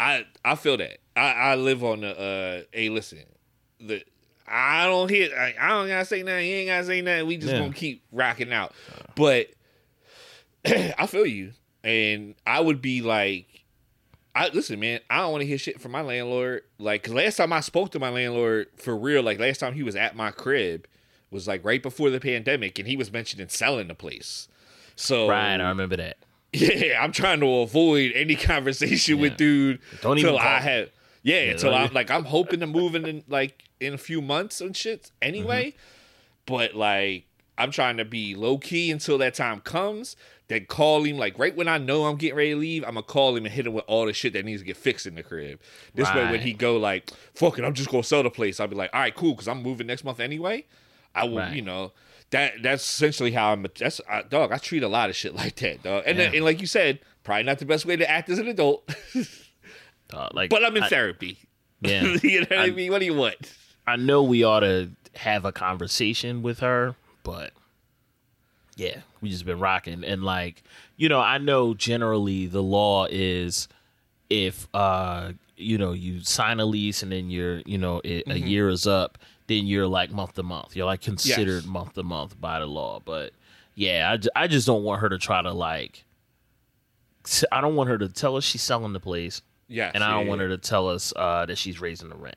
I 0.00 0.26
I 0.44 0.54
feel 0.56 0.76
that. 0.76 0.98
I, 1.16 1.32
I 1.32 1.54
live 1.54 1.82
on 1.84 2.00
the. 2.02 2.18
uh 2.18 2.62
Hey, 2.72 2.88
listen, 2.90 3.20
the 3.80 4.02
I 4.46 4.84
don't 4.86 5.08
hit. 5.08 5.32
I, 5.32 5.54
I 5.58 5.68
don't 5.68 5.88
gotta 5.88 6.04
say 6.04 6.22
nothing. 6.22 6.46
You 6.48 6.56
ain't 6.56 6.68
gotta 6.68 6.84
say 6.84 7.00
nothing. 7.00 7.26
We 7.26 7.36
just 7.38 7.52
Yeah. 7.54 7.60
gonna 7.60 7.72
keep 7.72 8.02
rocking 8.12 8.52
out. 8.52 8.74
But 9.16 9.48
I 10.98 11.06
feel 11.06 11.26
you, 11.26 11.52
and 11.82 12.34
I 12.46 12.60
would 12.60 12.80
be 12.82 13.00
like. 13.02 13.46
I 14.36 14.48
listen, 14.48 14.80
man. 14.80 14.98
I 15.08 15.18
don't 15.18 15.30
want 15.30 15.42
to 15.42 15.46
hear 15.46 15.58
shit 15.58 15.80
from 15.80 15.92
my 15.92 16.02
landlord. 16.02 16.62
Like, 16.76 17.08
last 17.08 17.36
time 17.36 17.52
I 17.52 17.60
spoke 17.60 17.92
to 17.92 18.00
my 18.00 18.08
landlord 18.08 18.66
for 18.74 18.96
real, 18.96 19.22
like 19.22 19.38
last 19.38 19.58
time 19.60 19.74
he 19.74 19.84
was 19.84 19.94
at 19.94 20.16
my 20.16 20.32
crib, 20.32 20.88
was 21.30 21.46
like 21.46 21.64
right 21.64 21.80
before 21.80 22.10
the 22.10 22.18
pandemic, 22.18 22.80
and 22.80 22.88
he 22.88 22.96
was 22.96 23.12
mentioning 23.12 23.48
selling 23.48 23.86
the 23.86 23.94
place. 23.94 24.48
So 24.96 25.28
Right, 25.28 25.60
I 25.60 25.68
remember 25.68 25.96
that. 25.98 26.16
yeah, 26.52 27.00
I'm 27.00 27.12
trying 27.12 27.38
to 27.40 27.46
avoid 27.46 28.12
any 28.14 28.34
conversation 28.52 29.16
Yeah. 29.18 29.22
with 29.22 29.36
dude 29.36 29.78
Don't 30.00 30.18
even 30.18 30.36
I 30.36 30.58
have. 30.58 30.90
Yeah, 31.22 31.42
Yeah, 31.44 31.50
until 31.52 31.70
don't 31.70 31.80
I'm 31.82 31.92
like 31.92 32.10
I'm 32.10 32.24
hoping 32.24 32.58
to 32.60 32.66
move 32.66 32.94
in, 32.94 33.06
in 33.06 33.24
like 33.28 33.64
in 33.80 33.94
a 33.94 33.98
few 33.98 34.20
months 34.20 34.60
and 34.60 34.76
shit 34.76 35.10
anyway. 35.22 35.70
Mm-hmm. 35.70 36.54
But 36.54 36.74
like 36.74 37.26
I'm 37.56 37.70
trying 37.70 37.96
to 37.98 38.04
be 38.04 38.34
low 38.34 38.58
key 38.58 38.90
until 38.90 39.18
that 39.18 39.34
time 39.34 39.60
comes. 39.60 40.16
Then 40.48 40.66
call 40.66 41.02
him 41.04 41.16
like 41.16 41.38
right 41.38 41.56
when 41.56 41.68
I 41.68 41.78
know 41.78 42.04
I'm 42.04 42.16
getting 42.16 42.36
ready 42.36 42.50
to 42.50 42.56
leave. 42.56 42.82
I'm 42.84 42.90
gonna 42.94 43.02
call 43.02 43.34
him 43.36 43.44
and 43.46 43.54
hit 43.54 43.66
him 43.66 43.72
with 43.72 43.84
all 43.86 44.04
the 44.06 44.12
shit 44.12 44.34
that 44.34 44.44
needs 44.44 44.60
to 44.60 44.66
get 44.66 44.76
fixed 44.76 45.06
in 45.06 45.14
the 45.14 45.22
crib. 45.22 45.58
This 45.94 46.12
way, 46.14 46.30
when 46.30 46.40
he 46.40 46.52
go 46.52 46.76
like, 46.76 47.10
"Fuck 47.34 47.58
it, 47.58 47.64
I'm 47.64 47.72
just 47.72 47.88
gonna 47.90 48.02
sell 48.04 48.22
the 48.22 48.30
place," 48.30 48.60
I'll 48.60 48.66
be 48.68 48.76
like, 48.76 48.90
"All 48.92 49.00
right, 49.00 49.14
cool," 49.14 49.32
because 49.32 49.48
I'm 49.48 49.62
moving 49.62 49.86
next 49.86 50.04
month 50.04 50.20
anyway. 50.20 50.66
I 51.14 51.24
will, 51.24 51.38
Right. 51.38 51.54
you 51.54 51.62
know, 51.62 51.92
that 52.30 52.54
that's 52.62 52.82
essentially 52.84 53.32
how 53.32 53.52
I'm. 53.52 53.64
That's 53.78 54.00
I, 54.08 54.22
dog. 54.22 54.52
I 54.52 54.58
treat 54.58 54.82
a 54.82 54.88
lot 54.88 55.08
of 55.08 55.16
shit 55.16 55.34
like 55.42 55.54
that, 55.56 55.82
dog. 55.82 56.02
And 56.06 56.18
then, 56.18 56.34
and 56.34 56.44
like 56.44 56.60
you 56.60 56.66
said, 56.66 56.98
probably 57.22 57.44
not 57.44 57.58
the 57.58 57.64
best 57.64 57.86
way 57.86 57.96
to 57.96 58.10
act 58.10 58.28
as 58.28 58.38
an 58.38 58.48
adult, 58.48 58.86
Uh, 60.12 60.28
like, 60.34 60.50
but 60.50 60.62
I'm 60.64 60.76
in 60.76 60.82
I, 60.82 60.88
therapy. 60.88 61.38
Yeah, 61.80 62.16
you 62.22 62.40
know 62.40 62.46
what 62.50 62.58
I, 62.58 62.64
I- 62.64 62.70
mean? 62.70 62.90
What 62.92 63.00
do 63.00 63.04
you 63.06 63.14
want? 63.14 63.36
I 63.86 63.96
know 63.96 64.22
we 64.22 64.42
ought 64.44 64.60
to 64.60 64.90
have 65.16 65.44
a 65.44 65.52
conversation 65.52 66.40
with 66.42 66.60
her, 66.60 66.96
but 67.22 67.52
yeah, 68.76 68.98
we 69.20 69.30
just 69.30 69.44
been 69.44 69.60
rocking 69.60 70.04
and 70.04 70.22
like 70.24 70.62
you 70.96 71.08
know, 71.08 71.20
I 71.20 71.38
know 71.38 71.74
generally 71.74 72.46
the 72.46 72.62
law 72.62 73.06
is 73.10 73.68
if 74.30 74.68
uh 74.74 75.32
you 75.56 75.78
know 75.78 75.92
you 75.92 76.20
sign 76.20 76.58
a 76.60 76.64
lease 76.66 77.02
and 77.02 77.12
then 77.12 77.30
you're 77.30 77.58
you 77.66 77.78
know 77.78 78.00
it, 78.04 78.26
Mm-hmm. 78.26 78.30
a 78.32 78.34
year 78.48 78.68
is 78.68 78.86
up, 78.86 79.18
then 79.46 79.66
you're 79.66 79.86
like 79.86 80.10
month 80.10 80.34
to 80.34 80.42
month. 80.42 80.74
You're 80.76 80.86
like 80.86 81.00
considered 81.02 81.64
month 81.66 81.94
to 81.94 82.02
month 82.02 82.40
by 82.40 82.58
the 82.60 82.66
law. 82.66 83.00
But 83.04 83.32
yeah, 83.76 84.16
I, 84.36 84.44
I 84.44 84.46
just 84.48 84.66
don't 84.66 84.82
want 84.84 85.00
her 85.02 85.08
to 85.08 85.18
try 85.18 85.42
to 85.42 85.52
like. 85.52 86.04
I 87.50 87.60
don't 87.60 87.74
want 87.74 87.88
her 87.88 87.98
to 87.98 88.08
tell 88.08 88.36
us 88.36 88.44
she's 88.44 88.62
selling 88.62 88.92
the 88.92 89.00
place, 89.00 89.40
Yeah, 89.68 89.90
and 89.94 90.04
I 90.04 90.10
don't 90.10 90.26
want 90.26 90.40
her 90.42 90.48
to 90.48 90.58
tell 90.58 90.88
us 90.88 91.12
uh, 91.16 91.46
that 91.46 91.56
she's 91.56 91.80
raising 91.80 92.10
the 92.10 92.16
rent. 92.16 92.36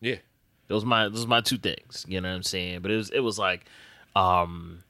Yeah, 0.00 0.16
Those 0.68 0.84
my 0.84 1.08
those 1.08 1.26
my 1.26 1.40
two 1.40 1.58
things. 1.58 2.04
You 2.08 2.20
know 2.20 2.28
what 2.28 2.36
I'm 2.36 2.42
saying? 2.44 2.80
But 2.82 2.90
it 2.92 2.96
was 2.96 3.10
it 3.10 3.18
was 3.20 3.36
like, 3.38 3.64
um, 4.14 4.84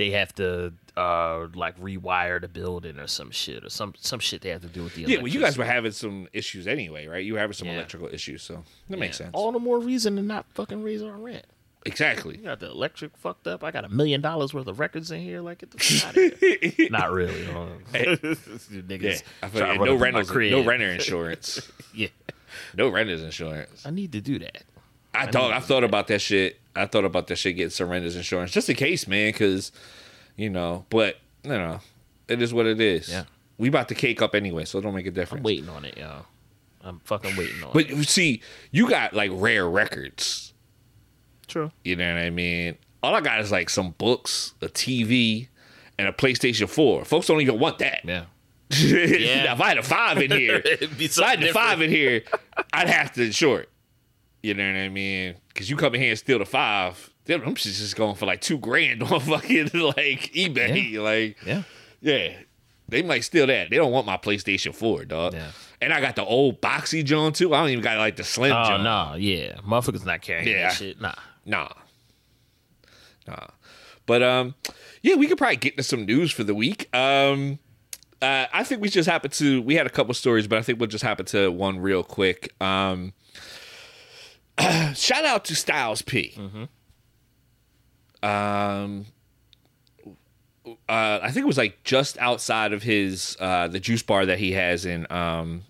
they 0.00 0.10
have 0.12 0.34
to 0.34 0.72
uh 0.96 1.46
like 1.54 1.78
rewire 1.78 2.40
the 2.40 2.48
building 2.48 2.98
or 2.98 3.06
some 3.06 3.30
shit 3.30 3.62
or 3.64 3.68
some 3.68 3.92
some 3.98 4.18
shit 4.18 4.40
they 4.40 4.48
have 4.48 4.62
to 4.62 4.66
do 4.68 4.82
with 4.82 4.94
the 4.94 5.02
yeah. 5.02 5.18
Well, 5.18 5.28
you 5.28 5.40
guys 5.40 5.58
were 5.58 5.64
having 5.66 5.92
some 5.92 6.26
issues 6.32 6.66
anyway, 6.66 7.06
right? 7.06 7.22
You 7.22 7.34
were 7.34 7.38
having 7.38 7.52
some 7.52 7.68
Yeah. 7.68 7.74
electrical 7.74 8.08
issues, 8.08 8.42
so 8.42 8.64
that 8.88 8.98
makes 8.98 9.18
sense. 9.18 9.30
All 9.34 9.52
the 9.52 9.58
more 9.58 9.78
reason 9.78 10.16
to 10.16 10.22
not 10.22 10.46
fucking 10.54 10.82
raise 10.82 11.02
our 11.02 11.12
rent. 11.18 11.44
exactly. 11.86 12.36
You 12.38 12.44
got 12.44 12.60
the 12.60 12.70
electric 12.70 13.16
fucked 13.16 13.46
up. 13.46 13.62
I 13.62 13.70
got 13.70 13.84
a 13.84 13.88
million 13.90 14.20
dollars 14.22 14.52
worth 14.54 14.66
of 14.66 14.78
records 14.80 15.10
in 15.10 15.20
here. 15.20 15.40
Like 15.42 15.58
get 15.58 15.70
the 15.70 16.04
out 16.06 16.16
of 16.16 16.38
here. 16.40 16.88
not 16.90 17.12
really. 17.12 17.44
huh? 17.44 17.66
Yeah, 17.94 18.16
niggas 18.82 19.22
I 19.42 19.48
feel 19.48 19.66
like 19.66 19.76
no 19.80 19.82
up 19.82 19.88
in 19.90 19.98
my 19.98 20.04
rentals, 20.04 20.30
no 20.30 20.64
renter 20.64 20.90
insurance, 20.98 21.70
Yeah, 21.94 22.08
no 22.74 22.88
renters 22.88 23.22
insurance. 23.22 23.84
I 23.86 23.90
need 23.90 24.12
to 24.12 24.20
do 24.20 24.38
that. 24.40 24.62
I 25.12 25.26
thought 25.26 25.52
I 25.52 25.60
thought 25.60 25.84
about 25.84 26.06
that 26.08 26.20
shit. 26.20 26.59
I 26.76 26.86
thought 26.86 27.04
about 27.04 27.26
that 27.28 27.36
shit 27.36 27.56
getting 27.56 27.70
surrenders 27.70 28.16
insurance 28.16 28.52
just 28.52 28.68
in 28.68 28.76
case, 28.76 29.06
man, 29.08 29.32
because 29.32 29.72
you 30.36 30.50
know. 30.50 30.86
But 30.90 31.16
you 31.42 31.50
know, 31.50 31.80
it 32.28 32.40
is 32.42 32.52
what 32.54 32.66
it 32.66 32.80
is. 32.80 33.08
Yeah. 33.08 33.24
we 33.58 33.68
about 33.68 33.88
to 33.88 33.94
cake 33.94 34.22
up 34.22 34.34
anyway, 34.34 34.64
so 34.64 34.78
it 34.78 34.82
don't 34.82 34.94
make 34.94 35.06
a 35.06 35.10
difference. 35.10 35.40
I'm 35.40 35.44
waiting 35.44 35.68
on 35.68 35.84
it, 35.84 35.96
y'all. 35.98 36.26
I'm 36.82 37.00
fucking 37.04 37.36
waiting 37.36 37.62
on 37.62 37.70
But 37.72 37.90
it. 37.90 37.96
you 37.96 38.04
see, 38.04 38.40
you 38.70 38.88
got 38.88 39.12
like 39.14 39.30
rare 39.34 39.68
records. 39.68 40.54
True. 41.48 41.70
You 41.84 41.96
know 41.96 42.14
what 42.14 42.22
I 42.22 42.30
mean? 42.30 42.76
All 43.02 43.14
I 43.14 43.20
got 43.20 43.40
is 43.40 43.50
like 43.50 43.68
some 43.70 43.90
books, 43.98 44.54
a 44.62 44.66
TV, 44.68 45.48
and 45.98 46.06
a 46.08 46.12
PlayStation 46.12 46.68
Four. 46.68 47.04
Folks 47.04 47.26
don't 47.26 47.40
even 47.40 47.58
want 47.58 47.78
that. 47.78 48.00
Yeah. 48.04 48.24
now, 48.70 49.54
if 49.54 49.60
I 49.60 49.68
had 49.68 49.78
a 49.78 49.82
five 49.82 50.18
in 50.18 50.30
here, 50.30 50.62
if 50.64 50.82
I 50.82 50.86
had 50.94 51.10
something 51.12 51.40
the 51.40 51.48
five 51.48 51.78
different. 51.80 51.82
in 51.82 51.90
here, 51.90 52.22
I'd 52.72 52.88
have 52.88 53.12
to 53.14 53.24
insure 53.24 53.60
it. 53.60 53.68
You 54.42 54.54
know 54.54 54.66
what 54.66 54.78
I 54.78 54.88
mean? 54.88 55.34
Because 55.48 55.68
you 55.68 55.76
come 55.76 55.94
in 55.94 56.00
here 56.00 56.10
and 56.10 56.18
steal 56.18 56.38
the 56.38 56.46
five, 56.46 57.10
them 57.26 57.40
them 57.42 57.54
shit's 57.56 57.78
just 57.78 57.96
going 57.96 58.14
for 58.16 58.26
like 58.26 58.40
two 58.40 58.58
grand 58.58 59.02
on 59.04 59.20
fucking 59.20 59.70
like 59.74 60.32
eBay. 60.34 60.98
Like, 60.98 61.36
Yeah. 61.44 61.62
yeah, 62.00 62.32
they 62.88 63.02
might 63.02 63.20
steal 63.24 63.46
that. 63.46 63.68
They 63.70 63.76
don't 63.76 63.92
want 63.92 64.06
my 64.06 64.16
PlayStation 64.16 64.74
4, 64.74 65.04
dog. 65.04 65.34
Yeah. 65.34 65.50
And 65.82 65.92
I 65.92 66.00
got 66.00 66.16
the 66.16 66.24
old 66.24 66.60
boxy 66.62 67.04
John 67.04 67.32
too. 67.32 67.54
I 67.54 67.60
don't 67.60 67.70
even 67.70 67.84
got 67.84 67.98
like 67.98 68.16
the 68.16 68.24
slim 68.24 68.52
Oh 68.52 68.64
John. 68.64 68.82
no, 68.84 69.14
yeah, 69.18 69.56
motherfuckers 69.66 70.04
not 70.06 70.22
carrying 70.22 70.48
Yeah. 70.48 70.68
that 70.68 70.74
shit. 70.74 71.00
Nah. 71.00 71.14
Nah. 71.44 71.68
Nah. 73.26 73.46
But 74.06 74.22
um 74.22 74.54
yeah, 75.02 75.14
we 75.14 75.26
could 75.26 75.38
probably 75.38 75.56
get 75.56 75.74
into 75.74 75.82
some 75.82 76.04
news 76.04 76.32
for 76.32 76.44
the 76.44 76.54
week. 76.54 76.94
Um 76.94 77.58
uh, 78.22 78.46
I 78.52 78.64
think 78.64 78.82
we 78.82 78.90
just 78.90 79.08
happened 79.08 79.32
to 79.34 79.62
we 79.62 79.74
had 79.76 79.86
a 79.86 79.90
couple 79.90 80.12
stories, 80.14 80.46
but 80.46 80.58
I 80.58 80.62
think 80.62 80.78
we'll 80.78 80.88
just 80.88 81.04
happen 81.04 81.24
to 81.26 81.50
one 81.50 81.78
real 81.78 82.02
quick. 82.02 82.52
Um 82.60 83.12
shout 84.94 85.24
out 85.24 85.44
to 85.46 85.54
Styles 85.54 86.02
P. 86.02 86.36
Um 88.22 89.06
uh, 90.88 91.18
I 91.22 91.30
think 91.30 91.44
it 91.44 91.46
was 91.46 91.58
like 91.58 91.82
just 91.84 92.18
outside 92.18 92.72
of 92.72 92.82
his 92.82 93.36
uh, 93.40 93.66
the 93.68 93.80
juice 93.80 94.02
bar 94.02 94.26
that 94.26 94.38
he 94.38 94.52
has 94.52 94.84
in 94.84 95.10
um, 95.10 95.62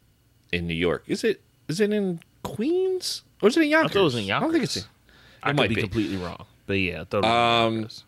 in 0.53 0.67
New 0.67 0.75
York. 0.75 1.05
Is 1.07 1.25
it 1.25 1.41
is 1.69 1.81
it 1.81 1.93
in 1.93 2.21
Queens 2.43 3.23
or 3.41 3.49
is 3.49 3.57
it 3.57 3.63
in 3.63 3.69
Yonkers? 3.71 3.93
I 3.93 3.93
Yonkers? 3.93 3.93
thought 3.95 4.01
it 4.01 4.05
was 4.05 4.15
in 4.17 4.31
I 4.33 4.41
don't 4.41 4.53
think 4.53 4.65
it's 4.65 4.77
in. 4.77 4.83
Yonkers. 4.83 4.97
I 5.43 5.53
might 5.53 5.69
be, 5.69 5.77
be. 5.77 5.81
completely 5.83 6.17
wrong, 6.17 6.45
but 6.67 6.75
yeah, 6.75 7.03
I 7.03 7.05
thought 7.05 7.19
it 7.19 7.27
was 7.29 7.67
Um, 7.67 7.75
Yonkers. 7.77 8.05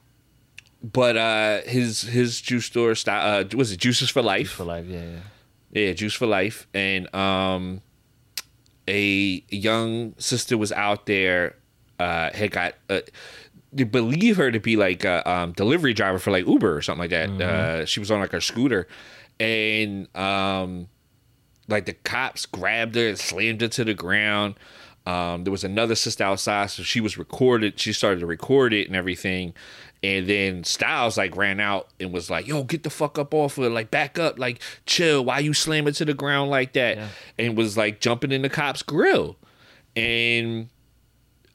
But 0.83 1.17
uh, 1.17 1.61
his 1.63 2.03
his 2.03 2.41
juice 2.41 2.67
store 2.67 2.95
style 2.97 3.41
uh, 3.41 3.57
was 3.57 3.71
it 3.73 3.79
Juices 3.79 4.11
for 4.11 4.21
Life? 4.21 4.51
for 4.51 4.65
life. 4.65 4.87
Yeah, 4.89 5.01
yeah. 5.03 5.19
Yeah, 5.87 5.93
Juice 5.95 6.15
for 6.15 6.27
Life, 6.27 6.67
and 6.75 7.13
um, 7.15 7.81
a 8.89 9.45
young 9.49 10.15
sister 10.19 10.57
was 10.59 10.73
out 10.73 11.07
there. 11.07 11.57
Uh, 11.99 12.31
had 12.33 12.51
got 12.51 12.75
uh, 12.91 13.01
they 13.73 13.85
believe 13.85 14.37
her 14.37 14.51
to 14.51 14.61
be 14.61 14.77
like 14.77 15.05
a 15.05 15.29
um, 15.31 15.53
delivery 15.53 15.95
driver 15.95 16.19
for 16.19 16.31
like 16.31 16.47
Uber 16.47 16.77
or 16.77 16.83
something 16.83 17.01
like 17.01 17.11
that. 17.11 17.31
Uh, 17.41 17.85
she 17.87 18.01
was 18.01 18.11
on 18.11 18.21
like 18.21 18.33
a 18.35 18.41
scooter, 18.41 18.87
and 19.41 20.15
um, 20.17 20.89
like 21.69 21.87
the 21.87 21.95
cops 21.95 22.45
grabbed 22.45 22.97
her 22.97 23.09
and 23.09 23.19
slammed 23.19 23.61
her 23.61 23.69
to 23.69 23.85
the 23.85 23.95
ground. 23.95 24.55
Um, 25.07 25.45
there 25.45 25.51
was 25.51 25.65
another 25.65 25.95
sister 25.95 26.23
outside, 26.25 26.71
so 26.71 26.83
she 26.83 27.01
was 27.01 27.19
recorded. 27.19 27.79
She 27.81 27.93
started 27.93 28.21
to 28.21 28.27
record 28.27 28.73
it 28.73 28.87
and 28.87 28.95
everything. 28.97 29.55
And 30.05 30.27
then 30.29 30.65
Styles 30.65 31.17
like 31.17 31.37
ran 31.37 31.61
out 31.61 31.89
and 32.01 32.13
was 32.13 32.29
like, 32.29 32.49
"Yo, 32.49 32.65
get 32.65 32.83
the 32.83 32.91
fuck 32.91 33.19
up 33.19 33.33
off 33.33 33.57
of 33.59 33.65
it! 33.65 33.71
Like, 33.71 33.91
back 33.91 34.19
up! 34.19 34.39
Like, 34.39 34.61
chill! 34.85 35.25
Why 35.25 35.39
you 35.39 35.55
slamming 35.55 35.95
to 35.95 36.05
the 36.05 36.15
ground 36.15 36.51
like 36.51 36.73
that?" 36.73 36.97
Yeah. 36.97 37.09
And 37.39 37.57
was 37.57 37.77
like 37.77 38.01
jumping 38.01 38.33
in 38.33 38.43
the 38.43 38.49
cop's 38.49 38.83
grill. 38.83 39.37
And 39.95 40.71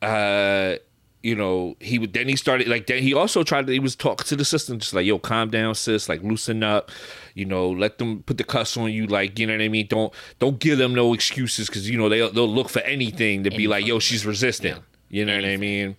uh, 0.01 0.75
you 1.23 1.35
know, 1.35 1.75
he 1.79 1.99
would 1.99 2.13
then 2.13 2.29
he 2.29 2.35
started 2.35 2.67
like 2.67 2.87
then 2.87 3.03
he 3.03 3.13
also 3.13 3.43
tried 3.43 3.67
to 3.67 3.73
he 3.73 3.79
was 3.79 3.95
talking 3.95 4.25
to 4.27 4.35
the 4.35 4.45
system 4.45 4.79
just 4.79 4.93
like, 4.93 5.05
yo, 5.05 5.19
calm 5.19 5.49
down, 5.49 5.75
sis, 5.75 6.07
like 6.07 6.23
loosen 6.23 6.63
up, 6.63 6.89
you 7.33 7.43
know, 7.43 7.69
let 7.69 7.97
them 7.97 8.23
put 8.23 8.37
the 8.37 8.45
cuss 8.45 8.77
on 8.77 8.91
you, 8.91 9.07
like, 9.07 9.37
you 9.37 9.45
know 9.45 9.53
what 9.53 9.61
I 9.61 9.67
mean? 9.67 9.87
Don't 9.87 10.13
don't 10.39 10.59
give 10.59 10.77
them 10.77 10.95
no 10.95 11.13
excuses 11.13 11.67
because 11.67 11.89
you 11.89 11.97
know 11.97 12.07
they'll 12.07 12.31
they'll 12.31 12.47
look 12.47 12.69
for 12.69 12.79
anything 12.79 13.43
to 13.43 13.49
be 13.49 13.67
like, 13.67 13.85
yo, 13.85 13.99
she's 13.99 14.25
resistant. 14.25 14.81
You 15.09 15.25
know 15.25 15.35
what 15.35 15.45
I 15.45 15.57
mean? 15.57 15.97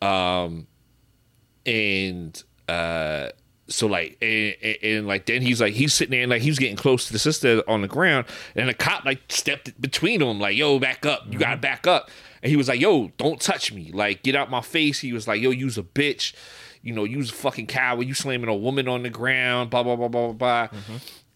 Um 0.00 0.68
and 1.66 2.42
uh 2.68 3.28
so 3.68 3.86
like 3.86 4.16
and, 4.20 4.54
and, 4.62 4.76
and, 4.82 5.06
like 5.06 5.26
then 5.26 5.42
he's 5.42 5.60
like 5.60 5.74
he's 5.74 5.94
sitting 5.94 6.10
there 6.10 6.22
and 6.22 6.30
like 6.30 6.42
he's 6.42 6.58
getting 6.58 6.76
close 6.76 7.06
to 7.06 7.12
the 7.12 7.18
sister 7.18 7.62
on 7.66 7.82
the 7.82 7.88
ground 7.88 8.26
and 8.54 8.68
the 8.68 8.74
cop 8.74 9.04
like 9.04 9.20
stepped 9.28 9.80
between 9.80 10.20
them 10.20 10.38
like 10.38 10.56
yo 10.56 10.78
back 10.78 11.06
up 11.06 11.22
you 11.30 11.38
gotta 11.38 11.56
back 11.56 11.86
up. 11.86 12.10
And 12.42 12.50
he 12.50 12.56
was 12.56 12.68
like 12.68 12.80
yo 12.80 13.12
don't 13.18 13.40
touch 13.40 13.72
me. 13.72 13.90
Like 13.92 14.22
get 14.22 14.34
out 14.34 14.50
my 14.50 14.60
face. 14.60 15.00
He 15.00 15.12
was 15.12 15.28
like 15.28 15.40
yo 15.40 15.50
use 15.50 15.78
a 15.78 15.82
bitch. 15.82 16.34
You 16.82 16.92
know 16.92 17.04
use 17.04 17.30
a 17.30 17.34
fucking 17.34 17.68
coward. 17.68 18.06
You 18.06 18.14
slamming 18.14 18.48
a 18.48 18.54
woman 18.54 18.88
on 18.88 19.04
the 19.04 19.10
ground 19.10 19.70
blah 19.70 19.82
blah 19.82 19.96
blah 19.96 20.08
blah 20.08 20.32
blah 20.32 20.68
blah. 20.68 20.80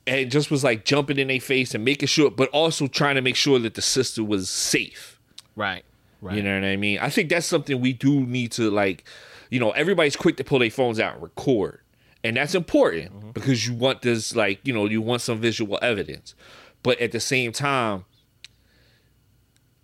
And 0.09 0.31
just 0.31 0.51
was 0.51 0.63
like 0.63 0.85
jumping 0.85 1.19
in 1.19 1.29
their 1.29 1.41
face 1.41 1.75
and 1.75 1.85
making 1.85 2.09
sure 2.09 2.31
but 2.31 2.49
also 2.51 2.87
trying 2.87 3.15
to 3.15 3.23
make 3.23 3.37
sure 3.37 3.59
that 3.61 3.75
the 3.75 3.83
sister 3.83 4.23
was 4.25 4.51
safe. 4.51 5.21
Right. 5.55 5.85
Right. 6.23 6.37
you 6.37 6.43
know 6.43 6.55
what 6.55 6.65
I 6.65 6.77
mean? 6.77 6.99
I 6.99 7.11
think 7.11 7.29
that's 7.29 7.47
something 7.47 7.81
we 7.81 7.93
do 7.93 8.23
need 8.23 8.51
to 8.53 8.71
like, 8.71 9.05
you 9.51 9.61
know, 9.61 9.71
everybody's 9.73 10.17
quick 10.17 10.37
to 10.39 10.45
pull 10.45 10.59
their 10.59 10.71
phones 10.71 10.99
out 11.01 11.15
and 11.15 11.23
record. 11.23 11.81
And 12.25 12.37
that's 12.37 12.55
important 12.55 13.13
Mm-hmm. 13.13 13.31
because 13.31 13.67
you 13.67 13.75
want 13.75 14.03
this 14.03 14.35
like, 14.35 14.61
you 14.65 14.73
know, 14.73 14.87
you 14.87 15.01
want 15.01 15.23
some 15.23 15.39
visual 15.41 15.79
evidence. 15.83 16.35
But 16.83 17.01
at 17.01 17.13
the 17.13 17.21
same 17.21 17.53
time, 17.53 18.05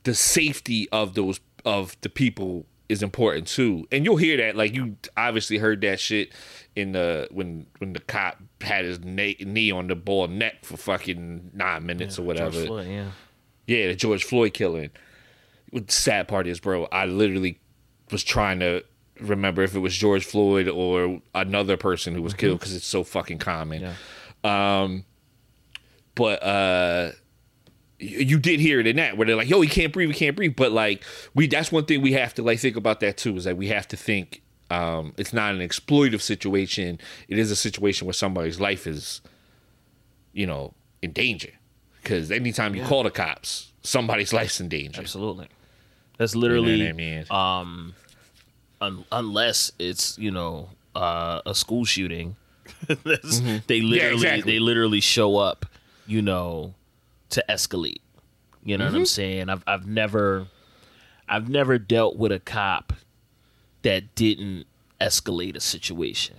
the 0.05 0.15
safety 0.15 0.89
of 0.91 1.15
those 1.15 1.41
of 1.65 1.97
the 2.01 2.09
people 2.09 2.67
is 2.89 3.03
important 3.03 3.47
too. 3.47 3.87
And 3.93 4.05
you'll 4.05 4.17
hear 4.17 4.37
that 4.39 4.57
like 4.57 4.75
you 4.75 4.97
obviously 5.17 5.59
heard 5.59 5.81
that 5.83 6.01
shit 6.01 6.33
in 6.75 6.93
the 6.93 7.29
when 7.31 7.67
when 7.79 7.93
the 7.93 8.01
cop 8.01 8.39
had 8.61 8.85
his 8.85 9.01
knee, 9.01 9.37
knee 9.41 9.71
on 9.71 9.87
the 9.87 9.95
ball 9.95 10.27
neck 10.29 10.65
for 10.65 10.77
fucking 10.77 11.51
9 11.55 11.87
minutes 11.87 12.19
or 12.19 12.23
whatever. 12.23 12.67
Floyd, 12.67 12.89
yeah. 12.89 13.11
Yeah, 13.67 13.89
the 13.89 13.95
George 13.95 14.25
Floyd 14.25 14.53
killing. 14.55 14.91
The 15.73 15.85
sad 15.89 16.29
part 16.29 16.47
is, 16.47 16.61
bro, 16.61 16.87
I 16.87 17.07
literally 17.07 17.61
was 18.11 18.25
trying 18.25 18.59
to 18.61 18.85
remember 19.21 19.63
if 19.63 19.75
it 19.75 19.81
was 19.81 19.97
George 19.97 20.25
Floyd 20.25 20.69
or 20.69 21.21
another 21.35 21.77
person 21.77 22.15
who 22.15 22.23
was 22.23 22.35
killed 22.35 22.59
because 22.61 22.75
it's 22.75 22.87
so 22.87 23.05
fucking 23.05 23.39
common. 23.39 23.83
Yeah. 23.83 24.83
Um, 24.83 25.05
but 26.15 26.43
uh, 26.43 27.13
you 27.99 28.39
did 28.39 28.61
hear 28.61 28.81
it 28.81 28.87
in 28.87 28.97
that 28.97 29.17
where 29.17 29.27
they're 29.27 29.37
like, 29.37 29.49
"Yo, 29.49 29.61
he 29.61 29.69
can't 29.69 29.93
breathe, 29.93 30.11
he 30.11 30.15
can't 30.15 30.37
breathe." 30.37 30.57
But 30.57 30.73
like, 30.73 31.05
we 31.35 31.47
that's 31.47 31.71
one 31.73 31.85
thing 31.85 32.03
we 32.03 32.13
have 32.13 32.35
to 32.35 32.43
like 32.43 32.59
think 32.59 32.77
about 32.77 33.01
that 33.01 33.17
too 33.17 33.37
is 33.37 33.45
that 33.45 33.57
we 33.57 33.69
have 33.69 33.87
to 33.89 33.97
think 33.97 34.43
um, 34.71 35.13
it's 35.17 35.33
not 35.33 35.55
an 35.55 35.61
exploitive 35.61 36.21
situation. 36.21 36.99
It 37.29 37.39
is 37.39 37.51
a 37.51 37.57
situation 37.57 38.07
where 38.07 38.15
somebody's 38.15 38.61
life 38.61 38.87
is, 38.87 39.21
you 40.33 40.47
know, 40.47 40.75
in 41.01 41.13
danger. 41.13 41.51
Because 42.03 42.33
anytime 42.33 42.75
you 42.75 42.83
call 42.83 43.05
the 43.05 43.11
cops, 43.11 43.71
somebody's 43.83 44.33
life's 44.33 44.61
in 44.61 44.69
danger. 44.69 45.01
Absolutely. 45.01 45.49
That's 46.19 46.35
You 46.35 46.41
know 46.41 46.47
literally 46.47 46.89
I 46.89 46.93
mean? 46.93 47.25
um 47.31 47.95
un- 48.83 49.05
unless 49.11 49.73
it's, 49.79 50.19
you 50.19 50.31
know, 50.31 50.69
uh, 50.95 51.41
a 51.47 51.55
school 51.55 51.85
shooting. 51.85 52.37
That's- 52.87 53.41
mm-hmm. 53.41 53.59
They 53.67 53.81
literally 53.81 54.15
exactly. 54.15 54.53
they 54.53 54.59
literally 54.59 55.01
show 55.01 55.37
up, 55.37 55.67
you 56.07 56.21
know, 56.23 56.75
to 57.31 57.45
escalate. 57.49 58.01
You 58.65 58.79
know 58.79 58.85
what 58.85 58.91
I'm 58.95 59.01
mm-hmm. 59.01 59.05
saying? 59.05 59.49
I've 59.49 59.65
I've 59.67 59.87
never 59.87 60.47
I've 61.29 61.49
never 61.49 61.79
dealt 61.79 62.17
with 62.17 62.33
a 62.33 62.39
cop 62.39 62.93
that 63.83 64.15
didn't 64.15 64.67
escalate 65.01 65.57
a 65.57 65.61
situation. 65.61 66.37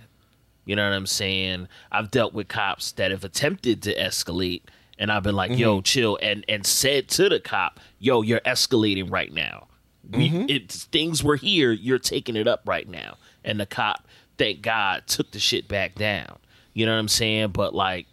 You 0.64 0.76
know 0.76 0.88
what 0.88 0.96
I'm 0.96 1.06
saying? 1.06 1.68
I've 1.92 2.10
dealt 2.10 2.32
with 2.32 2.48
cops 2.48 2.92
that 2.92 3.10
have 3.10 3.24
attempted 3.24 3.82
to 3.82 3.94
escalate 3.94 4.62
and 4.98 5.10
I've 5.10 5.22
been 5.22 5.34
like, 5.34 5.58
"Yo, 5.58 5.76
mm-hmm. 5.76 5.82
chill," 5.82 6.18
and 6.22 6.44
and 6.48 6.66
said 6.66 7.08
to 7.10 7.28
the 7.28 7.40
cop, 7.40 7.80
"Yo, 7.98 8.22
you're 8.22 8.40
escalating 8.40 9.10
right 9.10 9.32
now. 9.32 9.66
We, 10.10 10.46
it's 10.48 10.84
things 10.84 11.22
were 11.24 11.36
here. 11.36 11.72
You're 11.72 11.98
taking 11.98 12.36
it 12.36 12.46
up 12.46 12.62
right 12.66 12.88
now." 12.88 13.16
And 13.44 13.60
the 13.60 13.66
cop, 13.66 14.06
thank 14.38 14.62
God, 14.62 15.06
took 15.06 15.30
the 15.30 15.38
shit 15.38 15.68
back 15.68 15.94
down. 15.94 16.38
You 16.72 16.86
know 16.86 16.92
what 16.92 16.98
I'm 16.98 17.08
saying? 17.08 17.50
But 17.50 17.74
like, 17.74 18.06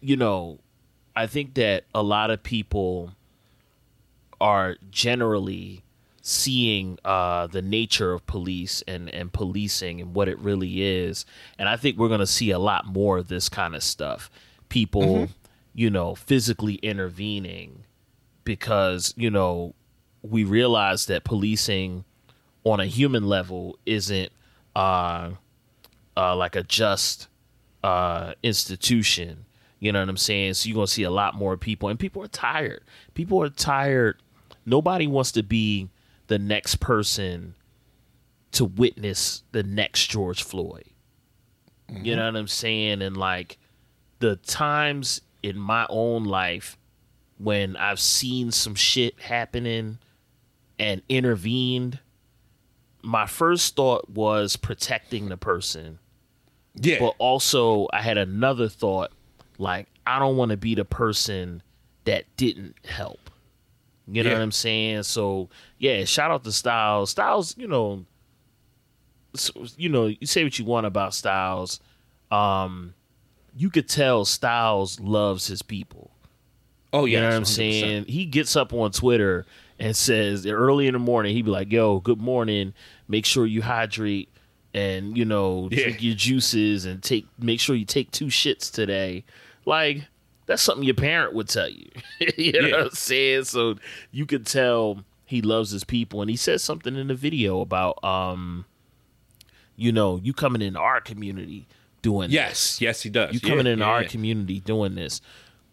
you 0.00 0.16
know, 0.16 0.58
I 1.16 1.26
think 1.26 1.54
that 1.54 1.84
a 1.94 2.02
lot 2.02 2.30
of 2.30 2.42
people 2.42 3.12
are 4.40 4.76
generally 4.90 5.82
seeing 6.20 6.98
uh, 7.04 7.46
the 7.46 7.62
nature 7.62 8.12
of 8.12 8.26
police 8.26 8.82
and, 8.88 9.08
and 9.10 9.32
policing 9.32 10.00
and 10.00 10.14
what 10.14 10.28
it 10.28 10.38
really 10.38 10.82
is. 10.82 11.26
And 11.58 11.68
I 11.68 11.76
think 11.76 11.98
we're 11.98 12.08
going 12.08 12.20
to 12.20 12.26
see 12.26 12.50
a 12.50 12.58
lot 12.58 12.86
more 12.86 13.18
of 13.18 13.28
this 13.28 13.48
kind 13.48 13.74
of 13.74 13.82
stuff. 13.82 14.30
People, 14.68 15.28
you 15.74 15.90
know, 15.90 16.14
physically 16.14 16.76
intervening 16.76 17.84
because, 18.42 19.14
you 19.16 19.30
know, 19.30 19.74
we 20.24 20.44
realize 20.44 21.06
that 21.06 21.22
policing 21.24 22.04
on 22.64 22.80
a 22.80 22.86
human 22.86 23.28
level 23.28 23.78
isn't 23.84 24.32
uh, 24.74 25.30
uh, 26.16 26.34
like 26.34 26.56
a 26.56 26.62
just 26.62 27.28
uh, 27.82 28.32
institution. 28.42 29.44
You 29.80 29.92
know 29.92 30.00
what 30.00 30.08
I'm 30.08 30.16
saying? 30.16 30.54
So 30.54 30.68
you're 30.68 30.76
gonna 30.76 30.86
see 30.86 31.02
a 31.02 31.10
lot 31.10 31.34
more 31.34 31.56
people, 31.58 31.90
and 31.90 31.98
people 31.98 32.22
are 32.22 32.28
tired. 32.28 32.82
People 33.12 33.42
are 33.42 33.50
tired. 33.50 34.16
Nobody 34.64 35.06
wants 35.06 35.32
to 35.32 35.42
be 35.42 35.90
the 36.28 36.38
next 36.38 36.76
person 36.76 37.54
to 38.52 38.64
witness 38.64 39.42
the 39.52 39.62
next 39.62 40.10
George 40.10 40.42
Floyd. 40.42 40.84
You 41.90 42.16
know 42.16 42.24
what 42.24 42.36
I'm 42.36 42.48
saying? 42.48 43.02
And 43.02 43.16
like 43.16 43.58
the 44.20 44.36
times 44.36 45.20
in 45.42 45.58
my 45.58 45.86
own 45.90 46.24
life 46.24 46.78
when 47.38 47.76
I've 47.76 48.00
seen 48.00 48.50
some 48.52 48.74
shit 48.74 49.20
happening 49.20 49.98
and 50.78 51.02
intervened, 51.08 51.98
my 53.02 53.26
first 53.26 53.76
thought 53.76 54.08
was 54.10 54.56
protecting 54.56 55.28
the 55.28 55.36
person 55.36 55.98
Yeah. 56.74 56.98
but 57.00 57.14
also 57.18 57.86
I 57.92 58.00
had 58.02 58.18
another 58.18 58.68
thought 58.68 59.12
like 59.58 59.86
I 60.06 60.18
don't 60.18 60.36
want 60.36 60.50
to 60.50 60.56
be 60.56 60.74
the 60.74 60.84
person 60.84 61.62
that 62.04 62.24
didn't 62.36 62.74
help. 62.86 63.30
You 64.06 64.22
know 64.22 64.30
Yeah. 64.30 64.36
what 64.36 64.42
I'm 64.42 64.52
saying? 64.52 65.02
So 65.04 65.48
yeah, 65.78 66.04
shout 66.04 66.30
out 66.30 66.44
to 66.44 66.52
Styles. 66.52 67.10
Styles, 67.10 67.56
you 67.56 67.66
know, 67.68 68.04
you 69.76 69.88
know, 69.88 70.06
you 70.06 70.26
say 70.26 70.44
what 70.44 70.58
you 70.58 70.64
want 70.64 70.86
about 70.86 71.14
Styles. 71.14 71.80
Um, 72.30 72.94
you 73.56 73.70
could 73.70 73.88
tell 73.88 74.24
Styles 74.24 74.98
loves 75.00 75.46
his 75.46 75.62
people. 75.62 76.10
oh 76.92 77.04
yeah, 77.06 77.18
You 77.18 77.22
know 77.22 77.28
what 77.30 77.36
I'm 77.36 77.44
saying? 77.44 78.04
He 78.06 78.24
gets 78.26 78.54
up 78.56 78.72
on 78.72 78.90
Twitter 78.92 79.46
and 79.84 79.94
says 79.94 80.46
early 80.46 80.86
in 80.86 80.94
the 80.94 80.98
morning, 80.98 81.34
he'd 81.36 81.44
be 81.44 81.50
like, 81.50 81.70
Yo, 81.70 82.00
good 82.00 82.20
morning. 82.20 82.72
Make 83.06 83.26
sure 83.26 83.44
you 83.46 83.60
hydrate 83.62 84.30
and, 84.72 85.16
you 85.16 85.24
know, 85.26 85.68
Yeah. 85.70 85.84
drink 85.84 86.02
your 86.02 86.14
juices 86.14 86.86
and 86.86 87.02
take 87.02 87.26
make 87.38 87.60
sure 87.60 87.76
you 87.76 87.84
take 87.84 88.10
two 88.10 88.26
shits 88.26 88.72
today. 88.72 89.24
Like, 89.66 90.08
that's 90.46 90.62
something 90.62 90.84
your 90.84 90.94
parent 90.94 91.34
would 91.34 91.48
tell 91.48 91.68
you. 91.68 91.88
you 92.36 92.52
know 92.52 92.60
Yeah. 92.68 92.76
what 92.76 92.84
I'm 92.86 92.90
saying? 92.90 93.44
So 93.44 93.76
you 94.10 94.24
could 94.26 94.46
tell 94.46 95.04
he 95.26 95.42
loves 95.42 95.70
his 95.70 95.84
people 95.84 96.22
and 96.22 96.30
he 96.30 96.36
says 96.36 96.62
something 96.62 96.96
in 96.96 97.08
the 97.08 97.14
video 97.14 97.60
about 97.60 98.02
um 98.02 98.64
you 99.76 99.90
know, 99.92 100.20
you 100.22 100.32
coming 100.32 100.62
in 100.62 100.76
our 100.76 101.00
community 101.00 101.66
doing 102.00 102.28
this. 102.30 102.34
Yes. 102.34 102.80
Yes, 102.80 103.02
he 103.02 103.10
does. 103.10 103.34
You 103.34 103.40
Yeah, 103.42 103.48
coming 103.50 103.66
in 103.66 103.80
yeah, 103.80 103.84
our 103.86 104.02
yeah. 104.02 104.08
community 104.08 104.60
doing 104.60 104.94
this. 104.94 105.20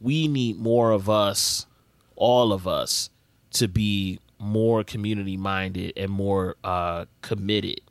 We 0.01 0.27
need 0.27 0.57
more 0.57 0.89
of 0.91 1.07
us, 1.09 1.67
all 2.15 2.51
of 2.51 2.67
us, 2.67 3.09
to 3.51 3.67
be 3.67 4.19
more 4.39 4.83
community 4.83 5.37
minded 5.37 5.93
and 5.97 6.11
more 6.11 6.55
uh, 6.63 7.05
committed. 7.21 7.81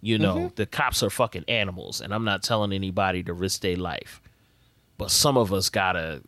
You 0.00 0.18
know, 0.18 0.34
Mm-hmm. 0.36 0.54
the 0.56 0.66
cops 0.66 1.02
are 1.02 1.10
fucking 1.10 1.44
animals, 1.48 2.00
and 2.00 2.12
I'm 2.12 2.24
not 2.24 2.42
telling 2.42 2.72
anybody 2.72 3.22
to 3.24 3.32
risk 3.32 3.60
their 3.62 3.76
life, 3.76 4.20
but 4.98 5.10
some 5.10 5.36
of 5.36 5.52
us 5.52 5.68
gotta 5.68 6.22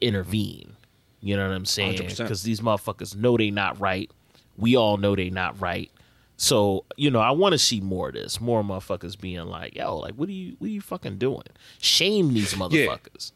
intervene. 0.00 0.74
You 1.20 1.36
know 1.36 1.46
what 1.48 1.54
I'm 1.54 1.64
saying? 1.66 1.98
Because 2.16 2.42
these 2.42 2.60
motherfuckers 2.60 3.14
know 3.14 3.36
they 3.36 3.50
not 3.50 3.78
right. 3.80 4.10
We 4.56 4.76
all 4.76 4.96
know 4.96 5.14
they 5.14 5.30
not 5.30 5.60
right. 5.60 5.90
So 6.38 6.84
you 6.96 7.10
know, 7.10 7.20
I 7.20 7.30
want 7.32 7.52
to 7.52 7.58
see 7.58 7.80
more 7.80 8.08
of 8.08 8.14
this. 8.14 8.40
More 8.40 8.62
motherfuckers 8.64 9.18
being 9.20 9.44
like, 9.46 9.76
"Yo, 9.76 9.96
like, 9.98 10.14
what 10.14 10.28
are 10.28 10.32
you, 10.32 10.56
what 10.58 10.66
are 10.66 10.70
you 10.70 10.80
fucking 10.80 11.18
doing? 11.18 11.42
Shame 11.78 12.32
these 12.34 12.54
motherfuckers." 12.54 13.32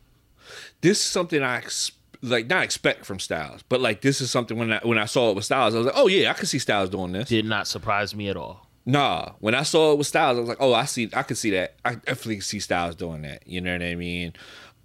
This 0.80 0.98
is 0.98 1.04
something 1.04 1.42
I 1.42 1.58
ex- 1.58 1.92
like 2.24 2.46
not 2.48 2.62
expect 2.64 3.04
from 3.04 3.18
Styles, 3.18 3.62
but 3.68 3.80
like 3.80 4.00
this 4.00 4.20
is 4.20 4.30
something 4.30 4.56
when 4.58 4.72
I 4.72 4.80
when 4.82 4.98
I 4.98 5.04
saw 5.04 5.30
it 5.30 5.36
with 5.36 5.44
Styles, 5.44 5.74
I 5.74 5.78
was 5.78 5.86
like, 5.86 5.96
oh 5.96 6.06
yeah, 6.08 6.30
I 6.30 6.34
can 6.34 6.46
see 6.46 6.58
Styles 6.58 6.90
doing 6.90 7.12
this. 7.12 7.28
Did 7.28 7.44
not 7.44 7.66
surprise 7.66 8.14
me 8.14 8.28
at 8.28 8.36
all. 8.36 8.68
Nah, 8.86 9.32
when 9.40 9.54
I 9.54 9.62
saw 9.62 9.92
it 9.92 9.98
with 9.98 10.06
Styles, 10.06 10.36
I 10.36 10.40
was 10.40 10.48
like, 10.48 10.58
oh, 10.60 10.74
I 10.74 10.84
see, 10.84 11.08
I 11.14 11.22
can 11.22 11.36
see 11.36 11.50
that. 11.52 11.76
I 11.84 11.94
definitely 11.94 12.40
see 12.40 12.60
Styles 12.60 12.94
doing 12.96 13.22
that. 13.22 13.42
You 13.46 13.60
know 13.62 13.72
what 13.72 13.82
I 13.82 13.94
mean? 13.94 14.34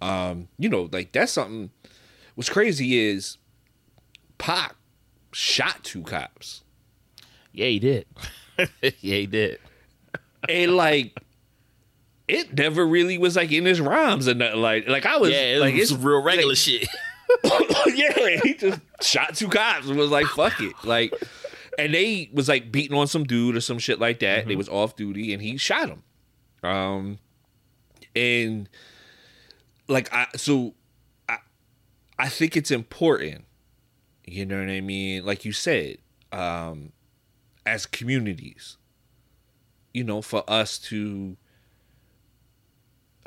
Um, 0.00 0.48
you 0.58 0.68
know, 0.68 0.88
like 0.90 1.12
that's 1.12 1.32
something. 1.32 1.70
What's 2.34 2.48
crazy 2.48 2.98
is 2.98 3.36
Pac 4.38 4.74
shot 5.32 5.84
two 5.84 6.02
cops, 6.02 6.62
Yeah, 7.52 7.66
he 7.66 7.78
did. 7.78 8.06
yeah, 8.58 8.68
he 9.00 9.26
did. 9.26 9.58
and 10.48 10.76
like. 10.76 11.18
It 12.28 12.56
never 12.56 12.86
really 12.86 13.18
was 13.18 13.34
like 13.34 13.50
in 13.50 13.64
his 13.64 13.80
rhymes 13.80 14.28
and 14.28 14.38
nothing 14.38 14.60
like 14.60 14.86
like 14.86 15.04
I 15.04 15.16
was 15.16 15.30
Yeah, 15.32 15.56
it 15.56 15.58
like 15.60 15.74
was 15.74 15.90
it's 15.90 16.00
real 16.00 16.22
regular 16.22 16.50
like, 16.50 16.58
shit. 16.58 16.86
yeah, 17.94 18.40
he 18.42 18.54
just 18.54 18.80
shot 19.02 19.34
two 19.34 19.48
cops 19.48 19.86
and 19.88 19.96
was 19.96 20.10
like, 20.10 20.26
fuck 20.26 20.60
it. 20.60 20.74
Like, 20.84 21.14
and 21.78 21.94
they 21.94 22.30
was 22.32 22.48
like 22.48 22.70
beating 22.70 22.96
on 22.96 23.06
some 23.06 23.24
dude 23.24 23.56
or 23.56 23.60
some 23.60 23.78
shit 23.78 23.98
like 23.98 24.20
that. 24.20 24.46
They 24.46 24.56
was 24.56 24.68
off 24.68 24.96
duty 24.96 25.32
and 25.32 25.42
he 25.42 25.56
shot 25.56 25.88
him. 25.88 26.02
Um, 26.62 27.18
and 28.14 28.68
like, 29.88 30.12
I, 30.12 30.26
so 30.36 30.74
I, 31.28 31.38
I 32.18 32.28
think 32.28 32.56
it's 32.56 32.70
important, 32.70 33.44
you 34.26 34.44
know 34.44 34.58
what 34.60 34.68
I 34.68 34.80
mean? 34.80 35.24
Like 35.24 35.44
you 35.44 35.52
said, 35.52 35.98
um, 36.32 36.92
as 37.64 37.86
communities, 37.86 38.76
you 39.94 40.04
know, 40.04 40.22
for 40.22 40.44
us 40.48 40.78
to, 40.78 41.36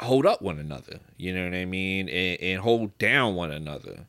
hold 0.04 0.26
up 0.26 0.42
one 0.42 0.60
another 0.60 1.00
you 1.18 1.34
know 1.34 1.46
what 1.46 1.54
i 1.54 1.66
mean 1.66 2.08
and, 2.10 2.40
and 2.42 2.62
hold 2.62 2.98
down 2.98 3.36
one 3.36 3.52
another 3.52 4.06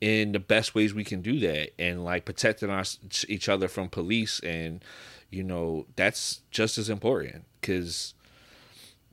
in 0.00 0.32
the 0.32 0.38
best 0.38 0.74
ways 0.74 0.92
we 0.92 1.04
can 1.04 1.22
do 1.22 1.38
that 1.40 1.70
and 1.80 2.04
like 2.04 2.24
protecting 2.24 2.70
us 2.70 2.98
each 3.28 3.48
other 3.48 3.68
from 3.68 3.88
police 3.88 4.40
and 4.40 4.84
you 5.30 5.42
know 5.42 5.86
that's 5.96 6.42
just 6.50 6.78
as 6.78 6.90
important 6.90 7.44
because 7.60 8.14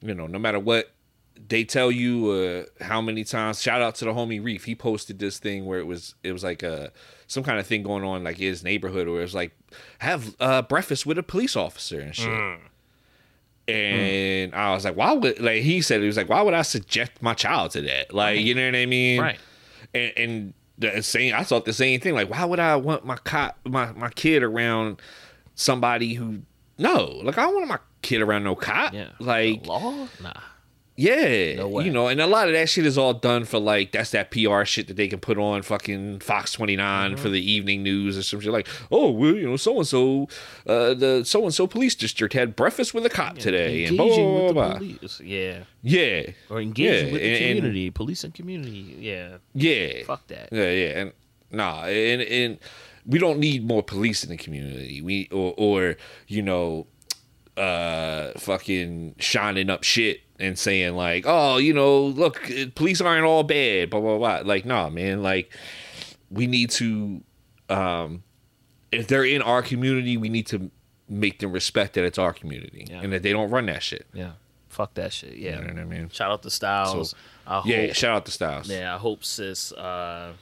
you 0.01 0.13
know 0.13 0.27
no 0.27 0.37
matter 0.37 0.59
what 0.59 0.91
they 1.47 1.63
tell 1.63 1.91
you 1.91 2.29
uh, 2.29 2.83
how 2.83 3.01
many 3.01 3.23
times 3.23 3.61
shout 3.61 3.81
out 3.81 3.95
to 3.95 4.05
the 4.05 4.11
homie 4.11 4.43
reef 4.43 4.65
he 4.65 4.75
posted 4.75 5.19
this 5.19 5.39
thing 5.39 5.65
where 5.65 5.79
it 5.79 5.87
was 5.87 6.15
it 6.23 6.31
was 6.31 6.43
like 6.43 6.61
a 6.63 6.91
some 7.27 7.43
kind 7.43 7.59
of 7.59 7.65
thing 7.65 7.81
going 7.81 8.03
on 8.03 8.23
like 8.23 8.37
his 8.37 8.63
neighborhood 8.63 9.07
where 9.07 9.19
it 9.19 9.23
was 9.23 9.33
like 9.33 9.51
have 9.99 10.35
uh, 10.39 10.61
breakfast 10.61 11.05
with 11.05 11.17
a 11.17 11.23
police 11.23 11.55
officer 11.55 11.99
and 11.99 12.15
shit 12.15 12.27
Mm. 13.67 13.73
and 13.73 14.55
I 14.55 14.73
was 14.73 14.83
like, 14.85 14.95
why 14.95 15.13
would 15.13 15.39
like 15.39 15.61
he 15.61 15.81
said 15.81 16.01
he 16.01 16.07
was 16.07 16.17
like, 16.17 16.29
why 16.29 16.41
would 16.41 16.53
I 16.53 16.63
subject 16.63 17.21
my 17.21 17.33
child 17.33 17.71
to 17.71 17.81
that? 17.83 18.13
Like, 18.13 18.39
you 18.39 18.55
know 18.55 18.65
what 18.65 18.75
I 18.75 18.85
mean? 18.85 19.21
Right. 19.21 19.39
And, 19.93 20.11
and 20.17 20.53
the 20.77 21.01
same, 21.01 21.33
I 21.33 21.43
thought 21.43 21.65
the 21.65 21.73
same 21.73 21.99
thing. 21.99 22.13
Like, 22.13 22.29
why 22.29 22.43
would 22.45 22.59
I 22.59 22.75
want 22.75 23.05
my 23.05 23.17
cop, 23.17 23.57
my 23.65 23.91
my 23.93 24.09
kid 24.09 24.43
around 24.43 25.01
somebody 25.55 26.13
who? 26.13 26.41
No, 26.77 27.05
like 27.23 27.37
I 27.37 27.43
don't 27.43 27.55
want 27.55 27.67
my 27.67 27.79
kid 28.01 28.21
around 28.21 28.43
no 28.43 28.55
cop. 28.55 28.93
Yeah. 28.93 29.09
Like, 29.19 29.65
law? 29.65 30.07
Nah. 30.21 30.33
Yeah, 30.95 31.55
No 31.55 31.67
way. 31.69 31.85
you 31.85 31.91
know, 31.91 32.07
and 32.07 32.21
a 32.21 32.27
lot 32.27 32.47
of 32.47 32.53
that 32.53 32.69
shit 32.69 32.85
is 32.85 32.97
all 32.97 33.13
done 33.13 33.45
for 33.45 33.59
like 33.59 33.91
that's 33.93 34.11
that 34.11 34.29
PR 34.31 34.63
shit 34.63 34.87
that 34.87 34.95
they 34.95 35.07
can 35.07 35.19
put 35.19 35.37
on 35.37 35.61
fucking 35.63 36.19
Fox 36.19 36.53
29 36.53 36.83
Mm-hmm. 37.13 37.21
for 37.21 37.29
the 37.29 37.41
evening 37.51 37.81
news 37.83 38.17
or 38.17 38.23
some 38.23 38.39
shit 38.39 38.51
like, 38.51 38.67
oh, 38.91 39.09
well, 39.09 39.33
you 39.33 39.47
know, 39.49 39.57
so 39.57 39.77
and 39.77 39.87
so, 39.87 40.27
uh, 40.67 40.93
the 40.93 41.23
so 41.25 41.43
and 41.43 41.53
so 41.53 41.65
police 41.67 41.95
district 41.95 42.33
had 42.33 42.55
breakfast 42.55 42.93
with 42.93 43.05
a 43.05 43.09
cop 43.09 43.37
today, 43.37 43.85
and 43.85 43.97
blah, 43.97 44.05
blah, 44.07 44.33
with 44.35 44.47
the 44.47 44.53
blah, 44.53 44.77
police. 44.77 45.19
Yeah. 45.21 45.63
yeah, 45.81 46.23
Or 46.49 46.61
engaging 46.61 47.07
Yeah, 47.07 47.11
with 47.13 47.21
the 47.21 47.27
and- 47.27 47.43
and- 47.45 47.57
community, 47.57 47.89
police 47.89 48.23
and 48.23 48.33
community. 48.33 48.95
Yeah. 48.99 49.37
yeah, 49.55 50.03
Fuck 50.05 50.27
that. 50.27 50.49
yeah, 50.51 50.69
yeah, 50.71 50.99
and 50.99 51.13
nah, 51.51 51.85
and 51.85 52.21
and 52.21 52.57
we 53.05 53.19
don't 53.19 53.37
need 53.39 53.65
more 53.67 53.83
police 53.83 54.23
in 54.23 54.29
the 54.29 54.37
community. 54.37 55.01
We 55.01 55.27
or 55.31 55.53
or 55.57 55.97
you 56.27 56.41
know, 56.41 56.87
uh, 57.57 58.31
fucking 58.37 59.15
shining 59.19 59.69
up 59.69 59.83
shit 59.83 60.21
and 60.39 60.57
saying 60.57 60.95
like, 60.95 61.25
oh, 61.27 61.57
you 61.57 61.73
know, 61.73 62.01
look, 62.05 62.51
police 62.75 63.01
aren't 63.01 63.25
all 63.25 63.43
bad, 63.43 63.89
blah 63.89 63.99
blah 63.99 64.17
blah. 64.17 64.41
Like, 64.43 64.65
nah, 64.65 64.89
man, 64.89 65.21
like 65.23 65.51
we 66.31 66.47
need 66.47 66.69
to, 66.71 67.21
um, 67.69 68.23
if 68.91 69.07
they're 69.07 69.25
in 69.25 69.41
our 69.41 69.61
community, 69.61 70.17
we 70.17 70.29
need 70.29 70.47
to 70.47 70.71
make 71.09 71.39
them 71.39 71.51
respect 71.51 71.93
that 71.93 72.03
it's 72.05 72.17
our 72.17 72.33
community 72.33 72.87
Yeah. 72.89 73.01
and 73.01 73.13
that 73.13 73.21
they 73.23 73.31
don't 73.31 73.49
run 73.51 73.67
that 73.67 73.83
shit. 73.83 74.07
Yeah. 74.13 74.31
Fuck 74.69 74.95
that 74.95 75.13
shit. 75.13 75.35
Yeah. 75.37 75.59
You 75.59 75.67
know 75.67 75.73
what 75.73 75.81
I 75.81 75.85
mean? 75.85 76.09
Shout 76.09 76.31
out 76.31 76.41
to 76.43 76.49
Styles. 76.49 77.11
So, 77.11 77.17
I 77.45 77.55
hope, 77.57 77.65
Yeah, 77.67 77.93
shout 77.93 78.15
out 78.15 78.25
to 78.25 78.31
Styles. 78.31 78.67
yeah, 78.69 78.95
I 78.95 78.97
hope 78.97 79.23
sis, 79.23 79.71
uh, 79.73 80.33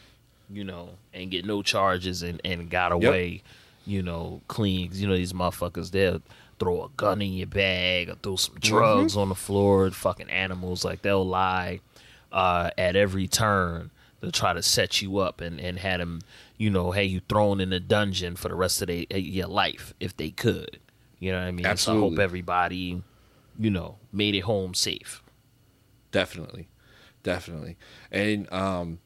you 0.49 0.63
know, 0.63 0.91
and 1.13 1.29
get 1.29 1.43
no 1.45 1.61
charges 1.61 2.23
and, 2.23 2.39
and 2.45 2.69
got 2.69 2.93
away, 2.93 3.43
you 3.85 4.01
know, 4.01 4.39
clean. 4.47 4.91
you 4.93 5.07
know, 5.07 5.15
these 5.15 5.33
motherfuckers, 5.33 5.91
they'll 5.91 6.21
throw 6.61 6.83
a 6.83 6.89
gun 6.95 7.23
in 7.23 7.33
your 7.33 7.47
bag 7.47 8.07
or 8.07 8.15
throw 8.21 8.35
some 8.35 8.55
drugs 8.59 9.17
on 9.17 9.29
the 9.29 9.35
floor. 9.35 9.85
And 9.85 9.95
fucking 9.95 10.29
animals. 10.29 10.85
Like, 10.85 11.01
they'll 11.01 11.25
lie 11.25 11.79
uh, 12.31 12.69
at 12.77 12.95
every 12.95 13.27
turn 13.27 13.89
to 14.21 14.31
try 14.31 14.53
to 14.53 14.61
set 14.61 15.01
you 15.01 15.17
up 15.17 15.41
and, 15.41 15.59
and 15.59 15.79
had 15.79 15.99
them, 15.99 16.21
you 16.57 16.69
know, 16.69 16.91
hey, 16.91 17.05
you 17.05 17.19
thrown 17.27 17.59
in 17.59 17.73
a 17.73 17.79
dungeon 17.79 18.35
for 18.35 18.49
the 18.49 18.53
rest 18.53 18.79
of 18.83 18.89
they, 18.89 19.07
eh, 19.09 19.17
your 19.17 19.47
life 19.47 19.95
if 19.99 20.15
they 20.15 20.29
could. 20.29 20.79
You 21.17 21.31
know 21.31 21.39
what 21.39 21.47
I 21.47 21.51
mean? 21.51 21.65
Absolutely. 21.65 22.01
So 22.01 22.05
I 22.05 22.09
hope 22.11 22.19
everybody, 22.19 23.03
you 23.59 23.71
know, 23.71 23.97
made 24.11 24.35
it 24.35 24.41
home 24.41 24.75
safe. 24.75 25.23
Definitely. 26.11 26.67
Definitely. 27.23 27.77
And 28.11 28.51
um 28.53 28.99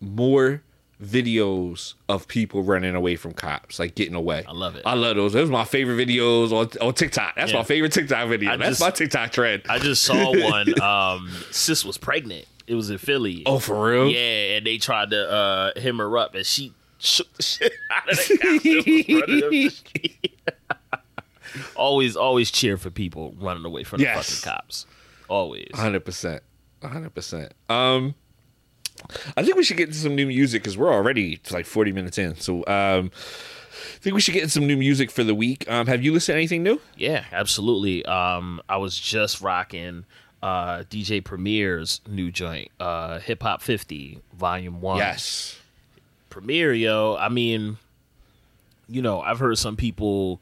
more 0.00 0.62
videos 1.02 1.94
of 2.08 2.28
people 2.28 2.62
running 2.62 2.94
away 2.94 3.16
from 3.16 3.32
cops, 3.32 3.78
like 3.78 3.94
getting 3.94 4.14
away. 4.14 4.44
I 4.46 4.52
love 4.52 4.76
it. 4.76 4.82
I 4.84 4.94
love 4.94 5.16
those. 5.16 5.32
Those 5.32 5.48
are 5.48 5.52
my 5.52 5.64
favorite 5.64 5.96
videos 6.06 6.52
on, 6.52 6.68
on 6.86 6.94
TikTok. 6.94 7.36
That's 7.36 7.52
Yeah. 7.52 7.58
my 7.58 7.64
favorite 7.64 7.92
TikTok 7.92 8.28
video. 8.28 8.52
I 8.52 8.56
That's 8.56 8.70
just- 8.72 8.80
my 8.80 8.90
TikTok 8.90 9.32
trend. 9.32 9.62
I 9.68 9.78
just 9.78 10.02
saw 10.02 10.30
one. 10.50 10.80
Um, 10.80 11.30
sis 11.50 11.84
was 11.84 11.96
pregnant. 11.98 12.46
It 12.66 12.74
was 12.74 12.90
in 12.90 12.98
Philly. 12.98 13.42
oh, 13.46 13.58
for 13.58 13.90
real? 13.90 14.08
yeah, 14.08 14.56
and 14.56 14.66
they 14.66 14.78
tried 14.78 15.10
to 15.10 15.28
uh, 15.30 15.80
hem 15.80 15.98
her 15.98 16.16
up, 16.18 16.34
and 16.36 16.46
she 16.46 16.72
shook 16.98 17.32
the 17.34 17.42
shit 17.42 17.72
out 17.90 18.08
of 18.10 18.16
the 18.16 18.38
cop 18.38 18.62
that 18.62 19.18
was 19.18 19.20
running 19.30 19.44
up 19.44 19.50
the 19.50 19.68
street. 19.70 20.40
always, 21.76 22.16
always 22.16 22.50
cheer 22.50 22.76
for 22.76 22.90
people 22.90 23.34
running 23.40 23.64
away 23.64 23.82
from 23.84 24.00
Yes. 24.00 24.28
the 24.28 24.34
fucking 24.46 24.52
cops. 24.52 24.86
Always. 25.28 25.70
Hundred 25.74 26.04
percent, 26.04 26.42
hundred 26.82 27.14
percent. 27.14 27.52
Um, 27.68 28.14
I 29.36 29.42
think 29.42 29.56
we 29.56 29.64
should 29.64 29.76
get 29.76 29.88
into 29.88 30.00
some 30.00 30.14
new 30.14 30.26
music 30.26 30.62
because 30.62 30.76
we're 30.76 30.92
already 30.92 31.40
like 31.50 31.66
forty 31.66 31.92
minutes 31.92 32.18
in. 32.18 32.36
So, 32.36 32.58
um, 32.66 33.10
I 33.14 33.98
think 34.02 34.14
we 34.14 34.20
should 34.20 34.34
get 34.34 34.42
into 34.42 34.52
some 34.52 34.66
new 34.66 34.76
music 34.76 35.10
for 35.10 35.24
the 35.24 35.34
week. 35.34 35.70
Um, 35.70 35.86
have 35.86 36.02
you 36.02 36.12
listened 36.12 36.34
to 36.34 36.38
anything 36.38 36.62
new? 36.62 36.80
Yeah, 36.96 37.24
absolutely. 37.32 38.04
Um, 38.06 38.60
I 38.68 38.76
was 38.76 38.98
just 38.98 39.40
rocking 39.40 40.04
uh, 40.42 40.84
DJ 40.84 41.22
Premier's 41.22 42.00
new 42.08 42.30
joint, 42.30 42.70
uh, 42.80 43.18
Hip 43.20 43.42
Hop 43.42 43.62
50, 43.62 44.20
Volume 44.34 44.80
One. 44.80 44.98
Yes. 44.98 45.58
Premier, 46.30 46.72
yo. 46.72 47.16
I 47.16 47.28
mean, 47.28 47.76
you 48.88 49.02
know, 49.02 49.20
I've 49.20 49.38
heard 49.38 49.58
some 49.58 49.76
people 49.76 50.40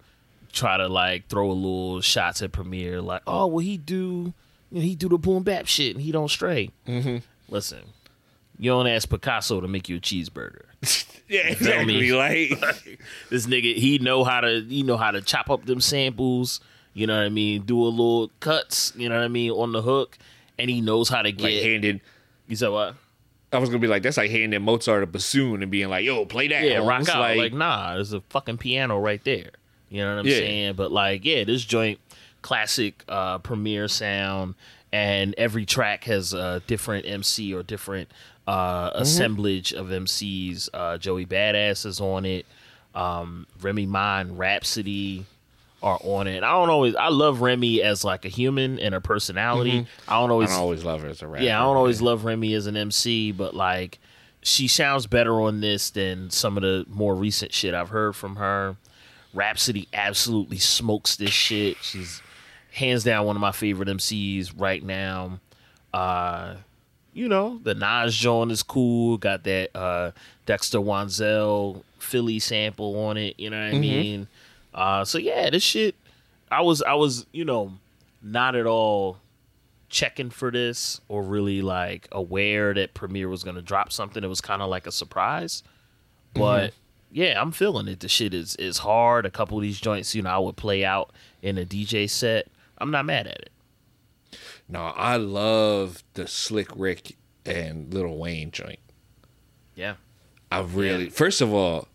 try 0.53 0.77
to 0.77 0.89
like 0.89 1.29
throw 1.29 1.51
a 1.51 1.53
little 1.53 2.01
shots 2.01 2.43
at 2.43 2.53
Premier, 2.53 3.01
like, 3.01 3.23
oh, 3.27 3.47
well, 3.47 3.59
he 3.59 3.77
do, 3.77 4.33
you 4.71 4.79
know, 4.79 4.81
he 4.81 4.95
do 4.95 5.09
the 5.09 5.19
boom 5.19 5.43
bap 5.43 5.67
shit 5.67 5.95
and 5.95 6.03
he 6.03 6.13
don't 6.13 6.31
stray. 6.31 6.71
Mm-hmm. 6.87 7.19
Listen, 7.49 7.81
you 8.59 8.71
don't 8.71 8.87
ask 8.87 9.09
Picasso 9.09 9.61
to 9.61 9.69
make 9.69 9.89
you 9.89 9.97
a 9.97 10.01
cheeseburger. 10.01 10.63
Yeah, 11.31 11.49
exactly. 11.49 12.11
Like, 12.17 12.99
this 13.29 13.47
nigga, 13.47 13.75
he 13.77 13.99
know 13.99 14.25
how 14.25 14.41
to, 14.41 14.65
he 14.67 14.83
know 14.83 14.97
how 14.97 15.11
to 15.11 15.21
chop 15.21 15.51
up 15.51 15.67
them 15.67 15.79
samples. 15.79 16.59
You 16.95 17.07
know 17.07 17.15
what 17.19 17.27
I 17.27 17.29
mean? 17.29 17.63
Do 17.67 17.83
a 17.83 17.85
little 17.89 18.31
cuts. 18.41 18.95
You 18.97 19.11
know 19.11 19.17
what 19.17 19.25
I 19.25 19.29
mean 19.29 19.51
on 19.51 19.73
the 19.73 19.83
hook, 19.83 20.17
and 20.59 20.71
he 20.71 20.81
knows 20.81 21.11
how 21.11 21.21
to 21.21 21.29
like 21.29 21.37
get. 21.37 21.63
handing. 21.63 22.01
you 22.47 22.57
said 22.57 22.71
what? 22.71 22.95
I 23.53 23.59
was 23.59 23.69
gonna 23.69 23.79
be 23.79 23.89
like, 23.89 24.03
that's 24.03 24.17
like 24.17 24.31
handing 24.31 24.63
Mozart 24.63 25.03
a 25.03 25.07
bassoon 25.07 25.63
and 25.63 25.71
being 25.71 25.91
like, 25.91 26.07
"Yo, 26.07 26.25
play 26.25 26.49
that." 26.49 26.65
Yeah, 26.65 26.79
rock 26.79 27.07
out. 27.11 27.21
Like, 27.21 27.37
Like, 27.37 27.53
nah, 27.53 27.93
there's 27.97 28.15
a 28.15 28.23
fucking 28.31 28.57
piano 28.57 28.99
right 28.99 29.23
there. 29.23 29.51
You 29.91 30.05
know 30.05 30.15
what 30.15 30.21
I'm 30.21 30.27
Yeah. 30.27 30.33
saying? 30.39 30.75
But 30.77 30.93
like, 30.93 31.27
yeah, 31.27 31.45
this 31.45 31.63
joint, 31.63 31.99
classic 32.41 33.05
uh 33.07 33.37
Premier 33.39 33.87
sound, 33.89 34.55
and 34.93 35.35
every 35.37 35.67
track 35.67 36.05
has 36.05 36.33
a 36.33 36.63
different 36.67 37.05
MC 37.07 37.53
or 37.53 37.63
different 37.63 38.09
uh 38.49 38.91
Mm-hmm. 38.91 39.03
assemblage 39.03 39.73
of 39.75 39.89
MCs. 39.89 40.69
Uh 40.73 40.97
Joey 40.99 41.27
Badass 41.27 41.85
is 41.87 42.01
on 42.01 42.25
it. 42.25 42.47
Um 42.95 43.47
Remy 43.61 43.87
Ma 43.87 44.21
and 44.21 44.39
Rhapsody 44.39 45.27
are 45.83 45.99
on 46.03 46.27
it. 46.27 46.43
I 46.43 46.51
don't 46.53 46.71
always 46.71 46.97
I 46.97 47.09
love 47.09 47.41
Remy 47.41 47.83
as 47.83 48.03
like 48.05 48.25
a 48.25 48.29
human 48.29 48.79
and 48.81 48.95
a 48.95 49.01
personality. 49.01 49.71
I 49.71 49.75
don't 49.75 49.85
Mm-hmm. 49.85 50.11
I 50.11 50.15
always 50.33 50.49
don't 50.51 50.59
always 50.61 50.85
love 50.85 51.03
her 51.03 51.09
as 51.09 51.23
a 51.23 51.29
rapper. 51.29 51.45
yeah, 51.45 51.61
I 51.61 51.65
don't 51.65 51.77
always 51.77 52.01
love 52.01 52.25
Remy 52.25 52.55
as 52.55 52.67
an 52.67 52.77
MC, 52.77 53.33
but 53.33 53.55
like 53.55 53.99
she 54.43 54.67
sounds 54.69 55.07
better 55.07 55.41
on 55.43 55.61
this 55.61 55.91
than 55.91 56.31
some 56.31 56.57
of 56.57 56.63
the 56.63 56.87
more 56.89 57.15
recent 57.15 57.53
shit 57.53 57.75
I've 57.75 57.91
heard 57.91 58.17
from 58.17 58.37
her. 58.37 58.77
Rhapsody 59.35 59.89
absolutely 59.93 60.59
smokes 60.59 61.17
this 61.17 61.31
shit. 61.33 61.77
She's 61.83 62.23
hands 62.73 63.05
down 63.05 63.27
one 63.27 63.37
of 63.37 63.41
my 63.43 63.53
favorite 63.53 63.89
MCs 63.89 64.53
right 64.57 64.83
now. 64.83 65.39
Uh 65.93 66.55
you 67.19 67.29
know, 67.29 67.59
the 67.65 67.75
Nas 67.75 68.17
joint 68.17 68.53
is 68.53 68.63
cool. 68.63 69.19
Got 69.19 69.43
that 69.45 69.77
uh 69.77 70.13
Dexter 70.47 70.79
Wansel 70.79 71.83
Philly 71.99 72.39
sample 72.39 72.97
on 73.07 73.17
it, 73.17 73.35
you 73.39 73.51
know 73.51 73.59
what 73.61 73.75
I 73.75 73.79
mean? 73.79 74.29
Uh 74.73 75.05
so 75.05 75.19
yeah, 75.19 75.51
this 75.51 75.65
shit 75.65 75.97
I 76.51 76.63
was 76.63 76.81
I 76.81 76.95
was, 76.95 77.27
you 77.33 77.45
know, 77.45 77.73
not 78.23 78.55
at 78.55 78.67
all 78.67 79.19
checking 79.89 80.31
for 80.31 80.51
this 80.53 81.01
or 81.09 81.23
really 81.23 81.61
like 81.61 82.07
aware 82.13 82.73
that 82.75 82.95
Premier 82.95 83.29
was 83.29 83.43
gonna 83.43 83.63
drop 83.63 83.91
something. 83.91 84.23
It 84.23 84.29
was 84.29 84.41
kind 84.41 84.63
of 84.63 84.71
like 84.71 84.87
a 84.87 84.93
surprise, 84.93 85.65
but 86.35 86.73
yeah, 87.11 87.41
I'm 87.41 87.51
feeling 87.51 87.89
it. 87.89 87.99
The 87.99 88.09
shit 88.09 88.33
is 88.33 88.55
is 88.57 88.79
hard. 88.79 89.27
A 89.27 89.31
couple 89.31 89.57
of 89.59 89.63
these 89.63 89.81
joints, 89.81 90.15
you 90.15 90.23
know, 90.23 90.31
I 90.31 90.39
would 90.39 90.57
play 90.57 90.85
out 90.85 91.11
in 91.43 91.59
a 91.59 91.65
DJ 91.65 92.09
set. 92.09 92.47
I'm 92.79 92.93
not 92.93 93.07
mad 93.07 93.27
at 93.27 93.41
it. 93.41 93.51
No, 94.69 94.85
I 94.85 95.17
love 95.17 96.03
the 96.15 96.27
Slick 96.27 96.69
Rick 96.77 97.17
and 97.47 97.93
Lil 97.93 98.17
Wayne 98.19 98.51
joint. 98.51 98.79
Yeah, 99.75 99.95
I 100.53 100.61
really, 100.61 101.09
first 101.09 101.41
of 101.41 101.53
all, 101.55 101.89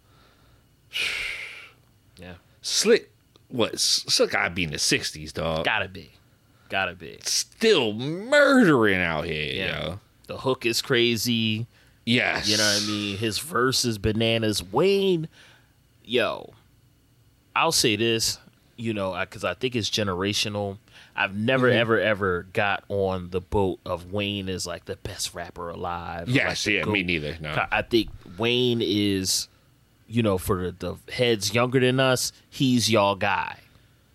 yeah, 2.18 2.36
Slick, 2.62 3.12
what 3.50 3.80
Slick 3.80 4.32
gotta 4.32 4.50
be 4.50 4.64
in 4.64 4.72
the 4.72 4.78
'60s, 4.78 5.34
dog. 5.34 5.66
gotta 5.66 5.88
be, 5.88 6.12
gotta 6.70 6.96
be. 6.96 7.20
Still 7.24 7.94
murdering 7.94 9.02
out 9.02 9.26
here, 9.26 9.54
Yeah. 9.54 9.84
yo. 9.86 10.00
The 10.28 10.38
hook 10.38 10.66
is 10.66 10.82
crazy. 10.82 11.68
Yes, 12.06 12.48
You 12.50 12.58
know 12.58 12.64
what 12.64 12.84
I 12.84 12.86
mean? 12.88 13.18
His 13.18 13.38
verse 13.40 13.86
is 13.86 13.98
bananas. 13.98 14.62
Wayne, 14.64 15.30
yo, 16.04 16.54
I'll 17.56 17.72
say 17.72 17.96
this, 17.96 18.40
you 18.76 18.94
know, 18.94 19.18
because 19.20 19.44
I 19.44 19.54
think 19.54 19.76
it's 19.76 19.90
generational. 19.90 20.78
I've 21.16 21.36
never, 21.36 21.68
Mm-hmm. 21.70 21.78
ever, 21.80 22.00
ever 22.00 22.48
got 22.54 22.84
on 22.90 23.30
the 23.30 23.40
boat 23.42 23.80
of 23.86 24.12
Wayne 24.12 24.50
is 24.50 24.66
like 24.66 24.86
the 24.86 24.96
best 24.96 25.34
rapper 25.36 25.70
alive. 25.70 26.28
Yes, 26.30 26.66
like 26.66 26.76
yeah, 26.76 26.86
me 26.86 27.04
neither. 27.04 27.38
No, 27.40 27.66
I 27.72 27.82
think 27.84 28.10
Wayne 28.38 28.82
is, 28.82 29.48
you 30.08 30.24
know, 30.24 30.38
for 30.38 30.72
the, 30.72 30.98
the 31.06 31.14
heads 31.14 31.54
younger 31.54 31.80
than 31.80 32.00
us, 32.00 32.32
he's 32.50 32.90
y'all 32.92 33.16
guy. 33.16 33.58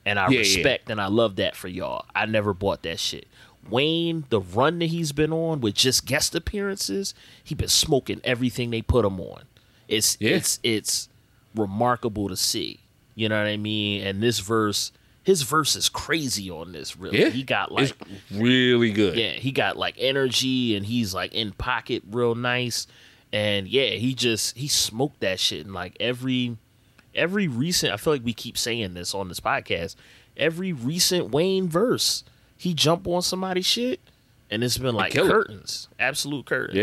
And 0.05 0.19
I 0.19 0.25
Yeah, 0.25 0.31
yeah. 0.31 0.39
respect 0.41 0.91
and 0.91 1.01
I 1.01 1.07
love 1.07 1.37
that 1.37 1.55
for 1.55 1.69
y'all. 1.69 2.05
I 2.15 2.27
never 2.27 2.53
bought 2.55 2.83
that 2.83 2.99
shit. 2.99 3.27
Wayne, 3.71 4.25
the 4.31 4.41
run 4.41 4.79
that 4.79 4.87
he's 4.87 5.13
been 5.13 5.33
on 5.33 5.61
with 5.61 5.75
just 5.75 6.07
guest 6.07 6.35
appearances, 6.35 7.15
he 7.45 7.55
been 7.55 7.69
smoking 7.69 8.21
everything 8.25 8.71
they 8.71 8.81
put 8.83 9.05
him 9.05 9.21
on. 9.21 9.43
It's 9.87 10.17
Yeah. 10.19 10.31
it's 10.37 10.59
it's 10.63 11.09
remarkable 11.55 12.29
to 12.29 12.37
see. 12.37 12.81
You 13.19 13.29
know 13.29 13.37
what 13.37 13.49
I 13.49 13.57
mean? 13.57 14.07
And 14.07 14.23
this 14.23 14.39
verse, 14.39 14.93
his 15.25 15.43
verse 15.43 15.75
is 15.75 15.89
crazy 15.89 16.51
on 16.51 16.73
this. 16.73 16.97
Really, 16.97 17.21
yeah, 17.21 17.31
he 17.31 17.43
got 17.43 17.73
like 17.73 17.91
it's 18.01 18.33
really 18.33 18.93
good. 18.93 19.16
yeah, 19.16 19.33
he 19.33 19.51
got 19.51 19.77
like 19.77 19.97
energy 19.99 20.77
and 20.77 20.87
he's 20.87 21.14
like 21.14 21.35
in 21.35 21.53
pocket 21.53 22.03
real 22.11 22.35
nice. 22.35 22.87
And 23.33 23.66
yeah, 23.66 23.91
he 23.91 24.14
just 24.14 24.57
he 24.57 24.69
smoked 24.69 25.21
that 25.21 25.41
shit 25.41 25.66
and 25.66 25.75
like 25.75 25.97
every 25.99 26.57
every 27.14 27.49
recent 27.49 27.93
I 27.93 27.97
feel 27.97 28.12
like 28.12 28.25
we 28.25 28.33
keep 28.33 28.57
saying 28.57 28.95
this 28.95 29.14
on 29.14 29.29
this 29.29 29.41
podcast. 29.41 29.97
Every 30.37 30.73
recent 30.73 31.31
Wayne 31.31 31.69
verse, 31.69 32.23
he 32.57 32.73
jump 32.73 33.09
on 33.09 33.23
somebody's 33.23 33.66
shit 33.66 34.01
and 34.51 34.62
it's 34.62 34.79
been 34.79 34.95
like 34.95 35.12
kill 35.12 35.27
it. 35.27 35.31
curtains. 35.31 35.89
Absolute 35.99 36.47
curtains. 36.47 36.77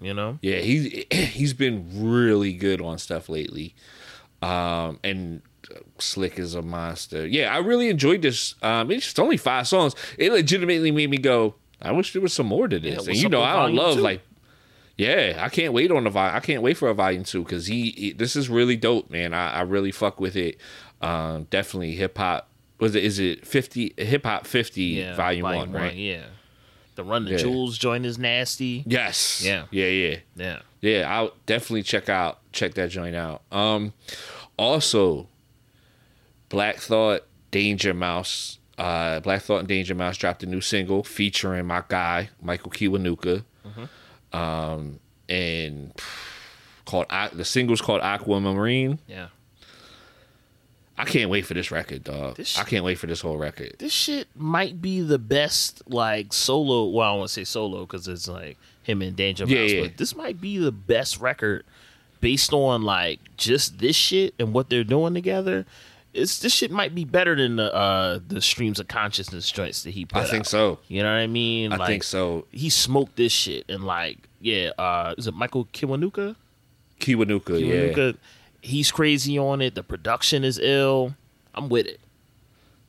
Yeah. 0.00 0.08
You 0.08 0.14
know? 0.14 0.38
Yeah, 0.42 0.58
he's 0.58 1.04
he's 1.12 1.54
been 1.54 1.86
really 1.94 2.52
good 2.52 2.80
on 2.80 2.98
stuff 2.98 3.28
lately, 3.28 3.74
um, 4.42 4.98
and 5.04 5.42
Slick 5.98 6.38
is 6.38 6.54
a 6.54 6.62
monster. 6.62 7.26
Yeah, 7.26 7.54
I 7.54 7.58
really 7.58 7.88
enjoyed 7.88 8.22
this. 8.22 8.54
Um, 8.62 8.90
it's 8.90 9.04
just 9.06 9.20
only 9.20 9.36
five 9.36 9.66
songs. 9.68 9.94
It 10.18 10.32
legitimately 10.32 10.90
made 10.90 11.10
me 11.10 11.18
go. 11.18 11.54
I 11.80 11.92
wish 11.92 12.12
there 12.12 12.22
was 12.22 12.32
some 12.32 12.46
more 12.46 12.68
to 12.68 12.78
this. 12.78 13.06
and 13.06 13.16
you 13.16 13.28
know, 13.28 13.42
I 13.42 13.54
don't 13.66 13.74
love 13.74 13.96
two? 13.96 14.00
like. 14.02 14.22
Yeah, 14.98 15.40
I 15.42 15.48
can't 15.48 15.72
wait 15.72 15.90
on 15.90 16.04
the 16.04 16.10
vol. 16.10 16.22
I 16.30 16.40
can't 16.40 16.62
wait 16.62 16.76
for 16.76 16.88
a 16.88 16.94
volume 16.94 17.24
two 17.24 17.42
because 17.42 17.66
he, 17.66 17.90
he- 17.90 18.12
This 18.12 18.36
is 18.36 18.48
really 18.50 18.76
dope, 18.76 19.10
man. 19.10 19.32
I, 19.34 19.50
I 19.52 19.60
really 19.62 19.90
fuck 19.90 20.20
with 20.20 20.36
it. 20.36 20.58
Um, 21.00 21.44
definitely 21.50 21.92
hip 21.96 22.18
hop. 22.18 22.48
Was 22.78 22.94
it? 22.94 23.02
Is 23.02 23.18
it 23.18 23.46
fifty? 23.46 23.94
Hip 23.96 24.24
hop 24.24 24.46
fifty 24.46 24.82
Yeah. 24.82 25.16
volume, 25.16 25.44
one, 25.44 25.72
right? 25.72 25.94
Yeah. 25.94 26.24
The 26.94 27.04
Run 27.04 27.24
the 27.24 27.32
Yeah. 27.32 27.36
Jewels 27.38 27.78
joint 27.78 28.04
is 28.04 28.18
nasty. 28.18 28.84
Yes. 28.86 29.42
Yeah. 29.44 29.64
Yeah. 29.70 29.86
Yeah. 29.86 30.16
Yeah. 30.36 30.58
Yeah, 30.82 31.16
I'll 31.16 31.32
definitely 31.46 31.84
check 31.84 32.08
out 32.10 32.40
check 32.52 32.74
that 32.74 32.90
joint 32.90 33.16
out. 33.16 33.42
Um 33.50 33.94
also 34.58 35.26
Black 36.52 36.76
Thought, 36.76 37.22
Danger 37.50 37.94
Mouse, 37.94 38.58
uh, 38.78 39.20
Black 39.20 39.42
Thought 39.42 39.60
and 39.60 39.68
Danger 39.68 39.94
Mouse 39.94 40.16
dropped 40.18 40.42
a 40.42 40.46
new 40.46 40.60
single 40.60 41.02
featuring 41.02 41.66
my 41.66 41.82
guy 41.88 42.28
Michael 42.42 42.70
Kiwanuka, 42.70 43.42
um, 44.32 45.00
and 45.28 45.92
called 46.84 47.06
the 47.32 47.44
single's 47.44 47.80
called 47.80 48.02
Aquamarine. 48.02 48.98
Yeah. 49.08 49.28
I 50.98 51.04
can't 51.06 51.30
wait 51.30 51.46
for 51.46 51.54
this 51.54 51.70
record, 51.70 52.04
dog. 52.04 52.36
This 52.36 52.58
I 52.58 52.64
can't 52.64 52.84
wait 52.84 52.96
for 52.98 53.06
this 53.06 53.22
whole 53.22 53.38
record. 53.38 53.76
This 53.78 53.92
shit 53.94 54.28
might 54.36 54.80
be 54.82 55.00
the 55.00 55.18
best 55.18 55.82
like 55.88 56.32
solo. 56.34 56.84
Well, 56.84 57.08
I 57.08 57.12
don't 57.12 57.18
want 57.20 57.28
to 57.28 57.32
say 57.34 57.44
solo 57.44 57.80
because 57.86 58.06
it's 58.08 58.28
like 58.28 58.58
him 58.82 59.00
and 59.00 59.16
Danger 59.16 59.46
Mouse, 59.46 59.52
Yeah, 59.54 59.60
yeah. 59.62 59.82
but 59.84 59.96
this 59.96 60.14
might 60.14 60.38
be 60.40 60.58
the 60.58 60.70
best 60.70 61.18
record 61.18 61.64
based 62.20 62.52
on 62.52 62.82
like 62.82 63.20
just 63.38 63.78
this 63.78 63.96
shit 63.96 64.34
and 64.38 64.52
what 64.52 64.68
they're 64.68 64.84
doing 64.84 65.14
together. 65.14 65.64
It's 66.14 66.40
this 66.40 66.52
shit 66.52 66.70
might 66.70 66.94
be 66.94 67.04
better 67.04 67.34
than 67.34 67.56
the 67.56 67.74
uh 67.74 68.20
the 68.26 68.40
streams 68.42 68.78
of 68.78 68.88
consciousness 68.88 69.50
joints 69.50 69.82
that 69.84 69.90
he 69.90 70.04
put 70.04 70.18
I 70.22 70.24
think 70.26 70.40
out. 70.42 70.46
so. 70.46 70.78
You 70.88 71.02
know 71.02 71.08
what 71.10 71.20
I 71.20 71.26
mean? 71.26 71.72
I 71.72 71.76
Like, 71.76 71.88
think 71.88 72.02
so. 72.04 72.46
He 72.50 72.68
smoked 72.70 73.16
this 73.16 73.32
shit 73.32 73.64
and 73.68 73.84
like 73.84 74.18
yeah, 74.40 74.70
uh 74.78 75.14
is 75.16 75.26
it 75.26 75.34
Michael 75.34 75.64
Kiwanuka? 75.72 76.36
Kiwanuka, 77.00 77.58
yeah. 77.96 78.12
He's 78.60 78.90
crazy 78.92 79.38
on 79.38 79.60
it. 79.60 79.74
The 79.74 79.82
production 79.82 80.44
is 80.44 80.58
ill. 80.58 81.14
I'm 81.54 81.68
with 81.68 81.86
it. 81.86 82.00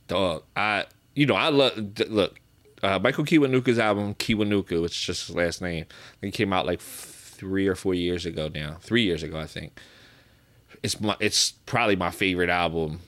dog. 0.07 0.43
I 0.55 0.86
you 1.15 1.26
know 1.26 1.36
I 1.36 1.49
love 1.49 1.78
look. 2.09 2.39
Uh, 2.82 2.99
Michael 2.99 3.24
Kiwanuka's 3.24 3.80
album 3.80 4.13
Kiwanuka, 4.15 4.82
which 4.82 4.91
is 4.91 5.05
just 5.05 5.28
his 5.28 5.36
last 5.38 5.61
name, 5.61 5.86
it 6.21 6.32
came 6.34 6.51
out 6.51 6.65
like 6.65 6.82
three 6.82 7.65
or 7.65 7.76
four 7.76 7.93
years 7.93 8.26
ago 8.26 8.49
now. 8.53 8.76
Three 8.82 9.03
years 9.03 9.24
ago, 9.24 9.39
I 9.39 9.47
think. 9.47 9.80
It's 10.84 10.99
my 10.99 11.15
it's 11.21 11.51
probably 11.65 11.95
my 11.95 12.11
favorite 12.11 12.49
album 12.49 12.99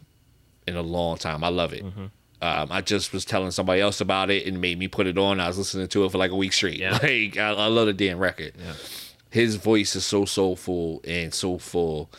in 0.68 0.76
a 0.76 0.82
long 0.82 1.18
time. 1.18 1.43
I 1.43 1.49
love 1.49 1.74
it. 1.74 1.86
Mm-hmm. 1.86 2.05
Um, 2.41 2.68
I 2.72 2.82
just 2.82 3.13
was 3.13 3.26
telling 3.26 3.51
somebody 3.51 3.82
else 3.82 4.01
about 4.01 4.30
it 4.30 4.45
and 4.45 4.59
made 4.59 4.78
me 4.78 4.88
put 4.88 5.07
it 5.07 5.18
on. 5.18 5.39
I 5.39 5.47
was 5.47 5.57
listening 5.57 5.88
to 5.88 6.05
it 6.05 6.11
for 6.11 6.18
like 6.18 6.32
a 6.32 6.36
week 6.36 6.53
straight. 6.53 6.80
Yeah. 6.80 6.91
Like 7.01 7.38
I, 7.38 7.49
I 7.49 7.68
love 7.68 7.88
the 7.88 7.93
damn 7.93 8.20
record. 8.20 8.53
Yeah. 8.57 8.74
His 9.30 9.55
voice 9.55 9.95
is 9.95 10.05
so 10.05 10.26
soulful 10.26 11.01
and 11.05 11.34
so 11.34 11.57
full, 11.57 12.09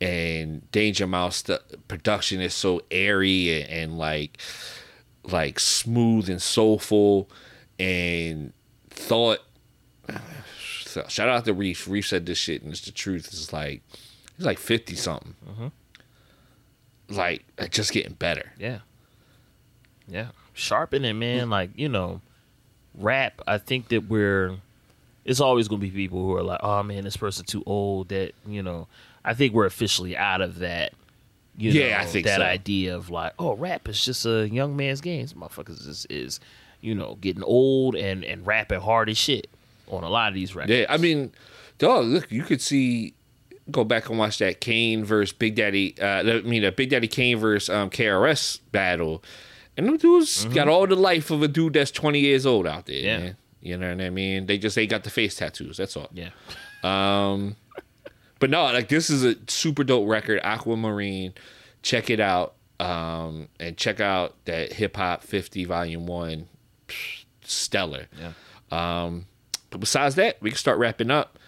and 0.00 0.70
Danger 0.70 1.06
Mouse 1.06 1.42
the 1.42 1.60
production 1.88 2.40
is 2.40 2.54
so 2.54 2.82
airy 2.90 3.62
and, 3.62 3.70
and 3.70 3.98
like 3.98 4.38
like 5.24 5.58
smooth 5.58 6.28
and 6.30 6.40
soulful 6.40 7.30
and 7.78 8.52
thought. 8.90 9.40
Shout 11.08 11.28
out 11.28 11.44
to 11.46 11.52
Reef. 11.52 11.88
Reef 11.88 12.06
said 12.06 12.24
this 12.26 12.38
shit, 12.38 12.62
and 12.62 12.70
it's 12.70 12.82
the 12.82 12.92
truth. 12.92 13.26
It's 13.26 13.52
like 13.52 13.82
he's 14.36 14.46
like 14.46 14.58
fifty 14.58 14.94
something. 14.94 15.34
Like 17.08 17.44
uh, 17.58 17.66
just 17.66 17.92
getting 17.92 18.14
better. 18.14 18.52
Yeah. 18.58 18.78
Yeah. 20.08 20.28
Sharpening, 20.52 21.18
man. 21.18 21.46
Mm. 21.48 21.50
Like, 21.50 21.70
you 21.74 21.88
know, 21.88 22.20
rap, 22.94 23.40
I 23.46 23.58
think 23.58 23.88
that 23.88 24.08
we're 24.08 24.56
it's 25.24 25.40
always 25.40 25.68
gonna 25.68 25.80
be 25.80 25.90
people 25.90 26.18
who 26.22 26.34
are 26.34 26.42
like, 26.42 26.60
Oh 26.62 26.82
man, 26.82 27.04
this 27.04 27.16
person 27.16 27.44
too 27.44 27.62
old 27.66 28.08
that, 28.08 28.32
you 28.46 28.62
know, 28.62 28.88
I 29.24 29.34
think 29.34 29.54
we're 29.54 29.66
officially 29.66 30.16
out 30.16 30.40
of 30.40 30.58
that 30.58 30.92
you 31.56 31.70
Yeah, 31.70 31.90
know, 31.98 32.02
I 32.02 32.06
think 32.06 32.26
that 32.26 32.38
so. 32.40 32.44
idea 32.44 32.96
of 32.96 33.10
like, 33.10 33.32
oh, 33.38 33.54
rap 33.54 33.88
is 33.88 34.04
just 34.04 34.26
a 34.26 34.48
young 34.48 34.76
man's 34.76 35.00
game. 35.00 35.22
This 35.22 35.34
motherfuckers 35.34 35.86
is, 35.86 36.04
is, 36.10 36.40
you 36.80 36.94
know, 36.96 37.16
getting 37.20 37.44
old 37.44 37.94
and, 37.94 38.24
and 38.24 38.44
rapping 38.46 38.80
hard 38.80 39.08
as 39.08 39.16
shit 39.16 39.46
on 39.88 40.02
a 40.02 40.08
lot 40.08 40.28
of 40.28 40.34
these 40.34 40.54
records. 40.56 40.72
Yeah, 40.72 40.86
I 40.88 40.96
mean, 40.96 41.32
dog, 41.78 42.06
look, 42.06 42.32
you 42.32 42.42
could 42.42 42.60
see 42.60 43.14
go 43.70 43.84
back 43.84 44.08
and 44.08 44.18
watch 44.18 44.38
that 44.38 44.60
Kane 44.60 45.04
versus 45.04 45.32
Big 45.32 45.54
Daddy. 45.54 45.94
Uh, 46.00 46.22
I 46.38 46.40
mean, 46.42 46.64
a 46.64 46.72
Big 46.72 46.90
Daddy 46.90 47.08
Kane 47.08 47.38
versus 47.38 47.68
um, 47.70 47.90
KRS 47.90 48.60
battle, 48.72 49.22
and 49.76 49.86
them 49.86 49.96
dudes 49.96 50.44
got 50.46 50.68
all 50.68 50.86
the 50.86 50.96
life 50.96 51.30
of 51.30 51.42
a 51.42 51.48
dude 51.48 51.74
that's 51.74 51.90
twenty 51.90 52.20
years 52.20 52.46
old 52.46 52.66
out 52.66 52.86
there. 52.86 52.96
Mm-hmm. 52.96 53.06
Yeah. 53.06 53.18
man. 53.18 53.36
you 53.60 53.76
know 53.76 53.90
what 53.90 54.00
I 54.04 54.10
mean. 54.10 54.46
They 54.46 54.58
just 54.58 54.76
ain't 54.78 54.90
got 54.90 55.04
the 55.04 55.10
face 55.10 55.36
tattoos. 55.36 55.76
That's 55.76 55.96
all. 55.96 56.10
Yeah. 56.12 56.30
Um, 56.82 57.56
but 58.38 58.50
no, 58.50 58.64
like 58.64 58.88
this 58.88 59.08
is 59.10 59.24
a 59.24 59.36
super 59.48 59.84
dope 59.84 60.08
record, 60.08 60.40
Aquamarine. 60.42 61.32
Check 61.82 62.10
it 62.10 62.20
out, 62.20 62.54
um, 62.80 63.48
and 63.60 63.76
check 63.76 64.00
out 64.00 64.36
that 64.46 64.72
Hip 64.74 64.96
Hop 64.96 65.22
50 65.22 65.64
Volume 65.64 66.06
One. 66.06 66.48
Psh, 66.88 67.24
Stellar. 67.42 68.06
Yeah. 68.18 68.32
Um, 68.70 69.26
but 69.70 69.80
besides 69.80 70.14
that, 70.16 70.36
we 70.40 70.50
can 70.50 70.58
start 70.58 70.78
wrapping 70.78 71.10
up. 71.10 71.38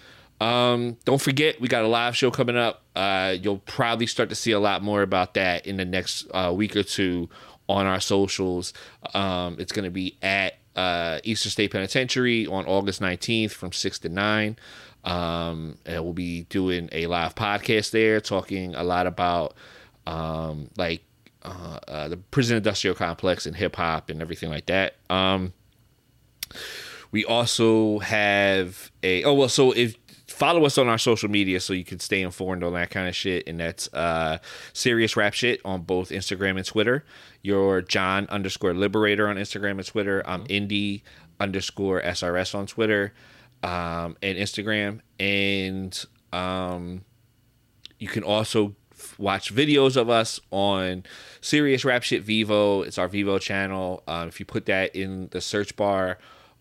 Um, 0.41 0.97
don't 1.05 1.21
forget, 1.21 1.61
we 1.61 1.69
got 1.69 1.85
a 1.85 1.89
live 1.89 2.17
show 2.17 2.31
coming 2.31 2.57
up. 2.57 2.83
Uh, 2.95 3.37
you'll 3.41 3.59
probably 3.59 4.07
start 4.07 4.29
to 4.29 4.35
see 4.35 4.53
a 4.53 4.61
lot 4.61 4.83
more 4.83 5.03
about 5.03 5.35
that 5.35 5.67
in 5.67 5.77
the 5.77 5.85
next 5.85 6.27
uh, 6.33 6.53
week 6.55 6.77
or 6.77 6.83
two 6.83 7.29
on 7.69 7.87
our 7.87 8.01
socials. 8.01 8.73
Um, 9.15 9.57
it's 9.59 9.73
going 9.73 9.85
to 9.85 9.91
be 9.91 10.17
at 10.23 10.59
uh, 10.75 11.21
Eastern 11.25 11.51
State 11.51 11.73
Penitentiary 11.73 12.47
on 12.47 12.67
August 12.67 13.01
19th 13.01 13.53
from 13.53 13.73
6 13.73 13.99
to 14.01 14.09
9. 14.09 14.57
Um, 15.05 15.79
and 15.87 16.03
we'll 16.03 16.13
be 16.13 16.43
doing 16.45 16.89
a 16.93 17.07
live 17.07 17.35
podcast 17.35 17.93
there, 17.93 18.21
talking 18.21 18.75
a 18.75 18.83
lot 18.83 19.07
about 19.07 19.55
um, 20.07 20.69
like 20.77 21.03
uh, 21.43 21.79
uh, 21.87 22.09
the 22.09 22.17
prison 22.17 22.57
industrial 22.57 22.97
complex 22.97 23.47
and 23.47 23.57
hip 23.57 23.77
hop 23.77 24.11
and 24.11 24.21
everything 24.21 24.51
like 24.51 24.67
that. 24.67 24.97
Um, 25.09 25.53
we 27.13 27.25
also 27.25 28.01
have 28.01 28.91
a 29.03 29.23
oh 29.25 29.35
well, 29.35 29.49
so 29.49 29.71
if 29.73 29.97
follow 30.37 30.67
us 30.67 30.77
on 30.77 30.87
our 30.87 30.99
social 30.99 31.31
media 31.31 31.59
so 31.59 31.73
you 31.73 31.83
can 31.83 31.99
stay 31.99 32.21
informed 32.21 32.63
on 32.63 32.75
that 32.75 32.91
kind 32.91 33.09
of 33.09 33.17
shit, 33.17 33.49
and 33.49 33.59
that's 33.59 33.93
uh 33.95 34.39
serious 34.75 35.17
rap 35.17 35.33
shit 35.33 35.61
on 35.65 35.81
both 35.83 36.11
Instagram 36.11 36.59
and 36.59 36.67
Twitter. 36.67 37.05
You're 37.41 37.81
John 37.81 38.27
underscore 38.29 38.75
Liberator 38.75 39.29
on 39.29 39.37
Instagram 39.37 39.79
and 39.79 39.87
Twitter. 39.87 40.23
I'm 40.27 40.45
Indie 40.45 41.03
underscore 41.41 42.03
SRS 42.03 42.55
on 42.55 42.67
Twitter 42.67 43.15
um, 43.63 44.19
and 44.23 44.37
Instagram, 44.37 45.01
and 45.19 46.05
um, 46.35 47.05
you 47.99 48.09
can 48.09 48.23
also 48.23 48.77
watch 49.17 49.55
videos 49.55 49.97
of 49.97 50.11
us 50.11 50.39
on 50.51 51.05
Serious 51.41 51.83
Rap 51.83 52.03
Shit 52.03 52.27
VEVO. 52.27 52.87
It's 52.87 52.99
our 52.99 53.09
VEVO 53.09 53.41
channel. 53.41 54.03
Um, 54.07 54.29
if 54.29 54.39
you 54.39 54.45
put 54.45 54.67
that 54.67 54.95
in 54.95 55.29
the 55.31 55.41
search 55.41 55.77
bar 55.77 56.19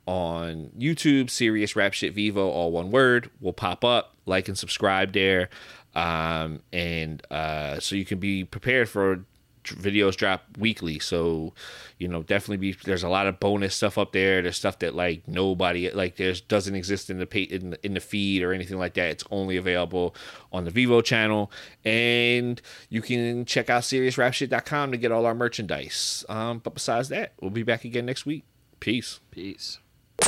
on 0.07 0.71
YouTube, 0.77 1.29
Serious 1.29 1.75
Rap 1.75 1.93
Shit 1.93 2.15
VEVO, 2.15 2.37
all 2.37 2.71
one 2.71 2.91
word, 2.91 3.29
will 3.41 3.53
pop 3.53 3.83
up. 3.83 4.13
Like 4.27 4.47
and 4.47 4.57
subscribe 4.57 5.13
there, 5.13 5.49
um, 5.93 6.61
and 6.73 7.21
uh, 7.29 7.79
so 7.79 7.95
you 7.95 8.05
can 8.05 8.17
be 8.17 8.43
prepared 8.43 8.89
for 8.89 9.23
videos 9.63 10.15
drop 10.15 10.43
weekly. 10.57 10.99
So 10.99 11.53
you 11.97 12.07
know, 12.07 12.23
definitely 12.23 12.57
be. 12.57 12.77
There's 12.83 13.03
a 13.03 13.09
lot 13.09 13.27
of 13.27 13.39
bonus 13.39 13.75
stuff 13.75 13.97
up 13.97 14.11
there. 14.11 14.41
There's 14.41 14.57
stuff 14.57 14.79
that 14.79 14.95
like 14.95 15.27
nobody 15.27 15.89
like 15.91 16.17
there's 16.17 16.41
doesn't 16.41 16.75
exist 16.75 17.09
in 17.09 17.19
the 17.19 17.25
pay, 17.25 17.43
in 17.43 17.71
the, 17.71 17.85
in 17.85 17.93
the 17.93 17.99
feed 17.99 18.43
or 18.43 18.53
anything 18.53 18.77
like 18.77 18.95
that. 18.95 19.09
It's 19.09 19.23
only 19.31 19.57
available 19.57 20.15
on 20.51 20.65
the 20.65 20.71
VEVO 20.71 21.03
channel, 21.03 21.51
and 21.83 22.61
you 22.89 23.01
can 23.01 23.45
check 23.45 23.69
out 23.69 23.83
SeriousRapShit.com 23.83 24.91
to 24.91 24.97
get 24.97 25.11
all 25.11 25.25
our 25.25 25.35
merchandise. 25.35 26.25
Um, 26.29 26.59
but 26.59 26.73
besides 26.73 27.09
that, 27.09 27.33
we'll 27.41 27.51
be 27.51 27.63
back 27.63 27.85
again 27.85 28.05
next 28.05 28.25
week. 28.25 28.43
Peace. 28.79 29.19
Peace. 29.31 29.79
Me 30.21 30.27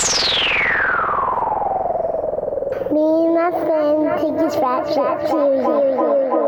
and 3.25 3.35
my 3.35 3.51
friend 3.51 4.19
take 4.19 4.38
his 4.43 4.57
rap 4.57 4.85
shit 4.88 5.29
serious. 5.29 6.47